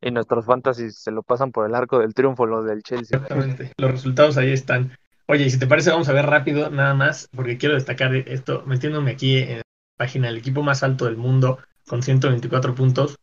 y 0.00 0.10
nuestros 0.12 0.46
fantasy 0.46 0.90
se 0.92 1.10
lo 1.12 1.22
pasan 1.24 1.52
por 1.52 1.66
el 1.66 1.74
arco 1.76 2.00
del 2.00 2.14
triunfo 2.14 2.46
los 2.46 2.66
del 2.66 2.82
Chelsea. 2.82 3.18
Exactamente, 3.18 3.72
los 3.78 3.90
resultados 3.90 4.36
ahí 4.36 4.52
están. 4.52 4.96
Oye, 5.26 5.44
y 5.44 5.50
si 5.50 5.58
te 5.58 5.66
parece, 5.66 5.90
vamos 5.90 6.08
a 6.08 6.12
ver 6.12 6.26
rápido 6.26 6.70
nada 6.70 6.94
más, 6.94 7.28
porque 7.34 7.58
quiero 7.58 7.74
destacar 7.74 8.14
esto, 8.14 8.62
metiéndome 8.66 9.10
aquí 9.10 9.36
en 9.38 9.62
página, 9.98 10.28
el 10.28 10.38
equipo 10.38 10.62
más 10.62 10.82
alto 10.82 11.04
del 11.04 11.18
mundo 11.18 11.58
con 11.86 12.02
124 12.02 12.74
puntos. 12.74 13.18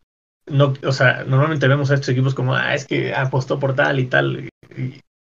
No, 0.47 0.73
o 0.83 0.91
sea, 0.91 1.23
normalmente 1.23 1.67
vemos 1.67 1.89
a 1.89 1.95
estos 1.95 2.09
equipos 2.09 2.35
como, 2.35 2.53
ah, 2.53 2.75
es 2.75 2.85
que 2.85 3.15
apostó 3.15 3.57
por 3.57 3.73
tal 3.73 3.99
y 3.99 4.05
tal. 4.05 4.49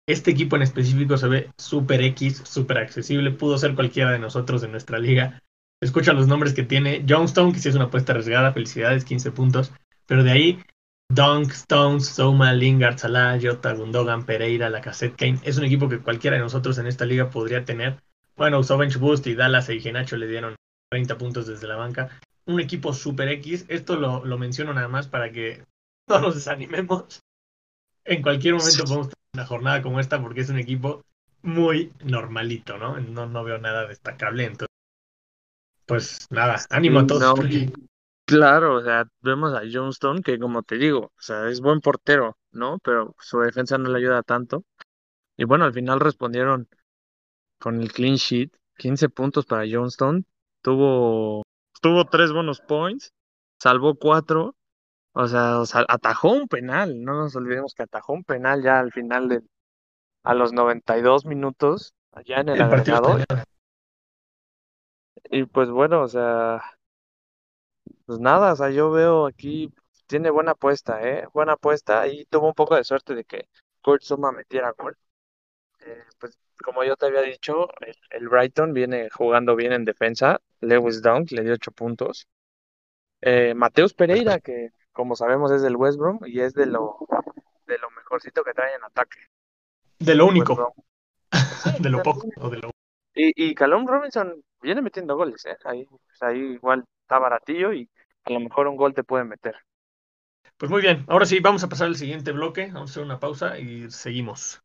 Este 0.09 0.31
equipo 0.33 0.57
en 0.57 0.63
específico 0.63 1.17
se 1.17 1.29
ve 1.29 1.51
súper 1.57 2.03
X, 2.03 2.43
súper 2.45 2.79
accesible, 2.79 3.31
pudo 3.31 3.59
ser 3.59 3.75
cualquiera 3.75 4.11
de 4.11 4.19
nosotros 4.19 4.65
en 4.65 4.73
nuestra 4.73 4.99
liga. 4.99 5.41
Escucha 5.81 6.13
los 6.13 6.27
nombres 6.27 6.55
que 6.55 6.63
tiene. 6.63 7.05
Johnstone, 7.09 7.53
que 7.53 7.59
sí 7.59 7.69
es 7.69 7.75
una 7.75 7.85
apuesta 7.85 8.13
arriesgada, 8.13 8.53
felicidades, 8.53 9.05
15 9.05 9.31
puntos. 9.31 9.73
Pero 10.07 10.25
de 10.25 10.31
ahí, 10.31 10.63
Dunk, 11.09 11.53
Stones, 11.53 12.07
Soma, 12.07 12.53
Lingard, 12.53 12.99
Salah, 12.99 13.39
Jota, 13.41 13.75
Gundogan, 13.75 14.25
Pereira, 14.25 14.71
Lacazette, 14.71 15.17
Kane. 15.17 15.41
Es 15.45 15.59
un 15.59 15.65
equipo 15.65 15.89
que 15.89 16.01
cualquiera 16.01 16.37
de 16.37 16.43
nosotros 16.43 16.79
en 16.79 16.87
esta 16.87 17.05
liga 17.05 17.31
podría 17.31 17.65
tener. 17.65 18.01
Bueno, 18.37 18.59
usó 18.59 18.77
Bench 18.77 18.99
Boost 18.99 19.27
y 19.27 19.35
Dallas 19.35 19.69
y 19.69 19.81
Genacho 19.81 20.17
le 20.17 20.27
dieron 20.27 20.57
30 20.91 21.19
puntos 21.19 21.47
desde 21.47 21.67
la 21.67 21.77
banca. 21.77 22.21
Un 22.47 22.61
equipo 22.61 22.93
super 22.93 23.29
X. 23.29 23.65
Esto 23.69 23.97
lo, 23.97 24.25
lo 24.25 24.39
menciono 24.39 24.73
nada 24.75 24.89
más 24.89 25.09
para 25.09 25.31
que 25.33 25.65
no 26.09 26.21
nos 26.21 26.35
desanimemos. 26.35 27.21
En 28.05 28.23
cualquier 28.23 28.55
momento 28.55 28.87
podemos 28.87 29.09
tener 29.09 29.19
una 29.35 29.47
jornada 29.47 29.83
como 29.83 30.01
esta 30.01 30.21
porque 30.23 30.41
es 30.41 30.51
un 30.51 30.59
equipo 30.59 31.03
muy 31.43 31.93
normalito, 32.05 32.79
¿no? 32.79 32.99
No, 33.01 33.27
no 33.27 33.45
veo 33.45 33.59
nada 33.59 33.87
destacable. 33.87 34.45
Entonces, 34.45 34.69
pues 35.87 36.27
nada, 36.31 36.65
ánimo 36.71 37.01
a 37.01 37.03
Sí, 37.03 37.07
todos. 37.07 37.23
no, 37.23 37.35
porque 37.35 37.73
Claro, 38.27 38.77
o 38.77 38.83
sea, 38.83 39.07
vemos 39.21 39.55
a 39.55 39.63
Johnstone 39.71 40.23
que 40.23 40.39
como 40.39 40.63
te 40.63 40.77
digo, 40.79 40.99
o 41.17 41.21
sea, 41.21 41.49
es 41.49 41.61
buen 41.61 41.81
portero, 41.81 42.37
¿no? 42.53 42.79
Pero 42.83 43.15
su 43.21 43.39
defensa 43.41 43.79
no 43.79 43.89
le 43.91 43.99
ayuda 43.99 44.23
tanto. 44.23 44.65
Y 45.37 45.45
bueno, 45.45 45.65
al 45.67 45.75
final 45.75 46.01
respondieron 46.01 46.69
con 47.61 47.81
el 47.83 47.93
clean 47.93 48.17
sheet, 48.17 48.53
15 48.79 49.09
puntos 49.11 49.47
para 49.47 49.65
Johnstone. 49.71 50.25
Tuvo, 50.67 51.45
tuvo 51.81 52.07
tres 52.07 52.33
bonus 52.33 52.61
points, 52.61 53.13
salvó 53.57 53.95
cuatro, 53.95 54.57
o 55.13 55.29
sea, 55.29 55.61
o 55.61 55.65
sea, 55.65 55.85
atajó 55.87 56.33
un 56.33 56.49
penal, 56.49 57.05
no 57.05 57.15
nos 57.15 57.37
olvidemos 57.37 57.73
que 57.73 57.85
atajó 57.85 58.15
un 58.15 58.25
penal 58.25 58.65
ya 58.65 58.81
al 58.81 58.91
final 58.91 59.29
de, 59.29 59.43
a 60.25 60.35
los 60.35 60.53
92 60.53 61.25
minutos, 61.25 61.95
allá 62.11 62.41
en 62.41 62.49
el 62.49 62.63
agregado. 62.63 63.17
Y 65.31 65.45
pues 65.45 65.71
bueno, 65.71 66.03
o 66.03 66.09
sea, 66.09 66.61
pues 68.05 68.19
nada, 68.19 68.55
o 68.55 68.57
sea, 68.57 68.71
yo 68.71 68.91
veo 68.91 69.27
aquí, 69.27 69.73
tiene 70.09 70.31
buena 70.31 70.51
apuesta, 70.51 71.01
¿eh? 71.09 71.29
Buena 71.33 71.53
apuesta 71.53 72.09
y 72.09 72.25
tuvo 72.25 72.49
un 72.49 72.55
poco 72.55 72.75
de 72.75 72.83
suerte 72.83 73.15
de 73.15 73.23
que 73.23 73.49
Kurt 73.83 74.03
Suma 74.03 74.33
metiera 74.33 74.73
gol. 74.77 74.99
Eh, 75.79 76.03
pues 76.19 76.37
como 76.65 76.83
yo 76.83 76.97
te 76.97 77.07
había 77.07 77.23
dicho, 77.23 77.69
el, 77.83 77.95
el 78.11 78.29
Brighton 78.29 78.73
viene 78.73 79.11
jugando 79.11 79.55
bien 79.55 79.73
en 79.73 79.85
defensa 79.85 80.41
Lewis 80.61 81.03
Dunk 81.03 81.31
le 81.33 81.43
dio 81.43 81.55
8 81.55 81.71
puntos. 81.73 82.29
Eh, 83.21 83.55
Mateus 83.55 83.95
Pereira, 83.95 84.41
que 84.41 84.71
como 84.93 85.17
sabemos 85.17 85.51
es 85.53 85.63
del 85.63 85.77
West 85.77 85.99
Brom 85.99 86.21
y 86.25 86.41
es 86.41 86.55
de 86.55 86.67
lo, 86.67 86.99
de 87.67 87.79
lo 87.79 87.91
mejorcito 87.91 88.43
que 88.45 88.53
trae 88.53 88.75
en 88.75 88.85
ataque. 88.85 89.19
De 89.99 90.15
lo 90.15 90.27
único. 90.27 90.75
Sí, 91.33 91.71
de 91.81 91.91
lo 91.91 92.03
poco 92.03 92.29
o 92.37 92.51
de 92.51 92.59
lo 92.59 92.71
Y, 93.15 93.51
y 93.51 93.55
Callum 93.55 93.87
Robinson 93.87 94.43
viene 94.61 94.83
metiendo 94.83 95.17
goles, 95.17 95.45
¿eh? 95.47 95.57
Ahí, 95.65 95.85
pues 95.85 96.23
ahí 96.23 96.39
igual 96.39 96.85
está 97.03 97.19
baratillo 97.19 97.73
y 97.73 97.89
a 98.25 98.33
lo 98.33 98.41
mejor 98.41 98.67
un 98.69 98.77
gol 98.77 98.95
te 98.95 99.05
puede 99.05 99.25
meter. 99.25 99.57
Pues 100.57 100.71
muy 100.71 100.81
bien, 100.81 101.05
ahora 101.09 101.27
sí, 101.27 101.41
vamos 101.41 101.63
a 101.65 101.69
pasar 101.69 101.89
al 101.89 101.97
siguiente 101.97 102.33
bloque, 102.33 102.71
vamos 102.73 102.91
a 102.91 102.93
hacer 102.93 103.03
una 103.03 103.21
pausa 103.21 103.59
y 103.59 103.91
seguimos. 103.91 104.63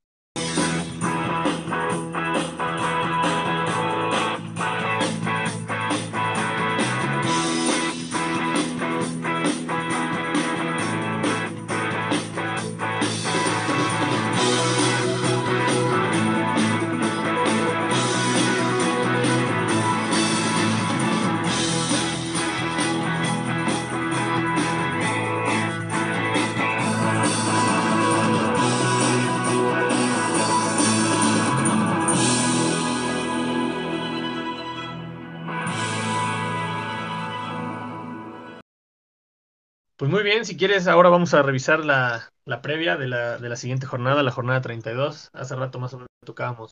Pues 40.02 40.10
muy 40.10 40.24
bien, 40.24 40.46
si 40.46 40.58
quieres, 40.58 40.88
ahora 40.88 41.10
vamos 41.10 41.36
a 41.36 41.44
revisar 41.44 41.86
la, 41.86 42.34
la 42.46 42.64
previa 42.64 42.98
de 42.98 43.06
la, 43.08 43.38
de 43.38 43.50
la 43.50 43.56
siguiente 43.56 43.86
jornada, 43.86 44.24
la 44.24 44.32
jornada 44.32 44.60
32. 44.60 45.30
Hace 45.32 45.56
rato 45.56 45.78
más 45.78 45.94
o 45.94 45.98
menos 45.98 46.10
tocábamos 46.26 46.72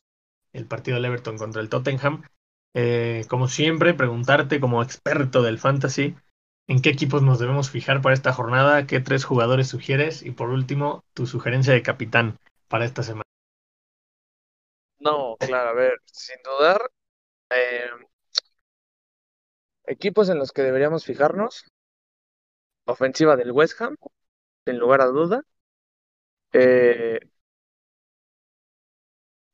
el 0.52 0.66
partido 0.66 0.96
del 0.96 1.04
Everton 1.04 1.38
contra 1.38 1.62
el 1.62 1.68
Tottenham. 1.68 2.24
Eh, 2.74 3.24
como 3.28 3.46
siempre, 3.46 3.94
preguntarte 3.94 4.58
como 4.58 4.82
experto 4.82 5.42
del 5.42 5.60
fantasy, 5.60 6.16
¿en 6.66 6.82
qué 6.82 6.90
equipos 6.90 7.22
nos 7.22 7.38
debemos 7.38 7.70
fijar 7.70 8.02
para 8.02 8.16
esta 8.16 8.32
jornada? 8.32 8.88
¿Qué 8.88 8.98
tres 8.98 9.24
jugadores 9.24 9.68
sugieres? 9.68 10.24
Y 10.24 10.32
por 10.32 10.50
último, 10.50 11.04
tu 11.14 11.28
sugerencia 11.28 11.72
de 11.72 11.82
capitán 11.82 12.36
para 12.66 12.84
esta 12.84 13.04
semana. 13.04 13.22
No, 14.98 15.36
claro, 15.38 15.70
a 15.70 15.74
ver, 15.74 15.98
sin 16.04 16.38
dudar, 16.42 16.82
eh, 17.50 17.90
equipos 19.86 20.28
en 20.30 20.38
los 20.40 20.50
que 20.50 20.62
deberíamos 20.62 21.04
fijarnos. 21.04 21.64
Ofensiva 22.90 23.36
del 23.36 23.52
West 23.52 23.80
Ham, 23.80 23.96
sin 24.66 24.78
lugar 24.78 25.00
a 25.00 25.06
duda. 25.06 25.42
Eh, 26.52 27.20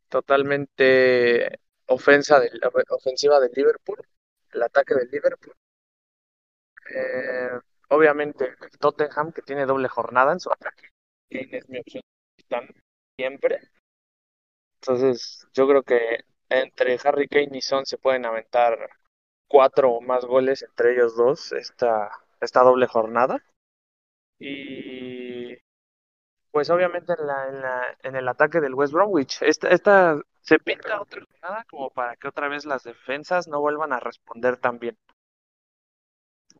totalmente 0.08 1.60
ofensa 1.86 2.40
del, 2.40 2.60
ofensiva 2.90 3.38
del 3.40 3.52
Liverpool, 3.54 3.98
el 4.52 4.62
ataque 4.62 4.94
del 4.94 5.10
Liverpool. 5.10 5.54
Eh, 6.94 7.50
obviamente 7.90 8.54
el 8.60 8.78
Tottenham, 8.78 9.32
que 9.32 9.42
tiene 9.42 9.66
doble 9.66 9.88
jornada 9.88 10.32
en 10.32 10.40
su 10.40 10.50
ataque. 10.50 10.88
Es 11.28 11.68
mi 11.68 11.80
opción 11.80 12.02
capitán 12.36 12.68
siempre. 13.18 13.60
Entonces, 14.80 15.46
yo 15.52 15.66
creo 15.68 15.82
que 15.82 16.24
entre 16.48 16.98
Harry 17.04 17.28
Kane 17.28 17.58
y 17.58 17.60
Son 17.60 17.84
se 17.84 17.98
pueden 17.98 18.24
aventar 18.24 18.78
cuatro 19.48 19.90
o 19.90 20.00
más 20.00 20.24
goles 20.24 20.62
entre 20.62 20.94
ellos 20.94 21.16
dos 21.16 21.52
esta, 21.52 22.10
esta 22.40 22.62
doble 22.62 22.86
jornada. 22.86 23.42
Y 24.38 25.56
pues 26.50 26.70
obviamente 26.70 27.14
en 27.18 27.26
la, 27.26 27.48
en 27.48 27.60
la, 27.60 27.82
en 28.02 28.16
el 28.16 28.28
ataque 28.28 28.60
del 28.60 28.74
West 28.74 28.92
Bromwich, 28.92 29.42
esta, 29.42 29.68
esta 29.68 30.20
se 30.40 30.58
pinta 30.58 31.00
otra 31.00 31.20
jornada 31.20 31.66
como 31.68 31.90
para 31.90 32.16
que 32.16 32.28
otra 32.28 32.48
vez 32.48 32.64
las 32.64 32.84
defensas 32.84 33.48
no 33.48 33.60
vuelvan 33.60 33.92
a 33.92 34.00
responder 34.00 34.56
tan 34.56 34.78
bien. 34.78 34.96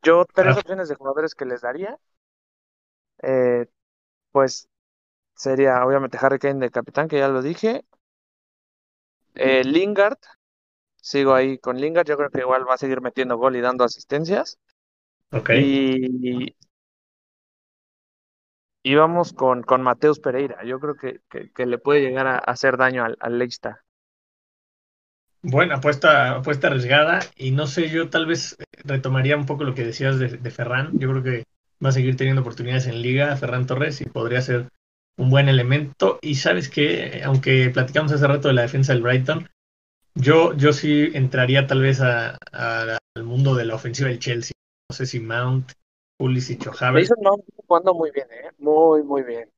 Yo 0.03 0.25
tres 0.27 0.57
opciones 0.57 0.89
de 0.89 0.95
jugadores 0.95 1.35
que 1.35 1.47
les 1.47 1.63
daría, 1.63 1.99
eh, 3.23 3.67
pues 4.33 4.69
sería 5.35 5.85
obviamente 5.85 6.19
Harry 6.21 6.39
Kane 6.39 6.61
de 6.61 6.71
capitán, 6.71 7.09
que 7.09 7.19
ya 7.19 7.29
lo 7.29 7.43
dije. 7.43 7.85
Eh, 9.35 9.65
Lingard, 9.65 10.19
sigo 10.97 11.35
ahí 11.35 11.59
con 11.59 11.79
Lingard, 11.79 12.07
yo 12.07 12.17
creo 12.17 12.31
que 12.31 12.41
igual 12.41 12.69
va 12.69 12.75
a 12.75 12.79
seguir 12.79 13.01
metiendo 13.01 13.37
gol 13.37 13.57
y 13.57 13.61
dando 13.61 13.85
asistencias. 13.85 14.59
Ok. 15.33 15.51
Y, 15.51 16.55
y 18.83 18.95
vamos 18.95 19.35
con, 19.35 19.63
con 19.63 19.83
Mateus 19.83 20.19
Pereira, 20.19 20.65
yo 20.65 20.81
creo 20.81 20.97
que, 20.97 21.21
que, 21.29 21.53
que 21.53 21.67
le 21.67 21.77
puede 21.79 22.01
llegar 22.01 22.27
a, 22.27 22.39
hacer 22.39 22.79
daño 22.79 23.05
al, 23.05 23.17
al 23.21 23.39
Leicester. 23.39 23.77
Buena 25.43 25.77
apuesta, 25.77 26.37
apuesta 26.37 26.67
arriesgada. 26.69 27.21
Y 27.37 27.53
no 27.53 27.67
sé, 27.67 27.89
yo 27.91 28.11
tal 28.11 28.27
vez 28.27 28.57
retomaría 28.85 29.37
un 29.37 29.47
poco 29.47 29.65
lo 29.65 29.75
que 29.75 29.85
decías 29.85 30.19
de, 30.19 30.29
de 30.29 30.51
Ferran. 30.51 30.99
Yo 30.99 31.11
creo 31.11 31.23
que 31.23 31.45
va 31.85 31.91
a 31.91 31.93
seguir 31.93 32.17
teniendo 32.17 32.43
oportunidades 32.43 32.87
en 32.87 33.03
liga, 33.03 33.37
Ferran 33.37 33.67
Torres, 33.67 34.01
y 34.01 34.07
podría 34.07 34.41
ser 34.41 34.69
un 35.17 35.31
buen 35.31 35.49
elemento. 35.49 36.19
Y 36.21 36.37
sabes 36.37 36.69
que, 36.69 37.23
aunque 37.25 37.71
platicamos 37.71 38.13
hace 38.13 38.27
rato 38.27 38.49
de 38.49 38.55
la 38.55 38.63
defensa 38.63 38.93
del 38.93 39.03
Brighton, 39.03 39.49
yo, 40.15 40.55
yo 40.57 40.73
sí 40.73 41.11
entraría 41.15 41.67
tal 41.67 41.83
vez 41.83 42.01
a- 42.01 42.39
a- 42.53 42.99
al 43.17 43.25
mundo 43.25 43.55
de 43.55 43.67
la 43.67 43.77
ofensiva 43.77 44.09
del 44.09 44.19
Chelsea. 44.21 44.53
No 44.89 44.95
sé 44.97 45.07
si 45.07 45.21
Mount, 45.21 45.73
Pulisic 46.19 46.67
o 46.69 46.71
Havertz. 46.79 47.11
Mason 47.11 47.23
Mount 47.23 47.45
jugando 47.67 47.95
muy 47.95 48.11
bien, 48.13 48.29
¿eh? 48.31 48.51
Muy, 48.59 49.03
muy 49.03 49.23
bien. 49.23 49.51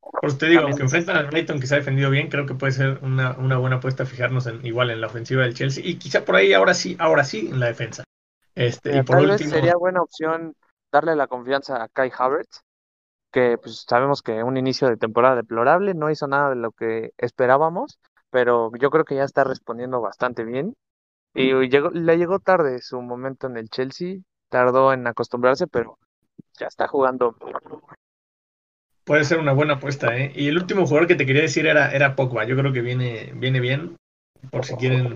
Por 0.00 0.36
te 0.38 0.46
digo, 0.46 0.60
También- 0.60 0.64
aunque 0.64 0.82
enfrentan 0.82 1.16
al 1.16 1.26
Brighton 1.26 1.60
que 1.60 1.66
se 1.66 1.74
ha 1.74 1.78
defendido 1.78 2.10
bien, 2.10 2.28
creo 2.28 2.46
que 2.46 2.54
puede 2.54 2.72
ser 2.72 2.98
una, 3.02 3.32
una 3.38 3.58
buena 3.58 3.76
apuesta 3.76 4.06
fijarnos 4.06 4.46
en, 4.46 4.64
igual 4.64 4.90
en 4.90 5.00
la 5.00 5.06
ofensiva 5.06 5.42
del 5.42 5.54
Chelsea 5.54 5.84
y 5.86 5.98
quizá 5.98 6.24
por 6.24 6.36
ahí 6.36 6.52
ahora 6.52 6.74
sí, 6.74 6.96
ahora 6.98 7.24
sí 7.24 7.48
en 7.50 7.60
la 7.60 7.66
defensa. 7.66 8.04
Este, 8.54 8.90
y 8.90 8.92
Mira, 8.92 9.04
por 9.04 9.16
tal 9.16 9.26
vez 9.26 9.40
último, 9.40 9.50
sería 9.50 9.76
buena 9.76 10.02
opción 10.02 10.54
darle 10.90 11.14
la 11.16 11.26
confianza 11.26 11.82
a 11.82 11.88
Kai 11.88 12.10
Havertz, 12.16 12.62
que 13.32 13.58
pues 13.58 13.84
sabemos 13.88 14.22
que 14.22 14.42
un 14.42 14.56
inicio 14.56 14.88
de 14.88 14.96
temporada 14.96 15.36
deplorable, 15.36 15.94
no 15.94 16.10
hizo 16.10 16.26
nada 16.26 16.50
de 16.50 16.56
lo 16.56 16.72
que 16.72 17.12
esperábamos, 17.18 17.98
pero 18.30 18.70
yo 18.78 18.90
creo 18.90 19.04
que 19.04 19.16
ya 19.16 19.24
está 19.24 19.44
respondiendo 19.44 20.00
bastante 20.00 20.44
bien. 20.44 20.74
Y 21.34 21.52
llegó, 21.68 21.90
le 21.90 22.18
llegó 22.18 22.40
tarde 22.40 22.80
su 22.82 23.00
momento 23.02 23.46
en 23.46 23.56
el 23.56 23.70
Chelsea, 23.70 24.18
tardó 24.50 24.92
en 24.92 25.06
acostumbrarse, 25.06 25.66
pero 25.66 25.98
ya 26.58 26.66
está 26.66 26.86
jugando. 26.86 27.34
puede 29.04 29.24
ser 29.24 29.38
una 29.38 29.52
buena 29.52 29.74
apuesta, 29.74 30.16
¿eh? 30.16 30.32
Y 30.34 30.48
el 30.48 30.58
último 30.58 30.86
jugador 30.86 31.08
que 31.08 31.14
te 31.14 31.24
quería 31.24 31.42
decir 31.42 31.66
era, 31.66 31.90
era 31.92 32.14
Pogba. 32.14 32.44
Yo 32.44 32.56
creo 32.56 32.72
que 32.72 32.82
viene, 32.82 33.32
viene 33.34 33.60
bien. 33.60 33.96
Por 34.50 34.64
si 34.64 34.74
quieren 34.76 35.14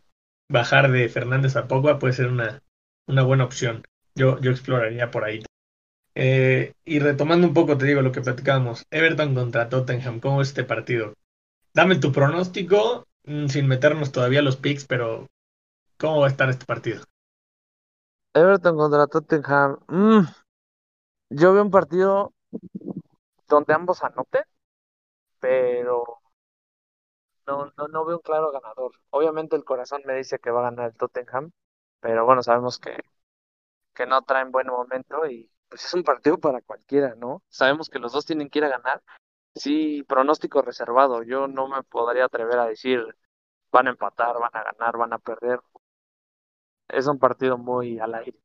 bajar 0.49 0.91
de 0.91 1.09
Fernández 1.09 1.57
a 1.57 1.69
Pogba, 1.69 1.99
puede 1.99 2.15
ser 2.15 2.29
una, 2.29 2.63
una 3.07 3.23
buena 3.23 3.45
opción. 3.45 3.85
Yo, 4.15 4.41
yo 4.41 4.51
exploraría 4.51 5.11
por 5.11 5.25
ahí. 5.25 5.43
Eh, 6.15 6.73
y 6.85 7.01
retomando 7.01 7.47
un 7.47 7.55
poco, 7.55 7.77
te 7.77 7.87
digo 7.87 8.03
lo 8.03 8.13
que 8.13 8.21
platicábamos. 8.21 8.85
Everton 8.91 9.35
contra 9.35 9.69
Tottenham, 9.69 10.21
¿cómo 10.21 10.43
es 10.43 10.49
este 10.49 10.65
partido? 10.65 11.15
Dame 11.73 11.97
tu 11.97 12.13
pronóstico, 12.13 13.07
mm, 13.25 13.49
sin 13.49 13.67
meternos 13.67 14.13
todavía 14.13 14.43
los 14.43 14.57
picks, 14.57 14.87
pero 14.87 15.27
¿cómo 15.99 16.21
va 16.21 16.27
a 16.27 16.31
estar 16.31 16.49
este 16.49 16.67
partido? 16.67 17.05
Everton 18.35 18.77
contra 18.77 19.07
Tottenham. 19.07 19.79
mm, 19.89 20.23
yo 21.31 21.53
veo 21.53 21.63
un 21.63 21.71
partido 21.71 22.33
donde 23.49 23.73
ambos 23.75 24.03
anoten, 24.05 24.45
pero 25.41 26.21
no, 27.47 27.73
no, 27.77 27.89
no 27.89 28.05
veo 28.05 28.17
un 28.17 28.23
claro 28.23 28.51
ganador. 28.53 28.93
Obviamente 29.11 29.57
el 29.57 29.65
corazón 29.65 30.03
me 30.07 30.15
dice 30.15 30.39
que 30.39 30.51
va 30.51 30.61
a 30.61 30.71
ganar 30.71 30.91
el 30.91 30.97
Tottenham, 30.97 31.53
pero 32.01 32.25
bueno, 32.25 32.43
sabemos 32.43 32.79
que, 32.79 32.97
que 33.95 34.07
no 34.07 34.23
traen 34.23 34.53
buen 34.53 34.69
momento 34.69 35.27
y 35.27 35.51
pues 35.69 35.85
es 35.85 35.95
un 35.95 36.05
partido 36.05 36.39
para 36.39 36.61
cualquiera, 36.63 37.15
¿no? 37.17 37.43
Sabemos 37.49 37.89
que 37.91 37.99
los 37.99 38.13
dos 38.13 38.27
tienen 38.27 38.51
que 38.51 38.61
ir 38.61 38.65
a 38.65 38.69
ganar. 38.69 39.03
Sí, 39.55 40.05
pronóstico 40.09 40.63
reservado. 40.63 41.23
Yo 41.23 41.49
no 41.49 41.69
me 41.69 41.83
podría 41.85 42.27
atrever 42.27 42.59
a 42.59 42.67
decir 42.67 43.01
van 43.73 43.89
a 43.89 43.91
empatar, 43.91 44.39
van 44.39 44.51
a 44.55 44.65
ganar, 44.65 44.97
van 44.99 45.13
a 45.15 45.19
perder. 45.19 45.61
Es 46.89 47.07
un 47.07 47.19
partido 47.19 47.59
muy 47.59 47.99
al 47.99 48.15
aire. 48.15 48.39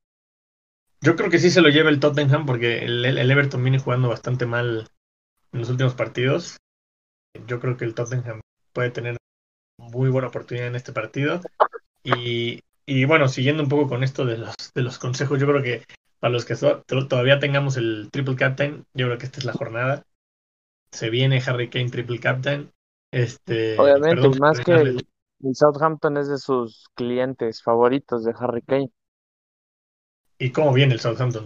Yo 1.01 1.15
creo 1.15 1.29
que 1.29 1.39
sí 1.39 1.49
se 1.49 1.61
lo 1.61 1.69
lleva 1.69 1.89
el 1.89 1.99
Tottenham 1.99 2.45
porque 2.45 2.79
el, 2.79 3.05
el 3.05 3.31
Everton 3.31 3.63
viene 3.63 3.79
jugando 3.79 4.09
bastante 4.09 4.45
mal 4.45 4.87
en 5.53 5.59
los 5.59 5.69
últimos 5.69 5.95
partidos. 5.95 6.57
Yo 7.47 7.59
creo 7.59 7.77
que 7.77 7.85
el 7.85 7.95
Tottenham 7.95 8.41
puede 8.73 8.91
tener 8.91 9.17
muy 9.79 10.09
buena 10.09 10.29
oportunidad 10.29 10.67
en 10.67 10.75
este 10.75 10.93
partido. 10.93 11.41
Y, 12.03 12.61
y 12.85 13.05
bueno, 13.05 13.27
siguiendo 13.27 13.63
un 13.63 13.69
poco 13.69 13.87
con 13.87 14.03
esto 14.03 14.25
de 14.25 14.37
los, 14.37 14.55
de 14.75 14.81
los 14.83 14.99
consejos, 14.99 15.39
yo 15.39 15.47
creo 15.47 15.63
que 15.63 15.83
para 16.19 16.33
los 16.33 16.45
que 16.45 16.55
so- 16.55 16.83
todavía 16.83 17.39
tengamos 17.39 17.77
el 17.77 18.09
triple 18.11 18.35
captain, 18.35 18.85
yo 18.93 19.07
creo 19.07 19.17
que 19.17 19.25
esta 19.25 19.39
es 19.39 19.45
la 19.45 19.53
jornada. 19.53 20.03
Se 20.91 21.09
viene 21.09 21.41
Harry 21.45 21.69
Kane 21.69 21.89
triple 21.89 22.19
captain. 22.19 22.71
Este, 23.11 23.77
Obviamente, 23.77 24.09
perdón 24.15 24.39
más 24.39 24.59
que 24.61 24.73
el, 24.73 25.07
el 25.43 25.55
Southampton 25.55 26.17
es 26.17 26.29
de 26.29 26.37
sus 26.37 26.87
clientes 26.95 27.61
favoritos 27.63 28.23
de 28.23 28.33
Harry 28.37 28.61
Kane. 28.61 28.91
y 30.39 30.51
cómo 30.51 30.73
viene 30.73 30.93
el 30.93 30.99
Southampton. 30.99 31.45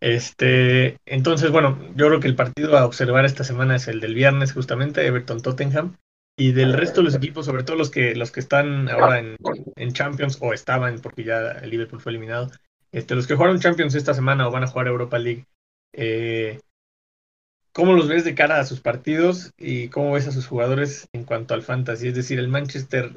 Este, 0.00 0.98
entonces, 1.06 1.50
bueno, 1.50 1.78
yo 1.96 2.08
creo 2.08 2.20
que 2.20 2.28
el 2.28 2.36
partido 2.36 2.76
a 2.76 2.84
observar 2.84 3.24
esta 3.24 3.44
semana 3.44 3.76
es 3.76 3.88
el 3.88 4.00
del 4.00 4.14
viernes, 4.14 4.52
justamente, 4.52 5.06
Everton-Tottenham. 5.06 5.96
Y 6.36 6.52
del 6.52 6.74
resto 6.74 7.00
de 7.00 7.04
los 7.04 7.14
equipos, 7.14 7.46
sobre 7.46 7.62
todo 7.62 7.76
los 7.76 7.90
que, 7.90 8.14
los 8.14 8.30
que 8.30 8.40
están 8.40 8.88
ahora 8.88 9.20
en, 9.20 9.36
en 9.76 9.92
Champions 9.92 10.38
o 10.42 10.52
estaban, 10.52 10.98
porque 11.00 11.24
ya 11.24 11.52
el 11.52 11.70
Liverpool 11.70 12.00
fue 12.00 12.10
eliminado, 12.10 12.50
este, 12.92 13.14
los 13.14 13.26
que 13.26 13.36
jugaron 13.36 13.60
Champions 13.60 13.94
esta 13.94 14.14
semana 14.14 14.46
o 14.46 14.50
van 14.50 14.64
a 14.64 14.66
jugar 14.66 14.88
Europa 14.88 15.18
League, 15.18 15.46
eh, 15.92 16.60
¿cómo 17.74 17.92
los 17.92 18.08
ves 18.08 18.24
de 18.24 18.34
cara 18.34 18.60
a 18.60 18.64
sus 18.64 18.80
partidos 18.80 19.52
y 19.58 19.88
cómo 19.88 20.12
ves 20.12 20.28
a 20.28 20.32
sus 20.32 20.46
jugadores 20.46 21.08
en 21.12 21.24
cuanto 21.24 21.52
al 21.52 21.62
fantasy? 21.62 22.08
Es 22.08 22.14
decir, 22.14 22.38
el 22.38 22.48
Manchester 22.48 23.12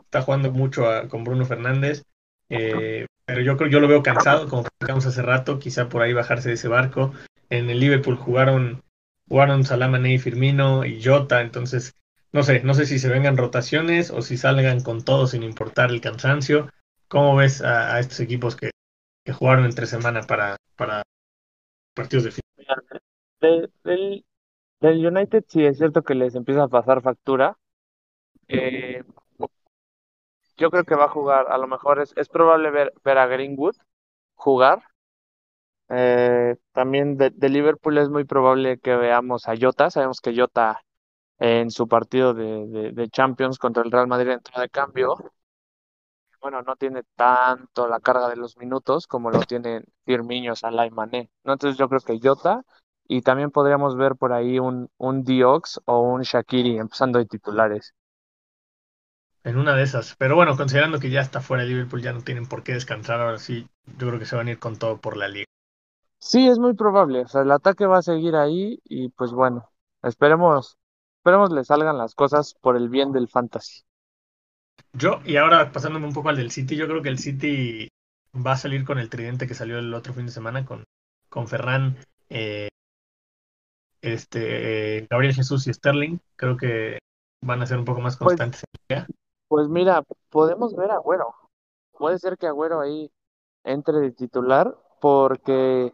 está 0.00 0.22
jugando 0.22 0.50
mucho 0.52 0.86
con 1.10 1.24
Bruno 1.24 1.44
Fernández, 1.44 2.04
eh, 2.48 3.06
pero 3.26 3.42
yo 3.42 3.56
creo 3.56 3.68
yo 3.68 3.80
lo 3.80 3.88
veo 3.88 4.02
cansado, 4.02 4.48
como 4.48 4.62
platicamos 4.62 5.04
hace 5.04 5.20
rato, 5.20 5.58
quizá 5.58 5.88
por 5.88 6.00
ahí 6.00 6.12
bajarse 6.12 6.48
de 6.48 6.54
ese 6.54 6.68
barco. 6.68 7.12
En 7.50 7.68
el 7.68 7.80
Liverpool 7.80 8.16
jugaron, 8.16 8.82
jugaron 9.28 9.64
Salah, 9.64 10.08
y 10.08 10.18
Firmino 10.18 10.84
y 10.84 11.02
Jota, 11.02 11.40
entonces 11.40 11.94
no 12.32 12.42
sé, 12.42 12.62
no 12.62 12.74
sé 12.74 12.86
si 12.86 12.98
se 12.98 13.08
vengan 13.08 13.36
rotaciones 13.36 14.10
o 14.10 14.22
si 14.22 14.36
salgan 14.36 14.80
con 14.80 15.02
todo 15.02 15.26
sin 15.26 15.42
importar 15.42 15.90
el 15.90 16.00
cansancio. 16.00 16.70
¿Cómo 17.08 17.36
ves 17.36 17.62
a, 17.62 17.98
estos 17.98 18.20
equipos 18.20 18.54
que, 18.54 18.70
jugaron 19.32 19.66
entre 19.66 19.86
semana 19.86 20.22
para, 20.22 20.56
para 20.76 21.02
partidos 21.94 22.24
de 22.24 22.30
final? 23.40 23.72
del, 23.84 24.24
del, 24.80 25.06
United 25.06 25.44
sí 25.48 25.64
es 25.64 25.78
cierto 25.78 26.02
que 26.02 26.14
les 26.14 26.34
empieza 26.34 26.64
a 26.64 26.68
pasar 26.68 27.02
factura. 27.02 27.58
Eh, 28.48 29.02
yo 30.56 30.70
creo 30.70 30.84
que 30.84 30.96
va 30.96 31.04
a 31.04 31.10
jugar, 31.10 31.46
a 31.50 31.58
lo 31.58 31.68
mejor 31.68 32.00
es, 32.00 32.12
es 32.16 32.28
probable 32.28 32.70
ver, 32.70 32.92
ver 33.04 33.18
a 33.18 33.26
Greenwood 33.26 33.76
jugar. 34.34 34.82
Eh, 35.90 36.56
también 36.72 37.16
de, 37.16 37.30
de, 37.30 37.48
Liverpool 37.48 37.96
es 37.98 38.10
muy 38.10 38.24
probable 38.24 38.78
que 38.78 38.94
veamos 38.96 39.48
a 39.48 39.54
Jota. 39.58 39.90
Sabemos 39.90 40.20
que 40.20 40.36
Jota 40.36 40.82
en 41.38 41.70
su 41.70 41.88
partido 41.88 42.34
de, 42.34 42.92
de, 42.92 43.08
Champions 43.10 43.58
contra 43.58 43.82
el 43.82 43.90
Real 43.90 44.08
Madrid 44.08 44.32
entró 44.32 44.60
de 44.60 44.68
cambio. 44.68 45.16
Bueno, 46.40 46.62
no 46.62 46.76
tiene 46.76 47.02
tanto 47.16 47.88
la 47.88 48.00
carga 48.00 48.28
de 48.28 48.36
los 48.36 48.56
minutos 48.56 49.06
como 49.06 49.30
lo 49.30 49.40
tienen 49.40 49.84
Firmino, 50.04 50.54
Salah 50.54 50.86
y 50.86 50.90
Mané. 50.90 51.30
¿no? 51.44 51.52
Entonces 51.54 51.78
yo 51.78 51.88
creo 51.88 52.00
que 52.00 52.18
Jota 52.22 52.64
y 53.08 53.22
también 53.22 53.50
podríamos 53.50 53.96
ver 53.96 54.14
por 54.16 54.32
ahí 54.32 54.58
un, 54.58 54.88
un 54.98 55.24
Diox 55.24 55.80
o 55.86 56.00
un 56.00 56.22
Shakiri 56.22 56.78
empezando 56.78 57.18
de 57.18 57.26
titulares. 57.26 57.94
En 59.42 59.58
una 59.58 59.74
de 59.74 59.82
esas. 59.82 60.14
Pero 60.16 60.36
bueno, 60.36 60.56
considerando 60.56 61.00
que 61.00 61.10
ya 61.10 61.20
está 61.20 61.40
fuera 61.40 61.62
de 61.62 61.70
Liverpool, 61.70 62.02
ya 62.02 62.12
no 62.12 62.22
tienen 62.22 62.46
por 62.46 62.62
qué 62.62 62.74
descansar. 62.74 63.20
Ahora 63.20 63.38
sí, 63.38 63.66
yo 63.98 64.08
creo 64.08 64.18
que 64.18 64.26
se 64.26 64.36
van 64.36 64.48
a 64.48 64.50
ir 64.50 64.58
con 64.58 64.76
todo 64.76 64.98
por 64.98 65.16
la 65.16 65.28
liga. 65.28 65.46
Sí, 66.18 66.46
es 66.46 66.58
muy 66.58 66.74
probable. 66.74 67.22
O 67.22 67.28
sea, 67.28 67.42
el 67.42 67.50
ataque 67.50 67.86
va 67.86 67.98
a 67.98 68.02
seguir 68.02 68.36
ahí 68.36 68.80
y 68.84 69.08
pues 69.10 69.32
bueno, 69.32 69.70
esperemos 70.02 70.76
Esperemos 71.18 71.50
le 71.50 71.64
salgan 71.64 71.98
las 71.98 72.14
cosas 72.14 72.54
por 72.54 72.76
el 72.76 72.88
bien 72.88 73.12
del 73.12 73.28
fantasy. 73.28 73.82
Yo, 74.92 75.20
y 75.24 75.36
ahora 75.36 75.72
pasándome 75.72 76.06
un 76.06 76.14
poco 76.14 76.28
al 76.28 76.36
del 76.36 76.50
City, 76.50 76.76
yo 76.76 76.86
creo 76.86 77.02
que 77.02 77.10
el 77.10 77.18
City 77.18 77.88
va 78.34 78.52
a 78.52 78.56
salir 78.56 78.84
con 78.84 78.98
el 78.98 79.10
tridente 79.10 79.46
que 79.46 79.54
salió 79.54 79.78
el 79.78 79.92
otro 79.92 80.14
fin 80.14 80.26
de 80.26 80.32
semana 80.32 80.64
con, 80.64 80.84
con 81.28 81.46
Ferran, 81.48 81.98
eh, 82.30 82.68
este, 84.02 85.06
Gabriel 85.10 85.34
Jesús 85.34 85.66
y 85.66 85.74
Sterling. 85.74 86.18
Creo 86.36 86.56
que 86.56 86.98
van 87.42 87.62
a 87.62 87.66
ser 87.66 87.78
un 87.78 87.84
poco 87.84 88.00
más 88.00 88.16
pues 88.16 88.28
constantes 88.28 88.64
pues, 88.86 89.04
Pues 89.48 89.68
mira, 89.68 90.02
podemos 90.30 90.74
ver 90.74 90.90
a 90.90 90.96
Agüero. 90.96 91.34
Puede 91.92 92.18
ser 92.18 92.36
que 92.36 92.46
Agüero 92.46 92.80
ahí 92.80 93.10
entre 93.64 93.98
de 93.98 94.12
titular 94.12 94.76
porque, 95.00 95.92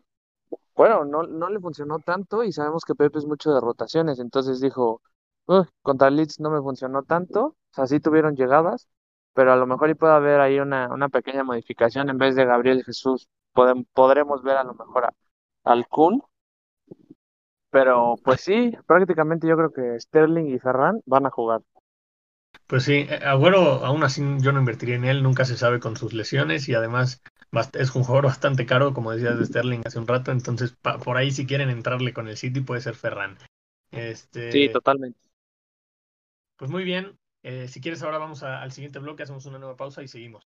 bueno, 0.75 1.05
no, 1.05 1.25
no 1.25 1.49
le 1.51 1.61
funcionó 1.61 1.99
tanto 1.99 2.45
y 2.45 2.53
sabemos 2.53 2.85
que 2.85 2.95
Pepe 2.95 3.19
es 3.19 3.27
mucho 3.27 3.53
de 3.53 3.61
rotaciones. 3.61 4.19
Entonces 4.19 4.61
dijo, 4.61 5.01
contra 5.83 6.11
Leeds 6.11 6.41
no 6.41 6.51
me 6.51 6.61
funcionó 6.61 7.03
tanto, 7.03 7.45
o 7.45 7.57
sea, 7.71 7.87
sí 7.87 8.01
tuvieron 8.01 8.37
llegadas, 8.37 8.89
pero 9.35 9.53
a 9.53 9.57
lo 9.57 9.67
mejor 9.67 9.91
y 9.91 9.95
puede 9.95 10.15
haber 10.15 10.41
ahí 10.41 10.59
una, 10.59 10.89
una 10.89 11.09
pequeña 11.09 11.45
modificación 11.45 12.09
en 12.09 12.19
vez 12.19 12.35
de 12.35 12.45
Gabriel 12.45 12.85
Jesús, 12.85 13.29
podremos 13.53 14.43
ver 14.43 14.57
a 14.57 14.65
lo 14.65 14.75
mejor 14.75 15.13
al 15.65 15.89
Kun, 15.89 16.23
pero 17.75 18.15
pues 18.23 18.41
sí, 18.41 18.71
prácticamente 18.87 19.49
yo 19.49 19.57
creo 19.57 19.73
que 19.73 19.99
Sterling 19.99 20.45
y 20.55 20.61
Ferran 20.61 21.01
van 21.07 21.27
a 21.27 21.31
jugar. 21.31 21.61
Pues 22.69 22.85
sí, 22.85 23.05
eh, 23.11 23.19
Agüero 23.25 23.85
aún 23.85 24.05
así 24.05 24.23
yo 24.39 24.53
no 24.53 24.61
invertiría 24.61 24.95
en 24.95 25.05
él, 25.05 25.25
nunca 25.25 25.45
se 25.45 25.57
sabe 25.57 25.81
con 25.81 25.97
sus 25.97 26.13
lesiones 26.13 26.69
y 26.69 26.75
además 26.77 27.21
es 27.73 27.93
un 27.97 28.05
jugador 28.05 28.27
bastante 28.27 28.65
caro, 28.65 28.95
como 28.95 29.11
decías 29.11 29.41
de 29.41 29.47
Sterling 29.47 29.81
hace 29.85 29.99
un 29.99 30.07
rato, 30.07 30.31
entonces 30.31 30.77
por 31.05 31.17
ahí 31.17 31.33
si 31.33 31.47
quieren 31.47 31.69
entrarle 31.69 32.13
con 32.13 32.29
el 32.29 32.37
City 32.37 32.61
puede 32.61 32.81
ser 32.81 32.95
Ferran. 32.95 33.39
Este, 33.91 34.53
sí, 34.53 34.69
totalmente. 34.69 35.19
Pues 36.55 36.71
muy 36.71 36.85
bien, 36.85 37.19
eh, 37.43 37.67
si 37.67 37.81
quieres 37.81 38.05
ahora 38.05 38.19
vamos 38.19 38.45
al 38.45 38.71
siguiente 38.71 39.01
bloque, 39.01 39.25
hacemos 39.25 39.47
una 39.47 39.59
nueva 39.59 39.75
pausa 39.75 40.01
y 40.01 40.07
seguimos. 40.07 40.47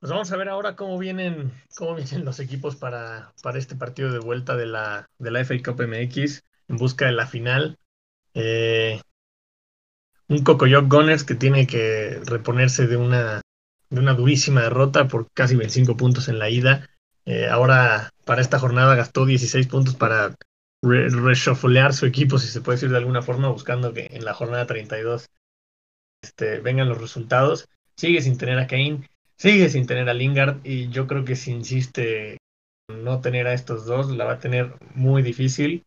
Pues 0.00 0.10
vamos 0.10 0.32
a 0.32 0.36
ver 0.38 0.48
ahora 0.48 0.76
cómo 0.76 0.96
vienen, 0.98 1.52
cómo 1.76 1.94
vienen 1.94 2.24
los 2.24 2.40
equipos 2.40 2.74
para, 2.74 3.34
para 3.42 3.58
este 3.58 3.76
partido 3.76 4.10
de 4.10 4.18
vuelta 4.18 4.56
de 4.56 4.64
la, 4.64 5.10
de 5.18 5.30
la 5.30 5.40
FA 5.44 5.56
Cup 5.62 5.82
MX 5.82 6.42
en 6.68 6.76
busca 6.78 7.04
de 7.04 7.12
la 7.12 7.26
final. 7.26 7.76
Eh, 8.32 8.98
un 10.28 10.42
Cocoyoc 10.42 10.90
Gunners 10.90 11.24
que 11.24 11.34
tiene 11.34 11.66
que 11.66 12.18
reponerse 12.24 12.86
de 12.86 12.96
una, 12.96 13.42
de 13.90 14.00
una 14.00 14.14
durísima 14.14 14.62
derrota 14.62 15.06
por 15.06 15.30
casi 15.32 15.54
25 15.54 15.98
puntos 15.98 16.28
en 16.28 16.38
la 16.38 16.48
ida. 16.48 16.88
Eh, 17.26 17.48
ahora, 17.48 18.10
para 18.24 18.40
esta 18.40 18.58
jornada, 18.58 18.94
gastó 18.94 19.26
16 19.26 19.66
puntos 19.66 19.96
para 19.96 20.34
re 20.82 21.10
su 21.34 22.06
equipo, 22.06 22.38
si 22.38 22.48
se 22.48 22.62
puede 22.62 22.76
decir 22.76 22.88
de 22.88 22.96
alguna 22.96 23.20
forma, 23.20 23.50
buscando 23.50 23.92
que 23.92 24.08
en 24.12 24.24
la 24.24 24.32
jornada 24.32 24.66
32 24.66 25.28
este, 26.22 26.60
vengan 26.60 26.88
los 26.88 26.98
resultados. 26.98 27.68
Sigue 27.96 28.22
sin 28.22 28.38
tener 28.38 28.58
a 28.58 28.66
Kane 28.66 29.06
sigue 29.40 29.70
sin 29.70 29.86
tener 29.86 30.06
a 30.10 30.14
Lingard 30.14 30.58
y 30.64 30.90
yo 30.90 31.06
creo 31.06 31.24
que 31.24 31.34
si 31.34 31.50
insiste 31.50 32.36
en 32.90 33.04
no 33.04 33.22
tener 33.22 33.46
a 33.46 33.54
estos 33.54 33.86
dos, 33.86 34.10
la 34.10 34.26
va 34.26 34.34
a 34.34 34.38
tener 34.38 34.74
muy 34.94 35.22
difícil 35.22 35.82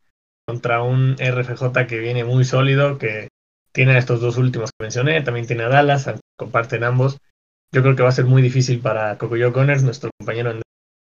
contra 0.48 0.82
un 0.82 1.16
RFJ 1.20 1.86
que 1.88 2.00
viene 2.00 2.24
muy 2.24 2.46
sólido, 2.46 2.98
que 2.98 3.28
tiene 3.72 3.92
a 3.94 4.00
estos 4.00 4.22
dos 4.22 4.38
últimos 4.38 4.72
que 4.72 4.84
mencioné, 4.84 5.22
también 5.22 5.46
tiene 5.46 5.64
a 5.64 5.70
Dallas, 5.70 6.10
comparten 6.36 6.84
ambos. 6.84 7.20
Yo 7.72 7.84
creo 7.84 7.96
que 7.96 8.02
va 8.02 8.10
a 8.10 8.14
ser 8.14 8.26
muy 8.26 8.42
difícil 8.42 8.80
para 8.80 9.20
Cocoyo 9.20 9.54
Connors, 9.54 9.84
nuestro 9.84 10.10
compañero 10.18 10.50
en 10.50 10.62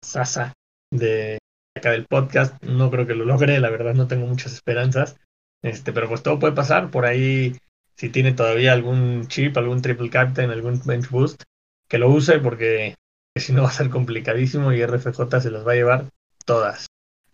Sasa 0.05 0.53
de 0.91 1.39
acá 1.75 1.89
del 1.91 2.05
podcast. 2.05 2.61
No 2.63 2.91
creo 2.91 3.07
que 3.07 3.15
lo 3.15 3.25
logre, 3.25 3.59
la 3.59 3.71
verdad 3.71 3.95
no 3.95 4.07
tengo 4.07 4.27
muchas 4.27 4.53
esperanzas. 4.53 5.17
Este, 5.63 5.91
pero 5.91 6.07
pues 6.07 6.21
todo 6.21 6.38
puede 6.38 6.53
pasar. 6.53 6.91
Por 6.91 7.05
ahí, 7.05 7.57
si 7.95 8.09
tiene 8.09 8.33
todavía 8.33 8.73
algún 8.73 9.27
chip, 9.27 9.57
algún 9.57 9.81
triple 9.81 10.11
captain, 10.11 10.51
algún 10.51 10.79
bench 10.85 11.09
boost, 11.09 11.43
que 11.88 11.97
lo 11.97 12.09
use 12.09 12.39
porque 12.39 12.95
si 13.35 13.53
no 13.53 13.63
va 13.63 13.69
a 13.69 13.73
ser 13.73 13.89
complicadísimo 13.89 14.73
y 14.73 14.85
RFJ 14.85 15.41
se 15.41 15.51
los 15.51 15.67
va 15.67 15.73
a 15.73 15.75
llevar 15.75 16.05
todas. 16.45 16.88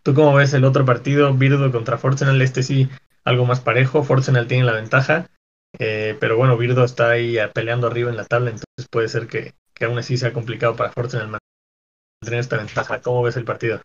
¿Tú 0.03 0.13
cómo 0.13 0.33
ves 0.35 0.53
el 0.53 0.65
otro 0.65 0.85
partido, 0.85 1.33
Birdo 1.33 1.71
contra 1.71 1.97
Forsenal? 1.97 2.41
Este 2.41 2.61
sí, 2.61 2.89
algo 3.23 3.45
más 3.45 3.61
parejo. 3.61 4.03
Forsenal 4.03 4.47
tiene 4.47 4.65
la 4.65 4.73
ventaja, 4.73 5.27
eh, 5.79 6.17
pero 6.19 6.35
bueno, 6.35 6.57
Birdo 6.57 6.83
está 6.83 7.11
ahí 7.11 7.37
peleando 7.53 7.87
arriba 7.87 8.09
en 8.09 8.17
la 8.17 8.25
tabla, 8.25 8.49
entonces 8.49 8.89
puede 8.91 9.07
ser 9.07 9.27
que, 9.27 9.53
que 9.73 9.85
aún 9.85 9.97
así 9.97 10.17
sea 10.17 10.33
complicado 10.33 10.75
para 10.75 10.91
Forsenal 10.91 11.29
mantener 11.29 12.39
esta 12.39 12.57
ventaja. 12.57 13.01
¿Cómo 13.01 13.23
ves 13.23 13.37
el 13.37 13.45
partido? 13.45 13.79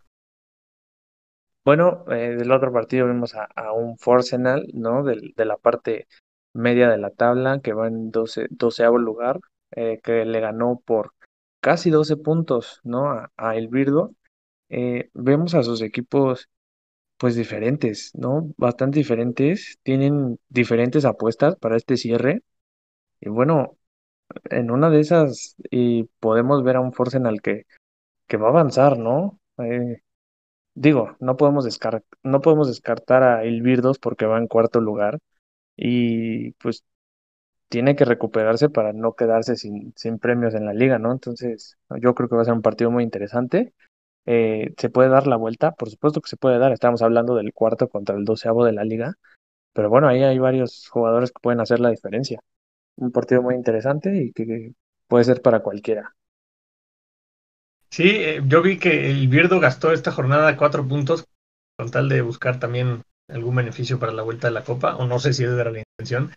Bueno, 1.65 2.05
eh, 2.11 2.35
del 2.37 2.51
otro 2.51 2.73
partido 2.73 3.07
vemos 3.07 3.35
a, 3.35 3.73
un 3.73 3.99
Forsenal, 3.99 4.67
¿no? 4.73 5.05
De, 5.05 5.33
de, 5.37 5.45
la 5.45 5.57
parte 5.57 6.09
media 6.55 6.89
de 6.89 6.99
la 6.99 7.11
tabla, 7.11 7.61
que 7.61 7.75
va 7.75 7.87
en 7.87 8.11
12, 8.11 8.47
doceavo 8.51 8.99
lugar, 8.99 9.39
eh, 9.73 10.01
que 10.03 10.25
le 10.25 10.41
ganó 10.41 10.81
por 10.85 11.13
casi 11.61 11.91
12 11.91 12.17
puntos, 12.17 12.81
¿no? 12.85 13.11
A, 13.37 13.57
El 13.57 13.69
Birdo. 13.69 14.15
Eh, 14.71 15.11
vemos 15.15 15.55
a 15.55 15.63
sus 15.65 15.83
equipos 15.83 16.49
pues 17.19 17.37
diferentes, 17.37 18.13
¿no? 18.15 18.53
Bastante 18.59 18.99
diferentes, 19.01 19.79
tienen 19.83 20.39
diferentes 20.49 21.05
apuestas 21.05 21.57
para 21.57 21.77
este 21.77 21.97
cierre. 21.97 22.43
Y 23.21 23.29
bueno, 23.31 23.77
en 24.51 24.71
una 24.71 24.91
de 24.91 25.01
esas 25.01 25.57
y 25.71 26.05
podemos 26.21 26.63
ver 26.65 26.77
a 26.77 26.81
un 26.81 26.93
Forsenal 26.93 27.41
que, 27.43 27.65
que 28.29 28.37
va 28.39 28.49
a 28.49 28.51
avanzar, 28.51 28.99
¿no? 28.99 29.41
Eh, 29.59 30.03
digo, 30.75 31.17
no 31.21 31.37
podemos 31.37 31.65
descar- 31.67 32.05
no 32.23 32.41
podemos 32.41 32.69
descartar 32.69 33.23
a 33.23 33.45
Ilvirdos 33.47 33.99
porque 33.99 34.27
va 34.27 34.39
en 34.39 34.47
cuarto 34.49 34.81
lugar 34.81 35.19
y 35.77 36.53
pues 36.55 36.85
tiene 37.69 37.97
que 37.97 38.05
recuperarse 38.05 38.71
para 38.71 38.93
no 38.93 39.15
quedarse 39.15 39.57
sin, 39.57 39.93
sin 39.97 40.19
premios 40.19 40.55
en 40.55 40.65
la 40.67 40.73
liga, 40.73 40.99
¿no? 40.99 41.13
Entonces, 41.13 41.77
yo 42.01 42.15
creo 42.15 42.29
que 42.29 42.37
va 42.37 42.43
a 42.43 42.45
ser 42.45 42.55
un 42.55 42.63
partido 42.63 42.91
muy 42.91 43.05
interesante. 43.05 43.75
Eh, 44.27 44.75
¿se 44.77 44.91
puede 44.91 45.09
dar 45.09 45.27
la 45.27 45.37
vuelta? 45.37 45.73
Por 45.73 45.91
supuesto 45.91 46.21
que 46.21 46.29
se 46.29 46.37
puede 46.37 46.59
dar. 46.59 46.73
Estamos 46.73 47.03
hablando 47.03 47.35
del 47.35 47.53
cuarto 47.53 47.89
contra 47.89 48.17
el 48.17 48.25
doceavo 48.25 48.65
de 48.65 48.73
la 48.73 48.85
liga. 48.85 49.15
Pero 49.73 49.91
bueno, 49.91 50.09
ahí 50.09 50.23
hay 50.23 50.39
varios 50.39 50.89
jugadores 50.89 51.31
que 51.31 51.41
pueden 51.41 51.61
hacer 51.61 51.81
la 51.81 51.91
diferencia. 51.91 52.41
Un 52.97 53.13
partido 53.13 53.43
muy 53.43 53.55
interesante 53.55 54.17
y 54.17 54.33
que 54.33 54.73
puede 55.07 55.25
ser 55.25 55.41
para 55.41 55.61
cualquiera. 55.61 56.15
Sí, 57.91 58.09
eh, 58.09 58.43
yo 58.47 58.61
vi 58.61 58.79
que 58.79 59.11
el 59.11 59.29
Birdo 59.29 59.61
gastó 59.61 59.93
esta 59.93 60.13
jornada 60.13 60.57
cuatro 60.57 60.87
puntos 60.87 61.27
con 61.77 61.91
tal 61.91 62.09
de 62.09 62.23
buscar 62.23 62.59
también 62.59 63.03
algún 63.29 63.55
beneficio 63.55 63.99
para 63.99 64.13
la 64.13 64.23
vuelta 64.23 64.49
de 64.49 64.55
la 64.55 64.65
Copa, 64.65 64.97
o 64.97 65.07
no 65.07 65.19
sé 65.19 65.33
si 65.33 65.45
esa 65.45 65.61
era 65.61 65.71
la 65.71 65.79
intención, 65.81 66.33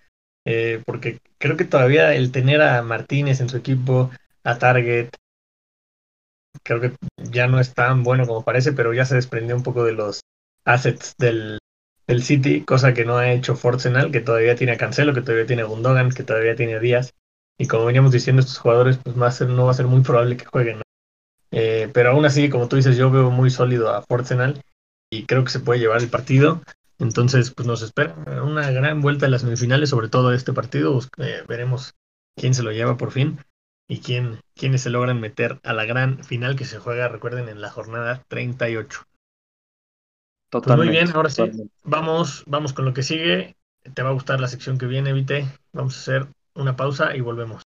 eh, 0.45 0.81
porque 0.85 1.19
creo 1.37 1.57
que 1.57 1.65
todavía 1.65 2.13
el 2.13 2.31
tener 2.31 2.61
a 2.61 2.81
Martínez 2.81 3.41
en 3.41 3.49
su 3.49 3.57
equipo, 3.57 4.11
a 4.43 4.57
Target, 4.57 5.09
creo 6.63 6.81
que 6.81 6.93
ya 7.17 7.47
no 7.47 7.59
es 7.59 7.73
tan 7.73 8.03
bueno 8.03 8.25
como 8.27 8.43
parece, 8.43 8.73
pero 8.73 8.93
ya 8.93 9.05
se 9.05 9.15
desprendió 9.15 9.55
un 9.55 9.63
poco 9.63 9.83
de 9.83 9.93
los 9.93 10.21
assets 10.65 11.15
del, 11.17 11.59
del 12.07 12.23
City, 12.23 12.61
cosa 12.61 12.93
que 12.93 13.05
no 13.05 13.17
ha 13.17 13.31
hecho 13.31 13.55
Forsenal, 13.55 14.11
que 14.11 14.21
todavía 14.21 14.55
tiene 14.55 14.73
a 14.73 14.77
Cancelo, 14.77 15.13
que 15.13 15.21
todavía 15.21 15.45
tiene 15.45 15.63
a 15.63 15.65
Gundogan, 15.65 16.11
que 16.11 16.23
todavía 16.23 16.55
tiene 16.55 16.75
a 16.75 16.79
Díaz, 16.79 17.13
y 17.57 17.67
como 17.67 17.85
veníamos 17.85 18.11
diciendo, 18.11 18.41
estos 18.41 18.57
jugadores, 18.57 18.97
pues 18.97 19.19
va 19.19 19.27
a 19.27 19.31
ser, 19.31 19.49
no 19.49 19.65
va 19.65 19.71
a 19.71 19.75
ser 19.75 19.85
muy 19.87 20.01
probable 20.01 20.37
que 20.37 20.45
jueguen. 20.45 20.81
Eh, 21.51 21.89
pero 21.93 22.11
aún 22.11 22.25
así, 22.25 22.49
como 22.49 22.67
tú 22.67 22.75
dices, 22.75 22.97
yo 22.97 23.11
veo 23.11 23.29
muy 23.29 23.49
sólido 23.49 23.93
a 23.93 24.01
Forsenal 24.01 24.61
y 25.11 25.25
creo 25.25 25.43
que 25.43 25.51
se 25.51 25.59
puede 25.59 25.79
llevar 25.79 26.01
el 26.01 26.09
partido. 26.09 26.61
Entonces, 27.01 27.51
pues 27.51 27.67
nos 27.67 27.81
espera 27.81 28.15
una 28.43 28.69
gran 28.69 29.01
vuelta 29.01 29.25
en 29.25 29.31
las 29.31 29.41
semifinales, 29.41 29.89
sobre 29.89 30.07
todo 30.07 30.31
este 30.33 30.53
partido. 30.53 30.99
Eh, 31.17 31.43
veremos 31.47 31.95
quién 32.35 32.53
se 32.53 32.61
lo 32.61 32.71
lleva 32.71 32.95
por 32.95 33.11
fin 33.11 33.39
y 33.89 34.01
quién, 34.01 34.39
quiénes 34.55 34.83
se 34.83 34.91
logran 34.91 35.19
meter 35.19 35.59
a 35.63 35.73
la 35.73 35.85
gran 35.85 36.23
final 36.23 36.55
que 36.55 36.65
se 36.65 36.77
juega, 36.77 37.07
recuerden, 37.07 37.49
en 37.49 37.59
la 37.59 37.71
jornada 37.71 38.23
38. 38.27 39.01
Pues 40.51 40.77
muy 40.77 40.89
bien, 40.89 41.09
ahora 41.15 41.29
sí, 41.29 41.37
totalmente. 41.37 41.73
vamos, 41.83 42.43
vamos 42.45 42.73
con 42.73 42.85
lo 42.85 42.93
que 42.93 43.03
sigue. 43.03 43.55
Te 43.95 44.03
va 44.03 44.09
a 44.09 44.13
gustar 44.13 44.39
la 44.39 44.47
sección 44.47 44.77
que 44.77 44.85
viene, 44.85 45.11
Vite. 45.11 45.47
Vamos 45.73 45.97
a 45.97 46.01
hacer 46.01 46.27
una 46.53 46.75
pausa 46.75 47.15
y 47.15 47.21
volvemos. 47.21 47.63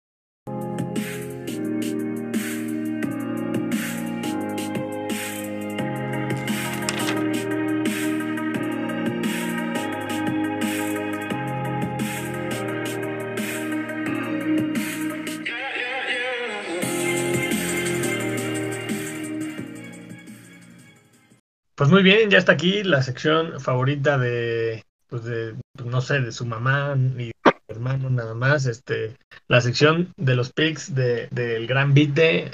Pues 21.82 21.89
muy 21.89 22.03
bien, 22.03 22.29
ya 22.29 22.38
está 22.38 22.51
aquí 22.51 22.84
la 22.84 23.01
sección 23.01 23.59
favorita 23.59 24.19
de, 24.19 24.86
pues 25.07 25.23
de, 25.23 25.55
no 25.84 25.99
sé, 25.99 26.21
de 26.21 26.32
su 26.32 26.45
mamá 26.45 26.93
y 27.17 27.25
de 27.25 27.32
su 27.43 27.71
hermano 27.73 28.11
nada 28.11 28.36
más, 28.36 28.67
este, 28.67 29.17
la 29.47 29.61
sección 29.61 30.13
de 30.15 30.36
los 30.36 30.53
picks 30.53 30.93
de, 30.93 31.27
del 31.32 31.65
gran 31.65 31.95
Vite. 31.95 32.51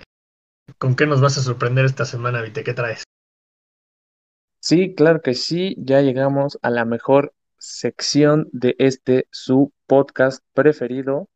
¿Con 0.78 0.96
qué 0.96 1.06
nos 1.08 1.20
vas 1.20 1.38
a 1.38 1.42
sorprender 1.42 1.84
esta 1.84 2.06
semana, 2.06 2.42
Vite? 2.42 2.64
¿Qué 2.64 2.74
traes? 2.74 3.04
Sí, 4.62 4.96
claro 4.96 5.22
que 5.22 5.34
sí, 5.34 5.76
ya 5.78 6.00
llegamos 6.00 6.58
a 6.62 6.70
la 6.70 6.86
mejor 6.86 7.34
sección 7.58 8.48
de 8.54 8.78
este 8.80 9.28
su 9.30 9.74
podcast 9.88 10.42
preferido. 10.54 11.28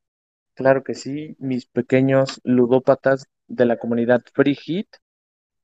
Claro 0.56 0.86
que 0.86 0.94
sí, 0.94 1.36
mis 1.40 1.66
pequeños 1.66 2.40
ludópatas 2.46 3.26
de 3.50 3.66
la 3.66 3.76
comunidad 3.76 4.24
Free 4.34 4.56
Hit. 4.56 4.88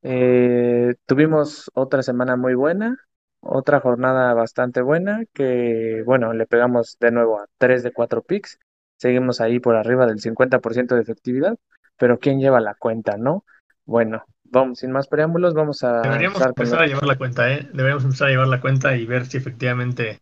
Eh, 0.10 0.96
tuvimos 1.06 1.70
otra 1.74 2.02
semana 2.02 2.38
muy 2.38 2.56
buena, 2.56 2.96
otra 3.42 3.82
jornada 3.82 4.34
bastante 4.34 4.82
buena, 4.82 5.26
que 5.34 6.02
bueno, 6.06 6.32
le 6.32 6.46
pegamos 6.46 6.96
de 7.02 7.12
nuevo 7.12 7.42
a 7.42 7.48
3 7.58 7.84
de 7.84 7.92
4 7.92 8.22
picks. 8.22 8.58
Seguimos 8.96 9.42
ahí 9.42 9.60
por 9.60 9.76
arriba 9.76 10.06
del 10.06 10.22
50% 10.22 10.96
de 10.96 11.02
efectividad, 11.02 11.58
pero 11.98 12.20
¿quién 12.20 12.40
lleva 12.40 12.62
la 12.62 12.74
cuenta, 12.76 13.18
no? 13.18 13.44
Bueno, 13.84 14.24
vamos, 14.46 14.80
sin 14.80 14.92
más 14.92 15.10
preámbulos, 15.10 15.54
vamos 15.54 15.84
a 15.84 16.02
Deberíamos 16.04 16.42
empezar 16.42 16.78
con 16.78 16.84
a 16.84 16.88
llevar 16.88 17.06
la 17.06 17.18
cuenta, 17.18 17.52
¿eh? 17.52 17.68
Deberíamos 17.74 18.06
empezar 18.06 18.28
a 18.30 18.32
llevar 18.32 18.48
la 18.48 18.62
cuenta 18.62 18.96
y 18.96 19.06
ver 19.06 19.26
si 19.26 19.36
efectivamente 19.36 20.22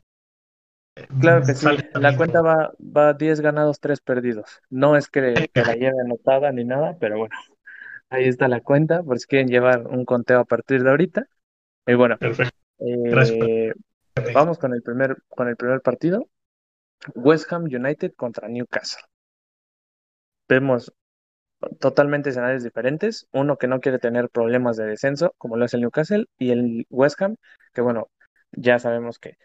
eh, 0.96 1.08
Claro 1.20 1.46
que 1.46 1.54
sí, 1.54 1.68
la 1.94 2.18
cuenta 2.18 2.42
va, 2.42 2.72
va 2.80 3.14
10 3.14 3.40
ganados, 3.40 3.80
3 3.80 4.02
perdidos. 4.02 4.62
No 4.72 4.98
es 4.98 5.10
que, 5.10 5.48
que 5.54 5.62
la 5.62 5.76
lleve 5.76 6.02
anotada 6.04 6.52
ni 6.52 6.64
nada, 6.64 6.98
pero 7.00 7.20
bueno, 7.20 7.36
ahí 8.10 8.28
está 8.28 8.48
la 8.48 8.62
cuenta, 8.62 9.04
por 9.04 9.20
si 9.20 9.28
quieren 9.28 9.48
llevar 9.48 9.88
un 9.88 10.06
conteo 10.06 10.40
a 10.40 10.46
partir 10.46 10.84
de 10.84 10.90
ahorita. 10.90 11.26
Y 11.88 11.94
bueno, 11.94 12.18
Perfecto. 12.18 12.56
Eh, 12.80 13.74
vamos 14.34 14.58
con 14.58 14.74
el 14.74 14.82
primer, 14.82 15.18
con 15.28 15.48
el 15.48 15.56
primer 15.56 15.82
partido. 15.82 16.28
West 17.14 17.52
Ham 17.52 17.64
United 17.64 18.14
contra 18.16 18.48
Newcastle. 18.48 19.04
Vemos 20.48 20.94
totalmente 21.80 22.30
escenarios 22.30 22.64
diferentes. 22.64 23.28
Uno 23.32 23.58
que 23.58 23.68
no 23.68 23.80
quiere 23.80 24.00
tener 24.00 24.30
problemas 24.30 24.78
de 24.78 24.86
descenso, 24.86 25.34
como 25.38 25.58
lo 25.58 25.66
es 25.66 25.74
el 25.74 25.82
Newcastle, 25.82 26.26
y 26.38 26.52
el 26.52 26.86
West 26.90 27.22
Ham, 27.22 27.36
que 27.74 27.82
bueno, 27.82 28.10
ya 28.52 28.80
sabemos 28.80 29.20
que 29.20 29.38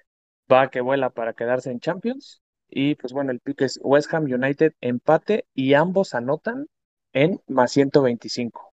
va 0.50 0.70
que 0.70 0.80
vuela 0.80 1.10
para 1.10 1.32
quedarse 1.32 1.70
en 1.70 1.80
Champions. 1.80 2.42
Y 2.68 2.94
pues 2.94 3.12
bueno, 3.12 3.32
el 3.32 3.40
pick 3.40 3.62
es 3.62 3.80
West 3.82 4.12
Ham 4.14 4.24
United 4.24 4.74
empate 4.80 5.46
y 5.54 5.74
ambos 5.74 6.14
anotan 6.14 6.66
en 7.12 7.40
más 7.48 7.72
125. 7.72 8.72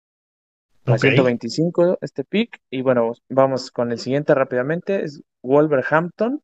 Más 0.87 1.01
Ok. 1.01 1.01
125 1.01 1.99
este 2.01 2.24
pick. 2.24 2.61
Y 2.70 2.82
bueno, 2.82 3.12
vamos 3.28 3.70
con 3.70 3.93
el 3.93 3.99
siguiente 3.99 4.35
rápidamente. 4.35 5.05
Es 5.05 5.22
Wolverhampton. 5.43 6.43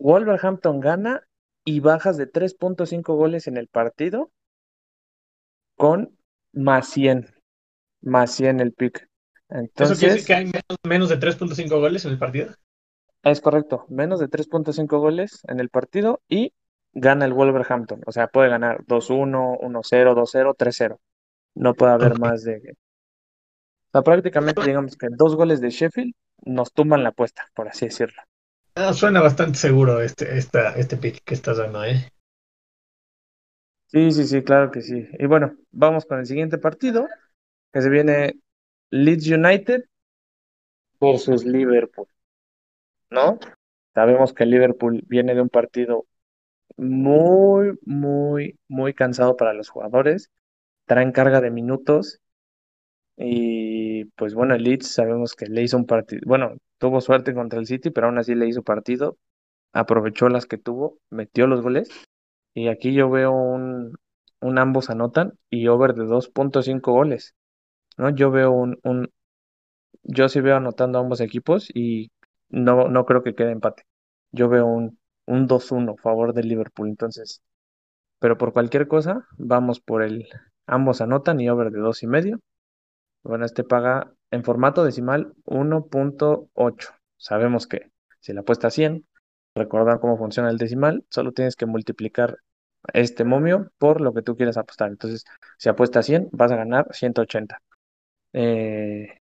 Wolverhampton 0.00 0.80
gana 0.80 1.22
y 1.64 1.80
bajas 1.80 2.16
de 2.16 2.26
3.5 2.26 3.14
goles 3.16 3.46
en 3.46 3.56
el 3.56 3.68
partido 3.68 4.30
con 5.76 6.16
más 6.52 6.88
100. 6.88 7.26
Más 8.02 8.32
100 8.32 8.60
el 8.60 8.72
pick. 8.72 9.08
¿Eso 9.78 9.94
quiere 9.96 10.14
decir 10.14 10.26
Entonces, 10.26 10.26
que 10.26 10.34
hay 10.34 10.44
menos, 10.44 10.78
menos 10.84 11.08
de 11.08 11.18
3.5 11.18 11.78
goles 11.78 12.04
en 12.04 12.12
el 12.12 12.18
partido? 12.18 12.54
es 13.22 13.40
correcto. 13.40 13.86
Menos 13.88 14.20
de 14.20 14.28
3.5 14.28 14.98
goles 14.98 15.40
en 15.48 15.60
el 15.60 15.68
partido 15.70 16.20
y 16.28 16.52
gana 16.92 17.24
el 17.26 17.32
Wolverhampton. 17.34 18.02
O 18.06 18.12
sea, 18.12 18.28
puede 18.28 18.48
ganar 18.50 18.84
2-1, 18.86 19.56
1-0, 19.60 20.14
2-0, 20.14 20.54
3-0. 20.56 21.00
No 21.54 21.74
puede 21.74 21.92
haber 21.92 22.14
Ok. 22.14 22.18
más 22.18 22.44
de... 22.44 22.76
O 23.88 23.90
sea, 23.92 24.02
prácticamente 24.02 24.66
digamos 24.66 24.96
que 24.96 25.08
dos 25.10 25.36
goles 25.36 25.60
de 25.60 25.68
Sheffield 25.68 26.14
nos 26.46 26.72
tumban 26.72 27.02
la 27.02 27.10
apuesta, 27.10 27.50
por 27.54 27.68
así 27.68 27.84
decirlo. 27.84 28.22
Ah, 28.76 28.94
suena 28.94 29.20
bastante 29.20 29.58
seguro 29.58 30.00
este, 30.00 30.38
esta, 30.38 30.70
este 30.76 30.96
pick 30.96 31.22
que 31.22 31.34
estás 31.34 31.58
dando, 31.58 31.84
¿eh? 31.84 32.10
Sí, 33.86 34.12
sí, 34.12 34.24
sí, 34.26 34.42
claro 34.42 34.70
que 34.70 34.82
sí. 34.82 35.06
Y 35.18 35.26
bueno, 35.26 35.56
vamos 35.70 36.04
con 36.04 36.18
el 36.18 36.26
siguiente 36.26 36.58
partido, 36.58 37.08
que 37.72 37.82
se 37.82 37.90
viene 37.90 38.34
Leeds 38.90 39.28
United 39.28 39.84
versus 41.00 41.44
Liverpool, 41.44 42.06
¿no? 43.10 43.38
Sabemos 43.94 44.32
que 44.32 44.46
Liverpool 44.46 45.02
viene 45.06 45.34
de 45.34 45.42
un 45.42 45.48
partido 45.50 46.06
muy, 46.76 47.78
muy, 47.84 48.58
muy 48.68 48.94
cansado 48.94 49.36
para 49.36 49.52
los 49.54 49.68
jugadores, 49.70 50.30
traen 50.86 51.12
carga 51.12 51.40
de 51.40 51.50
minutos 51.50 52.20
y 53.16 54.04
pues 54.16 54.34
bueno, 54.34 54.54
el 54.54 54.62
Leeds 54.64 54.88
sabemos 54.92 55.34
que 55.34 55.46
le 55.46 55.62
hizo 55.62 55.76
un 55.76 55.86
partido, 55.86 56.20
bueno, 56.26 56.56
tuvo 56.78 57.00
suerte 57.00 57.34
contra 57.34 57.58
el 57.58 57.66
City, 57.66 57.90
pero 57.90 58.06
aún 58.06 58.18
así 58.18 58.34
le 58.34 58.46
hizo 58.48 58.62
partido, 58.62 59.18
aprovechó 59.72 60.28
las 60.28 60.46
que 60.46 60.58
tuvo, 60.58 60.98
metió 61.10 61.46
los 61.48 61.62
goles 61.62 61.90
y 62.54 62.68
aquí 62.68 62.94
yo 62.94 63.10
veo 63.10 63.32
un, 63.32 63.96
un 64.40 64.58
ambos 64.58 64.90
anotan 64.90 65.34
y 65.50 65.68
over 65.68 65.94
de 65.94 66.04
2.5 66.06 66.92
goles, 66.92 67.34
¿no? 67.98 68.10
Yo 68.10 68.30
veo 68.30 68.52
un, 68.52 68.78
un, 68.84 69.10
yo 70.02 70.28
sí 70.28 70.40
veo 70.40 70.56
anotando 70.56 70.98
ambos 70.98 71.20
equipos 71.20 71.68
y 71.74 72.10
no, 72.48 72.88
no 72.88 73.04
creo 73.06 73.22
que 73.22 73.34
quede 73.34 73.52
empate. 73.52 73.84
Yo 74.32 74.48
veo 74.48 74.66
un, 74.66 74.98
un 75.28 75.46
2-1 75.46 75.92
a 75.92 75.96
favor 75.96 76.34
del 76.34 76.48
Liverpool, 76.48 76.88
entonces, 76.88 77.42
pero 78.18 78.38
por 78.38 78.52
cualquier 78.52 78.88
cosa, 78.88 79.26
vamos 79.36 79.80
por 79.80 80.02
el 80.02 80.28
ambos 80.66 81.00
anotan 81.00 81.40
y 81.40 81.48
over 81.48 81.70
de 81.70 81.80
dos 81.80 82.02
y 82.02 82.06
medio. 82.06 82.40
Bueno, 83.22 83.44
este 83.44 83.64
paga 83.64 84.12
en 84.30 84.44
formato 84.44 84.84
decimal 84.84 85.34
1.8. 85.44 86.90
Sabemos 87.16 87.66
que 87.66 87.90
si 88.20 88.32
la 88.32 88.40
apuesta 88.40 88.68
a 88.68 88.70
100, 88.70 89.06
recordar 89.54 90.00
cómo 90.00 90.18
funciona 90.18 90.50
el 90.50 90.58
decimal, 90.58 91.04
solo 91.10 91.32
tienes 91.32 91.56
que 91.56 91.66
multiplicar 91.66 92.38
este 92.92 93.24
momio 93.24 93.70
por 93.78 94.00
lo 94.00 94.14
que 94.14 94.22
tú 94.22 94.36
quieras 94.36 94.56
apostar. 94.56 94.90
Entonces, 94.90 95.24
si 95.58 95.68
apuestas 95.68 96.06
100, 96.06 96.28
vas 96.32 96.52
a 96.52 96.56
ganar 96.56 96.86
180. 96.92 97.60
Eh, 98.32 99.20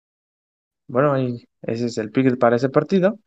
bueno, 0.87 1.13
ahí 1.13 1.47
ese 1.61 1.85
es 1.87 1.97
el 1.97 2.11
pick 2.11 2.37
para 2.37 2.55
ese 2.55 2.69
partido. 2.69 3.19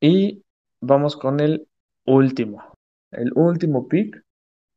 Y 0.00 0.44
vamos 0.80 1.16
con 1.16 1.40
el 1.40 1.68
último. 2.08 2.62
El 3.10 3.32
último 3.34 3.88
pick, 3.88 4.22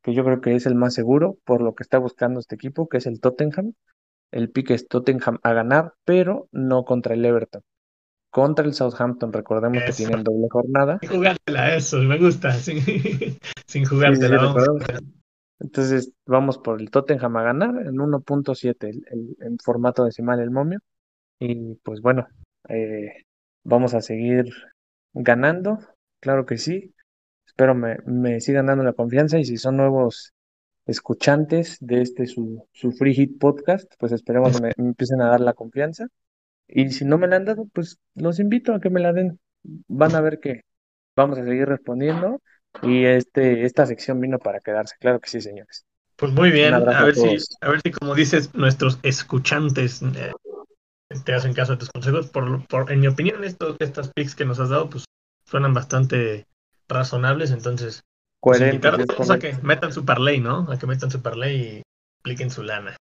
que 0.03 0.13
yo 0.13 0.23
creo 0.23 0.41
que 0.41 0.55
es 0.55 0.65
el 0.65 0.75
más 0.75 0.93
seguro 0.93 1.37
por 1.45 1.61
lo 1.61 1.75
que 1.75 1.83
está 1.83 1.97
buscando 1.99 2.39
este 2.39 2.55
equipo, 2.55 2.87
que 2.87 2.97
es 2.97 3.07
el 3.07 3.19
Tottenham. 3.19 3.73
El 4.31 4.49
pick 4.49 4.71
es 4.71 4.87
Tottenham 4.87 5.39
a 5.43 5.53
ganar, 5.53 5.93
pero 6.05 6.47
no 6.51 6.85
contra 6.85 7.13
el 7.13 7.25
Everton. 7.25 7.61
Contra 8.31 8.65
el 8.65 8.73
Southampton, 8.73 9.33
recordemos 9.33 9.83
que 9.83 9.91
tienen 9.91 10.23
doble 10.23 10.47
jornada. 10.49 10.99
Sin 11.01 11.09
jugártela, 11.09 11.75
eso, 11.75 11.97
me 11.99 12.17
gusta. 12.17 12.53
Sin, 12.53 12.79
sin 12.85 13.39
Sí, 13.67 13.85
sí, 13.85 13.85
jugártela. 13.85 14.53
Entonces, 15.59 16.11
vamos 16.25 16.57
por 16.57 16.81
el 16.81 16.89
Tottenham 16.89 17.37
a 17.37 17.43
ganar 17.43 17.85
en 17.85 17.99
1.7, 17.99 18.89
el, 18.89 19.05
el- 19.11 19.37
en 19.41 19.57
formato 19.59 20.03
decimal 20.05 20.39
el 20.39 20.49
momio. 20.49 20.79
Y 21.39 21.75
pues 21.83 22.01
bueno, 22.01 22.27
eh, 22.69 23.25
vamos 23.63 23.93
a 23.93 24.01
seguir 24.01 24.45
ganando, 25.13 25.79
claro 26.19 26.45
que 26.45 26.57
sí. 26.57 26.93
Espero 27.51 27.75
me, 27.75 27.97
me 28.05 28.39
sigan 28.39 28.67
dando 28.67 28.85
la 28.85 28.93
confianza 28.93 29.37
y 29.37 29.43
si 29.43 29.57
son 29.57 29.75
nuevos 29.75 30.33
escuchantes 30.85 31.77
de 31.81 32.01
este 32.01 32.25
su, 32.25 32.65
su 32.71 32.93
Free 32.93 33.13
Hit 33.13 33.37
Podcast, 33.39 33.91
pues 33.99 34.13
esperemos 34.13 34.55
que 34.55 34.61
me, 34.61 34.71
me 34.77 34.87
empiecen 34.87 35.21
a 35.21 35.27
dar 35.27 35.41
la 35.41 35.51
confianza. 35.51 36.07
Y 36.65 36.91
si 36.91 37.03
no 37.03 37.17
me 37.17 37.27
la 37.27 37.35
han 37.35 37.43
dado, 37.43 37.67
pues 37.73 37.99
los 38.15 38.39
invito 38.39 38.73
a 38.73 38.79
que 38.79 38.89
me 38.89 39.01
la 39.01 39.11
den. 39.11 39.37
Van 39.89 40.15
a 40.15 40.21
ver 40.21 40.39
que 40.39 40.61
vamos 41.13 41.39
a 41.39 41.43
seguir 41.43 41.67
respondiendo 41.67 42.41
y 42.83 43.03
este, 43.03 43.65
esta 43.65 43.85
sección 43.85 44.21
vino 44.21 44.39
para 44.39 44.61
quedarse, 44.61 44.95
claro 44.97 45.19
que 45.19 45.29
sí, 45.29 45.41
señores. 45.41 45.85
Pues 46.15 46.31
muy 46.31 46.51
bien, 46.51 46.73
a 46.73 47.03
ver 47.03 47.15
si, 47.15 47.35
a 47.59 47.69
ver 47.69 47.81
si 47.81 47.91
como 47.91 48.15
dices, 48.15 48.55
nuestros 48.55 48.97
escuchantes 49.03 50.01
eh, 50.03 50.31
te 51.25 51.33
hacen 51.33 51.53
caso 51.53 51.73
a 51.73 51.77
tus 51.77 51.89
consejos. 51.89 52.29
Por, 52.29 52.65
por, 52.67 52.89
en 52.93 53.01
mi 53.01 53.07
opinión, 53.07 53.43
estos, 53.43 53.75
estas 53.79 54.09
picks 54.13 54.35
que 54.35 54.45
nos 54.45 54.57
has 54.61 54.69
dado, 54.69 54.89
pues 54.89 55.03
suenan 55.43 55.73
bastante 55.73 56.45
razonables, 56.91 57.51
entonces 57.51 58.03
pues 58.39 58.59
Coherentes, 58.59 58.93
invitar 58.93 59.31
a 59.31 59.39
que 59.39 59.53
metan 59.61 59.93
su 59.93 60.03
parlay, 60.03 60.39
¿no? 60.39 60.67
A 60.71 60.77
que 60.77 60.87
metan 60.87 61.11
su 61.11 61.21
parlay 61.21 61.55
y 61.55 61.81
apliquen 62.19 62.49
su 62.49 62.63
lana. 62.63 62.97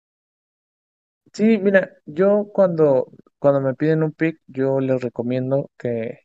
Sí, 1.33 1.57
mira, 1.57 1.91
yo 2.05 2.47
cuando, 2.53 3.11
cuando 3.37 3.61
me 3.61 3.75
piden 3.75 4.03
un 4.03 4.11
pick, 4.11 4.39
yo 4.47 4.79
les 4.79 5.01
recomiendo 5.01 5.69
que, 5.77 6.21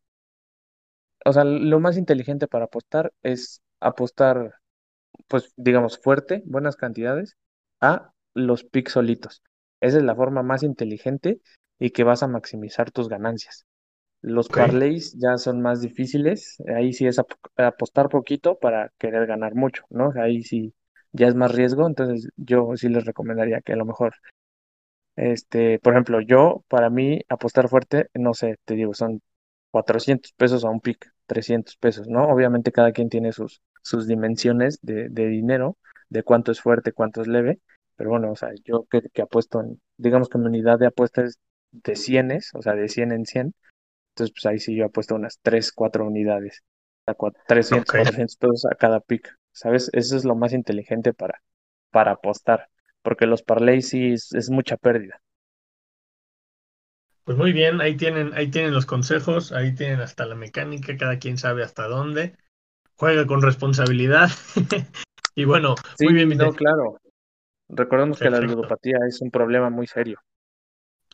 o 1.25 1.33
sea, 1.33 1.45
lo 1.45 1.81
más 1.81 1.99
inteligente 1.99 2.47
para 2.49 2.67
apostar 2.67 3.13
es 3.23 3.61
apostar, 3.81 4.55
pues, 5.29 5.53
digamos, 5.57 5.99
fuerte, 5.99 6.43
buenas 6.47 6.77
cantidades, 6.77 7.37
a 7.81 8.13
los 8.35 8.65
picks 8.65 8.93
solitos. 8.93 9.43
Esa 9.81 9.99
es 9.99 10.05
la 10.05 10.15
forma 10.15 10.43
más 10.43 10.63
inteligente 10.63 11.41
y 11.79 11.91
que 11.91 12.05
vas 12.05 12.23
a 12.23 12.29
maximizar 12.29 12.91
tus 12.91 13.09
ganancias. 13.09 13.67
Los 14.23 14.49
Ok. 14.49 14.57
parlays 14.57 15.15
ya 15.19 15.37
son 15.39 15.61
más 15.63 15.81
difíciles, 15.83 16.57
ahí 16.75 16.93
sí 16.95 17.07
es 17.07 17.19
ap- 17.19 17.33
apostar 17.57 18.09
poquito 18.09 18.59
para 18.59 18.91
querer 18.99 19.27
ganar 19.27 19.55
mucho, 19.55 19.85
¿no? 19.91 20.13
Ahí 20.17 20.43
sí 20.43 20.75
ya 21.13 21.29
es 21.29 21.35
más 21.35 21.53
riesgo, 21.55 21.87
entonces 21.87 22.29
yo 22.37 22.71
sí 22.77 22.89
les 22.89 23.05
recomendaría 23.05 23.61
que 23.61 23.73
a 23.75 23.77
lo 23.77 23.85
mejor 23.85 24.15
este, 25.17 25.79
por 25.81 25.93
ejemplo, 25.95 26.21
yo, 26.21 26.65
para 26.69 26.91
mí, 26.91 27.21
apostar 27.29 27.69
fuerte, 27.69 28.09
no 28.15 28.35
sé, 28.35 28.57
te 28.65 28.75
digo, 28.75 28.95
son 28.95 29.21
400 29.71 30.33
pesos 30.33 30.65
a 30.65 30.71
un 30.71 30.81
pick, 30.81 31.13
300 31.27 31.77
pesos, 31.77 32.09
¿no? 32.09 32.25
Obviamente 32.29 32.73
cada 32.73 32.93
quien 32.93 33.09
tiene 33.09 33.33
sus, 33.33 33.63
sus 33.83 34.07
dimensiones 34.07 34.79
de, 34.83 35.09
de 35.11 35.27
dinero, 35.29 35.77
de 36.09 36.23
cuánto 36.23 36.53
es 36.53 36.61
fuerte, 36.61 36.93
cuánto 36.93 37.21
es 37.23 37.29
leve, 37.29 37.61
pero 37.97 38.11
bueno, 38.11 38.33
o 38.33 38.37
sea, 38.37 38.51
yo 38.65 38.87
que, 38.91 39.03
que 39.13 39.23
apuesto 39.23 39.61
en, 39.61 39.81
digamos 39.97 40.29
que 40.29 40.39
mi 40.39 40.47
unidad 40.47 40.79
de 40.79 40.87
apuesta 40.87 41.23
es 41.23 41.39
de 41.73 41.97
cienes, 41.97 42.51
o 42.55 42.63
sea, 42.63 42.75
de 42.75 42.89
100 42.89 43.13
en 43.13 43.25
100, 43.27 43.55
entonces 44.13 44.35
pues 44.35 44.47
ahí 44.47 44.59
sí 44.59 44.77
yo 44.77 44.87
apuesto 44.87 45.15
unas 45.15 45.39
3 45.43 45.73
4 45.73 46.07
unidades, 46.07 46.63
a 47.07 47.15
cua- 47.15 47.35
300, 47.47 47.91
Ok. 47.91 47.95
400 47.95 48.37
pesos 48.37 48.67
a 48.71 48.75
cada 48.77 49.01
pick, 49.01 49.37
¿sabes? 49.53 49.91
Eso 49.93 50.17
es 50.17 50.25
lo 50.25 50.35
más 50.37 50.53
inteligente 50.53 51.13
para, 51.15 51.43
para 51.91 52.13
apostar, 52.13 52.69
porque 53.03 53.27
los 53.27 53.43
parlays 53.43 53.89
sí 53.91 54.13
es, 54.13 54.33
es 54.35 54.51
mucha 54.51 54.77
pérdida. 54.77 55.21
Pues 57.25 57.39
muy 57.39 57.53
bien, 57.53 57.81
ahí 57.81 57.97
tienen, 57.97 58.33
ahí 58.35 58.51
tienen 58.51 58.75
los 58.75 58.85
consejos, 58.87 59.53
ahí 59.53 59.75
tienen 59.75 60.01
hasta 60.01 60.27
la 60.27 60.35
mecánica, 60.35 60.97
cada 60.97 61.19
quien 61.19 61.39
sabe 61.39 61.63
hasta 61.63 61.87
dónde. 61.87 62.37
Juega 62.97 63.27
con 63.27 63.43
responsabilidad. 63.43 64.31
y 65.35 65.45
bueno, 65.45 65.75
Sí, 65.97 66.07
muy 66.07 66.15
bien, 66.15 66.37
no, 66.37 66.53
claro. 66.53 66.99
Recordemos 67.69 68.19
que 68.19 68.31
la 68.31 68.41
ludopatía 68.41 68.99
es 69.09 69.21
un 69.23 69.31
problema 69.31 69.71
muy 69.71 69.87
serio. 69.87 70.19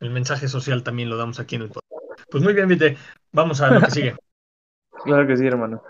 El 0.00 0.10
mensaje 0.10 0.48
social 0.48 0.82
también 0.82 1.08
lo 1.10 1.16
damos 1.16 1.40
aquí 1.40 1.56
en 1.56 1.62
el 1.62 1.68
podcast. 1.68 1.97
Pues 2.30 2.42
muy 2.44 2.52
bien, 2.54 2.68
Vite. 2.68 2.96
Vamos 3.32 3.60
a 3.60 3.70
lo 3.70 3.80
que 3.80 3.90
sigue. 3.90 4.16
Claro 5.04 5.26
que 5.28 5.36
sí, 5.36 5.46
hermano. 5.46 5.82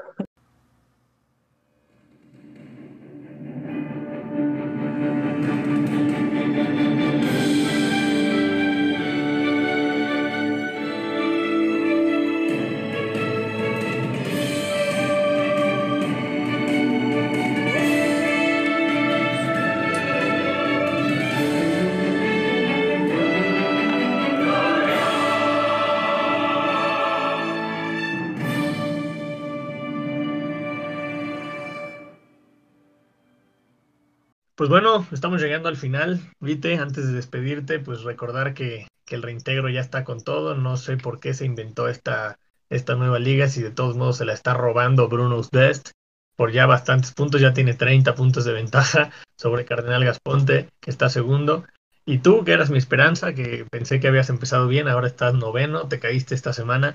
Pues 34.68 34.82
bueno, 34.82 35.06
estamos 35.12 35.40
llegando 35.40 35.70
al 35.70 35.78
final. 35.78 36.20
Vite, 36.40 36.76
antes 36.76 37.06
de 37.06 37.14
despedirte, 37.14 37.78
pues 37.78 38.02
recordar 38.02 38.52
que, 38.52 38.86
el 39.08 39.22
reintegro 39.22 39.70
ya 39.70 39.80
está 39.80 40.04
con 40.04 40.20
todo. 40.20 40.54
No 40.56 40.76
sé 40.76 40.98
por 40.98 41.20
qué 41.20 41.32
se 41.32 41.46
inventó 41.46 41.88
esta, 41.88 42.38
esta 42.68 42.94
nueva 42.94 43.18
liga, 43.18 43.48
si 43.48 43.62
de 43.62 43.70
todos 43.70 43.96
modos 43.96 44.18
se 44.18 44.26
la 44.26 44.34
está 44.34 44.52
robando 44.52 45.08
Bruno's 45.08 45.50
Best 45.50 45.92
por 46.36 46.52
ya 46.52 46.66
bastantes 46.66 47.12
puntos, 47.12 47.40
ya 47.40 47.54
tiene 47.54 47.72
30 47.72 48.14
puntos 48.14 48.44
de 48.44 48.52
ventaja 48.52 49.10
sobre 49.38 49.64
Cardenal 49.64 50.04
Gasponte, 50.04 50.68
que 50.80 50.90
está 50.90 51.08
segundo. 51.08 51.64
Y 52.04 52.18
tú, 52.18 52.44
que 52.44 52.52
eras 52.52 52.68
mi 52.68 52.76
esperanza, 52.76 53.32
que 53.32 53.64
pensé 53.70 54.00
que 54.00 54.08
habías 54.08 54.28
empezado 54.28 54.68
bien, 54.68 54.86
ahora 54.86 55.06
estás 55.06 55.32
noveno, 55.32 55.88
te 55.88 55.98
caíste 55.98 56.34
esta 56.34 56.52
semana. 56.52 56.94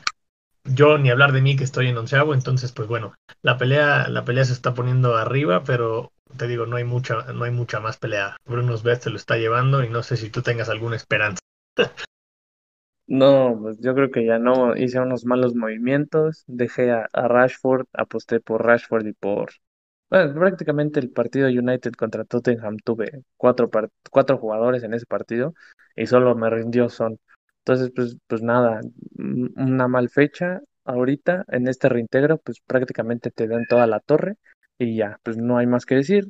Yo 0.66 0.98
ni 0.98 1.10
hablar 1.10 1.34
de 1.34 1.42
mí 1.42 1.56
que 1.56 1.64
estoy 1.64 1.88
en 1.88 1.98
onceavo, 1.98 2.34
entonces 2.34 2.72
pues 2.72 2.88
bueno, 2.88 3.14
la 3.42 3.58
pelea, 3.58 4.08
la 4.08 4.24
pelea 4.24 4.46
se 4.46 4.54
está 4.54 4.74
poniendo 4.74 5.16
arriba, 5.18 5.64
pero 5.64 6.12
te 6.38 6.48
digo, 6.48 6.66
no 6.66 6.78
hay 6.78 6.84
mucha, 6.84 7.34
no 7.34 7.44
hay 7.44 7.52
mucha 7.52 7.80
más 7.80 7.98
pelea. 7.98 8.38
Bruno 8.46 8.78
Best 8.78 9.04
se 9.04 9.10
lo 9.10 9.18
está 9.18 9.38
llevando 9.38 9.84
y 9.84 9.90
no 9.90 10.04
sé 10.04 10.18
si 10.18 10.30
tú 10.30 10.42
tengas 10.42 10.70
alguna 10.70 10.96
esperanza. 10.96 11.40
No, 13.06 13.60
pues 13.62 13.80
yo 13.82 13.94
creo 13.94 14.10
que 14.12 14.26
ya 14.26 14.40
no 14.40 14.76
hice 14.78 15.00
unos 15.00 15.26
malos 15.26 15.56
movimientos. 15.56 16.44
Dejé 16.48 16.92
a, 16.92 17.08
Rashford, 17.14 17.86
aposté 17.94 18.40
por 18.40 18.66
Rashford 18.66 19.06
y 19.06 19.14
por. 19.14 19.52
Bueno, 20.10 20.34
prácticamente 20.34 21.00
el 21.00 21.12
partido 21.12 21.48
United 21.48 21.94
contra 21.94 22.24
Tottenham 22.24 22.78
tuve 22.78 23.24
cuatro, 23.36 23.70
cuatro 24.10 24.38
jugadores 24.38 24.84
en 24.84 24.94
ese 24.94 25.06
partido 25.06 25.54
y 25.96 26.08
solo 26.08 26.36
me 26.36 26.50
rindió 26.50 26.90
Son. 26.90 27.20
Entonces, 27.66 27.92
pues, 27.96 28.18
pues 28.28 28.42
nada, 28.42 28.82
una 29.56 29.88
mal 29.88 30.10
fecha 30.10 30.62
ahorita 30.84 31.46
en 31.48 31.70
este 31.70 31.88
reintegro, 31.88 32.38
pues 32.38 32.60
prácticamente 32.60 33.32
te 33.32 33.48
dan 33.48 33.66
toda 33.70 33.88
la 33.88 34.02
torre 34.02 34.36
y 34.78 34.98
ya, 34.98 35.18
pues 35.24 35.38
no 35.38 35.58
hay 35.58 35.66
más 35.66 35.86
que 35.86 35.96
decir. 35.96 36.30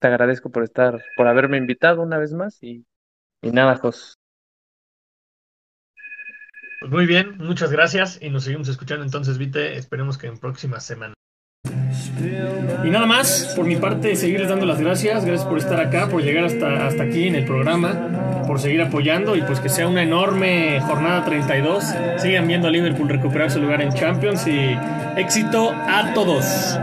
Te 0.00 0.08
agradezco 0.08 0.50
por 0.50 0.64
estar, 0.64 1.00
por 1.16 1.28
haberme 1.28 1.58
invitado 1.58 2.02
una 2.02 2.18
vez 2.18 2.32
más 2.32 2.60
y, 2.60 2.84
y 3.40 3.52
nada, 3.52 3.76
Jos. 3.76 4.18
Pues 6.80 6.92
muy 6.92 7.06
bien, 7.06 7.38
muchas 7.38 7.70
gracias 7.70 8.20
y 8.20 8.28
nos 8.28 8.44
seguimos 8.44 8.68
escuchando 8.68 9.04
entonces, 9.04 9.38
Vite. 9.38 9.76
Esperemos 9.76 10.18
que 10.18 10.26
en 10.26 10.38
próximas 10.38 10.84
semanas. 10.84 11.14
Y 12.84 12.90
nada 12.90 13.06
más, 13.06 13.54
por 13.56 13.64
mi 13.64 13.76
parte, 13.76 14.16
seguirles 14.16 14.48
dando 14.48 14.66
las 14.66 14.80
gracias. 14.80 15.24
Gracias 15.24 15.48
por 15.48 15.58
estar 15.58 15.80
acá, 15.80 16.08
por 16.08 16.22
llegar 16.22 16.44
hasta, 16.44 16.86
hasta 16.86 17.04
aquí 17.04 17.28
en 17.28 17.36
el 17.36 17.44
programa, 17.46 18.33
por 18.46 18.60
seguir 18.60 18.82
apoyando 18.82 19.36
y 19.36 19.42
pues 19.42 19.60
que 19.60 19.68
sea 19.68 19.88
una 19.88 20.02
enorme 20.02 20.80
jornada 20.80 21.24
32. 21.24 21.94
Sigan 22.18 22.46
viendo 22.46 22.68
a 22.68 22.70
Liverpool 22.70 23.08
recuperar 23.08 23.50
su 23.50 23.60
lugar 23.60 23.82
en 23.82 23.92
Champions 23.92 24.46
y 24.46 24.76
éxito 25.16 25.72
a 25.72 26.12
todos. 26.14 26.78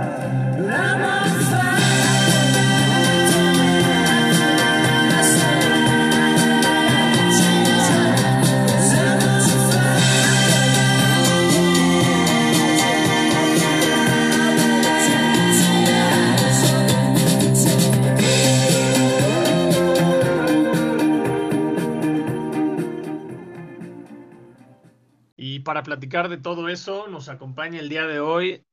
Para 25.72 25.84
platicar 25.84 26.28
de 26.28 26.38
todo 26.38 26.68
eso, 26.68 27.08
nos 27.08 27.30
acompaña 27.30 27.80
el 27.80 27.88
día 27.88 28.06
de 28.06 28.20
hoy 28.20 28.66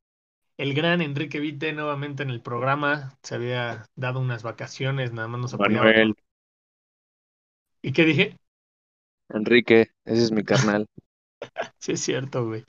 el 0.56 0.74
gran 0.74 1.00
Enrique 1.00 1.38
Vite 1.38 1.72
nuevamente 1.72 2.24
en 2.24 2.30
el 2.30 2.40
programa. 2.40 3.16
Se 3.22 3.36
había 3.36 3.86
dado 3.94 4.18
unas 4.18 4.42
vacaciones, 4.42 5.12
nada 5.12 5.28
más 5.28 5.40
nos 5.40 5.54
apoyaba. 5.54 5.84
Manuel, 5.84 6.16
¿Y 7.82 7.92
qué 7.92 8.04
dije? 8.04 8.36
Enrique, 9.28 9.92
ese 10.04 10.24
es 10.24 10.32
mi 10.32 10.42
carnal. 10.42 10.86
Sí, 11.78 11.92
es 11.92 12.00
cierto, 12.00 12.44
güey. 12.46 12.64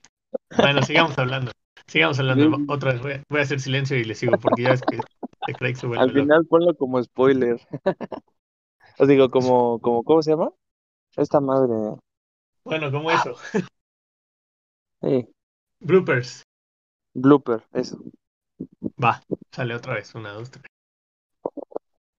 Bueno, 0.56 0.84
sigamos 0.84 1.18
hablando. 1.18 1.52
Sigamos 1.88 2.20
hablando. 2.20 2.56
Sí. 2.56 2.66
Otra 2.70 2.94
vez 2.94 3.02
voy 3.02 3.12
a, 3.14 3.24
voy 3.30 3.40
a 3.40 3.42
hacer 3.42 3.60
silencio 3.60 3.98
y 3.98 4.04
le 4.04 4.14
sigo 4.14 4.38
porque 4.38 4.62
ya 4.62 4.74
es 4.74 4.82
que 4.84 4.98
se 4.98 5.54
cree 5.54 5.74
que 5.74 5.80
se 5.80 5.88
vuelve 5.88 6.04
Al 6.04 6.10
loco. 6.10 6.20
final 6.20 6.46
ponlo 6.46 6.76
como 6.76 7.02
spoiler. 7.02 7.60
Os 9.00 9.08
digo, 9.08 9.32
como, 9.32 9.80
como, 9.80 10.04
¿cómo 10.04 10.22
se 10.22 10.30
llama? 10.30 10.52
Esta 11.18 11.40
madre. 11.40 11.74
Bueno, 12.64 12.92
como 12.92 13.10
eso. 13.10 13.36
Sí, 15.02 15.28
Bloopers. 15.82 16.46
blooper, 17.14 17.62
eso. 17.72 18.00
Va, 19.06 19.14
sale 19.52 19.74
otra 19.74 19.96
vez. 19.96 20.14
Una, 20.14 20.32
dos, 20.34 20.52
tres. 20.52 20.66